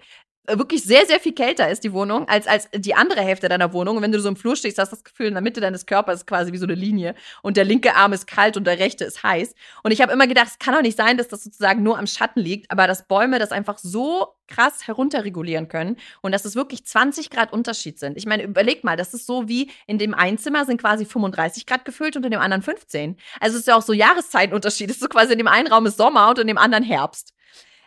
äh, 0.45 0.57
wirklich 0.57 0.83
sehr, 0.83 1.05
sehr 1.05 1.21
viel 1.21 1.33
kälter 1.33 1.69
ist, 1.69 1.85
die 1.85 1.93
Wohnung, 1.93 2.27
als, 2.27 2.47
als 2.47 2.67
die 2.75 2.95
andere 2.95 3.21
Hälfte 3.21 3.47
deiner 3.47 3.71
Wohnung. 3.71 3.95
Und 3.95 4.03
wenn 4.03 4.11
du 4.11 4.19
so 4.19 4.27
im 4.27 4.35
Flur 4.35 4.57
stehst, 4.57 4.77
hast 4.77 4.91
du 4.91 4.97
das 4.97 5.03
Gefühl, 5.05 5.27
in 5.27 5.35
der 5.35 5.41
Mitte 5.41 5.61
deines 5.61 5.85
Körpers 5.85 6.17
ist 6.17 6.27
quasi 6.27 6.51
wie 6.51 6.57
so 6.57 6.65
eine 6.65 6.75
Linie. 6.75 7.15
Und 7.43 7.55
der 7.55 7.63
linke 7.63 7.95
Arm 7.95 8.11
ist 8.11 8.27
kalt 8.27 8.57
und 8.57 8.65
der 8.67 8.77
rechte 8.77 9.05
ist 9.05 9.23
heiß. 9.23 9.55
Und 9.83 9.91
ich 9.91 10.01
habe 10.01 10.11
immer 10.11 10.27
gedacht, 10.27 10.47
es 10.47 10.59
kann 10.59 10.73
doch 10.73 10.81
nicht 10.81 10.97
sein, 10.97 11.17
dass 11.17 11.29
das 11.29 11.45
sozusagen 11.45 11.81
nur 11.81 11.97
am 11.97 12.07
Schatten 12.07 12.41
liegt, 12.41 12.71
aber 12.71 12.87
dass 12.87 13.07
Bäume 13.07 13.39
das 13.39 13.53
einfach 13.53 13.77
so 13.77 14.35
krass 14.47 14.85
herunterregulieren 14.85 15.69
können 15.69 15.95
und 16.21 16.33
dass 16.33 16.43
es 16.43 16.57
wirklich 16.57 16.85
20 16.85 17.29
Grad 17.29 17.53
Unterschied 17.53 17.97
sind. 17.97 18.17
Ich 18.17 18.25
meine, 18.25 18.43
überleg 18.43 18.83
mal, 18.83 18.97
das 18.97 19.13
ist 19.13 19.25
so 19.25 19.47
wie 19.47 19.71
in 19.87 19.97
dem 19.97 20.13
Einzimmer 20.13 20.65
sind 20.65 20.81
quasi 20.81 21.05
35 21.05 21.65
Grad 21.65 21.85
gefüllt 21.85 22.17
und 22.17 22.25
in 22.25 22.31
dem 22.31 22.41
anderen 22.41 22.61
15. 22.61 23.15
Also 23.39 23.55
es 23.55 23.61
ist 23.61 23.67
ja 23.67 23.77
auch 23.77 23.81
so 23.81 23.93
Jahreszeitenunterschied. 23.93 24.89
Es 24.89 24.97
ist 24.97 25.03
so 25.03 25.07
quasi 25.07 25.31
in 25.31 25.37
dem 25.37 25.47
einen 25.47 25.69
Raum 25.69 25.85
ist 25.85 25.97
Sommer 25.97 26.29
und 26.29 26.39
in 26.39 26.47
dem 26.47 26.57
anderen 26.57 26.83
Herbst. 26.83 27.32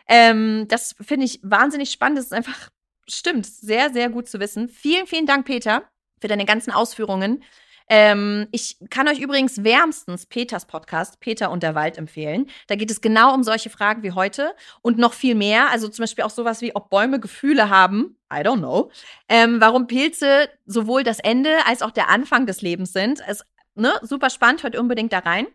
Ähm, 0.07 0.67
das 0.67 0.95
finde 1.01 1.25
ich 1.25 1.39
wahnsinnig 1.43 1.91
spannend. 1.91 2.19
Das 2.19 2.25
ist 2.25 2.33
einfach, 2.33 2.69
stimmt, 3.07 3.45
sehr, 3.45 3.91
sehr 3.91 4.09
gut 4.09 4.27
zu 4.27 4.39
wissen. 4.39 4.69
Vielen, 4.69 5.07
vielen 5.07 5.25
Dank, 5.25 5.45
Peter, 5.45 5.83
für 6.21 6.27
deine 6.27 6.45
ganzen 6.45 6.71
Ausführungen. 6.71 7.43
Ähm, 7.89 8.47
ich 8.51 8.77
kann 8.89 9.07
euch 9.07 9.19
übrigens 9.19 9.63
wärmstens 9.63 10.25
Peters 10.25 10.65
Podcast, 10.65 11.19
Peter 11.19 11.49
und 11.51 11.63
der 11.63 11.73
Wald, 11.73 11.97
empfehlen. 11.97 12.49
Da 12.67 12.75
geht 12.75 12.91
es 12.91 12.99
genau 12.99 13.33
um 13.33 13.43
solche 13.43 13.69
Fragen 13.69 14.03
wie 14.03 14.11
heute 14.11 14.53
und 14.81 14.97
noch 14.97 15.13
viel 15.13 15.35
mehr. 15.35 15.69
Also 15.71 15.87
zum 15.87 16.03
Beispiel 16.03 16.25
auch 16.25 16.29
sowas 16.29 16.61
wie, 16.61 16.75
ob 16.75 16.89
Bäume 16.89 17.19
Gefühle 17.19 17.69
haben. 17.69 18.17
I 18.31 18.37
don't 18.37 18.57
know. 18.57 18.91
Ähm, 19.29 19.61
warum 19.61 19.87
Pilze 19.87 20.49
sowohl 20.65 21.03
das 21.03 21.19
Ende 21.19 21.65
als 21.65 21.81
auch 21.81 21.91
der 21.91 22.09
Anfang 22.09 22.45
des 22.45 22.61
Lebens 22.61 22.91
sind. 22.91 23.21
Ist 23.29 23.45
ne, 23.75 23.93
super 24.01 24.29
spannend, 24.29 24.63
hört 24.63 24.75
unbedingt 24.75 25.13
da 25.13 25.19
rein. 25.19 25.47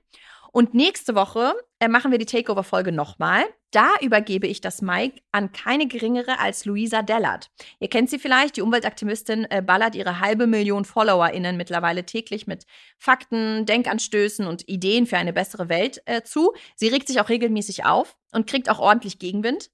Und 0.52 0.74
nächste 0.74 1.14
Woche 1.14 1.54
äh, 1.80 1.88
machen 1.88 2.10
wir 2.10 2.18
die 2.18 2.26
Takeover-Folge 2.26 2.92
nochmal. 2.92 3.42
Da 3.70 3.88
übergebe 4.02 4.46
ich 4.46 4.60
das 4.60 4.82
Mike 4.82 5.22
an 5.32 5.50
keine 5.52 5.88
geringere 5.88 6.38
als 6.38 6.66
Luisa 6.66 7.00
Dellert. 7.00 7.50
Ihr 7.80 7.88
kennt 7.88 8.10
sie 8.10 8.18
vielleicht, 8.18 8.58
die 8.58 8.60
Umweltaktivistin 8.60 9.46
äh, 9.50 9.62
ballert 9.62 9.94
ihre 9.94 10.20
halbe 10.20 10.46
Million 10.46 10.84
FollowerInnen 10.84 11.56
mittlerweile 11.56 12.04
täglich 12.04 12.46
mit 12.46 12.66
Fakten, 12.98 13.64
Denkanstößen 13.64 14.46
und 14.46 14.68
Ideen 14.68 15.06
für 15.06 15.16
eine 15.16 15.32
bessere 15.32 15.70
Welt 15.70 16.02
äh, 16.04 16.20
zu. 16.22 16.52
Sie 16.76 16.88
regt 16.88 17.08
sich 17.08 17.18
auch 17.18 17.30
regelmäßig 17.30 17.86
auf 17.86 18.18
und 18.32 18.46
kriegt 18.46 18.68
auch 18.68 18.78
ordentlich 18.78 19.18
Gegenwind. 19.18 19.70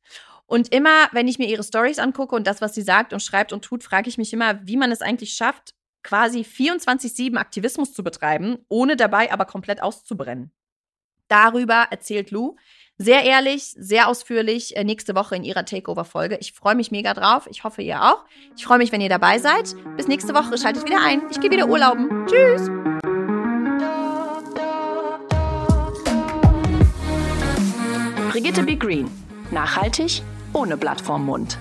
Und 0.46 0.72
immer, 0.72 1.08
wenn 1.10 1.26
ich 1.26 1.40
mir 1.40 1.48
ihre 1.48 1.64
Stories 1.64 1.98
angucke 1.98 2.36
und 2.36 2.46
das, 2.46 2.60
was 2.60 2.76
sie 2.76 2.82
sagt 2.82 3.12
und 3.12 3.20
schreibt 3.20 3.52
und 3.52 3.64
tut, 3.64 3.82
frage 3.82 4.08
ich 4.08 4.16
mich 4.16 4.32
immer, 4.32 4.64
wie 4.64 4.76
man 4.76 4.92
es 4.92 5.02
eigentlich 5.02 5.34
schafft, 5.34 5.74
quasi 6.04 6.40
24-7 6.40 7.36
Aktivismus 7.36 7.92
zu 7.92 8.04
betreiben, 8.04 8.58
ohne 8.68 8.96
dabei 8.96 9.32
aber 9.32 9.44
komplett 9.44 9.82
auszubrennen. 9.82 10.52
Darüber 11.28 11.86
erzählt 11.90 12.30
Lou 12.30 12.56
sehr 12.98 13.22
ehrlich, 13.22 13.74
sehr 13.78 14.08
ausführlich 14.08 14.76
äh, 14.76 14.82
nächste 14.82 15.14
Woche 15.14 15.36
in 15.36 15.44
ihrer 15.44 15.64
Takeover-Folge. 15.64 16.36
Ich 16.40 16.52
freue 16.52 16.74
mich 16.74 16.90
mega 16.90 17.14
drauf. 17.14 17.46
Ich 17.48 17.62
hoffe, 17.62 17.80
ihr 17.80 18.02
auch. 18.02 18.24
Ich 18.56 18.64
freue 18.64 18.78
mich, 18.78 18.90
wenn 18.90 19.00
ihr 19.00 19.08
dabei 19.08 19.38
seid. 19.38 19.74
Bis 19.96 20.08
nächste 20.08 20.34
Woche. 20.34 20.58
Schaltet 20.58 20.84
wieder 20.84 21.00
ein. 21.00 21.22
Ich 21.30 21.40
gehe 21.40 21.50
wieder 21.50 21.68
urlauben. 21.68 22.26
Tschüss. 22.26 22.68
Brigitte 28.30 28.64
B. 28.64 28.76
Green. 28.76 29.08
Nachhaltig, 29.50 30.22
ohne 30.52 30.76
Blatt 30.76 31.00
vorm 31.00 31.24
Mund. 31.24 31.56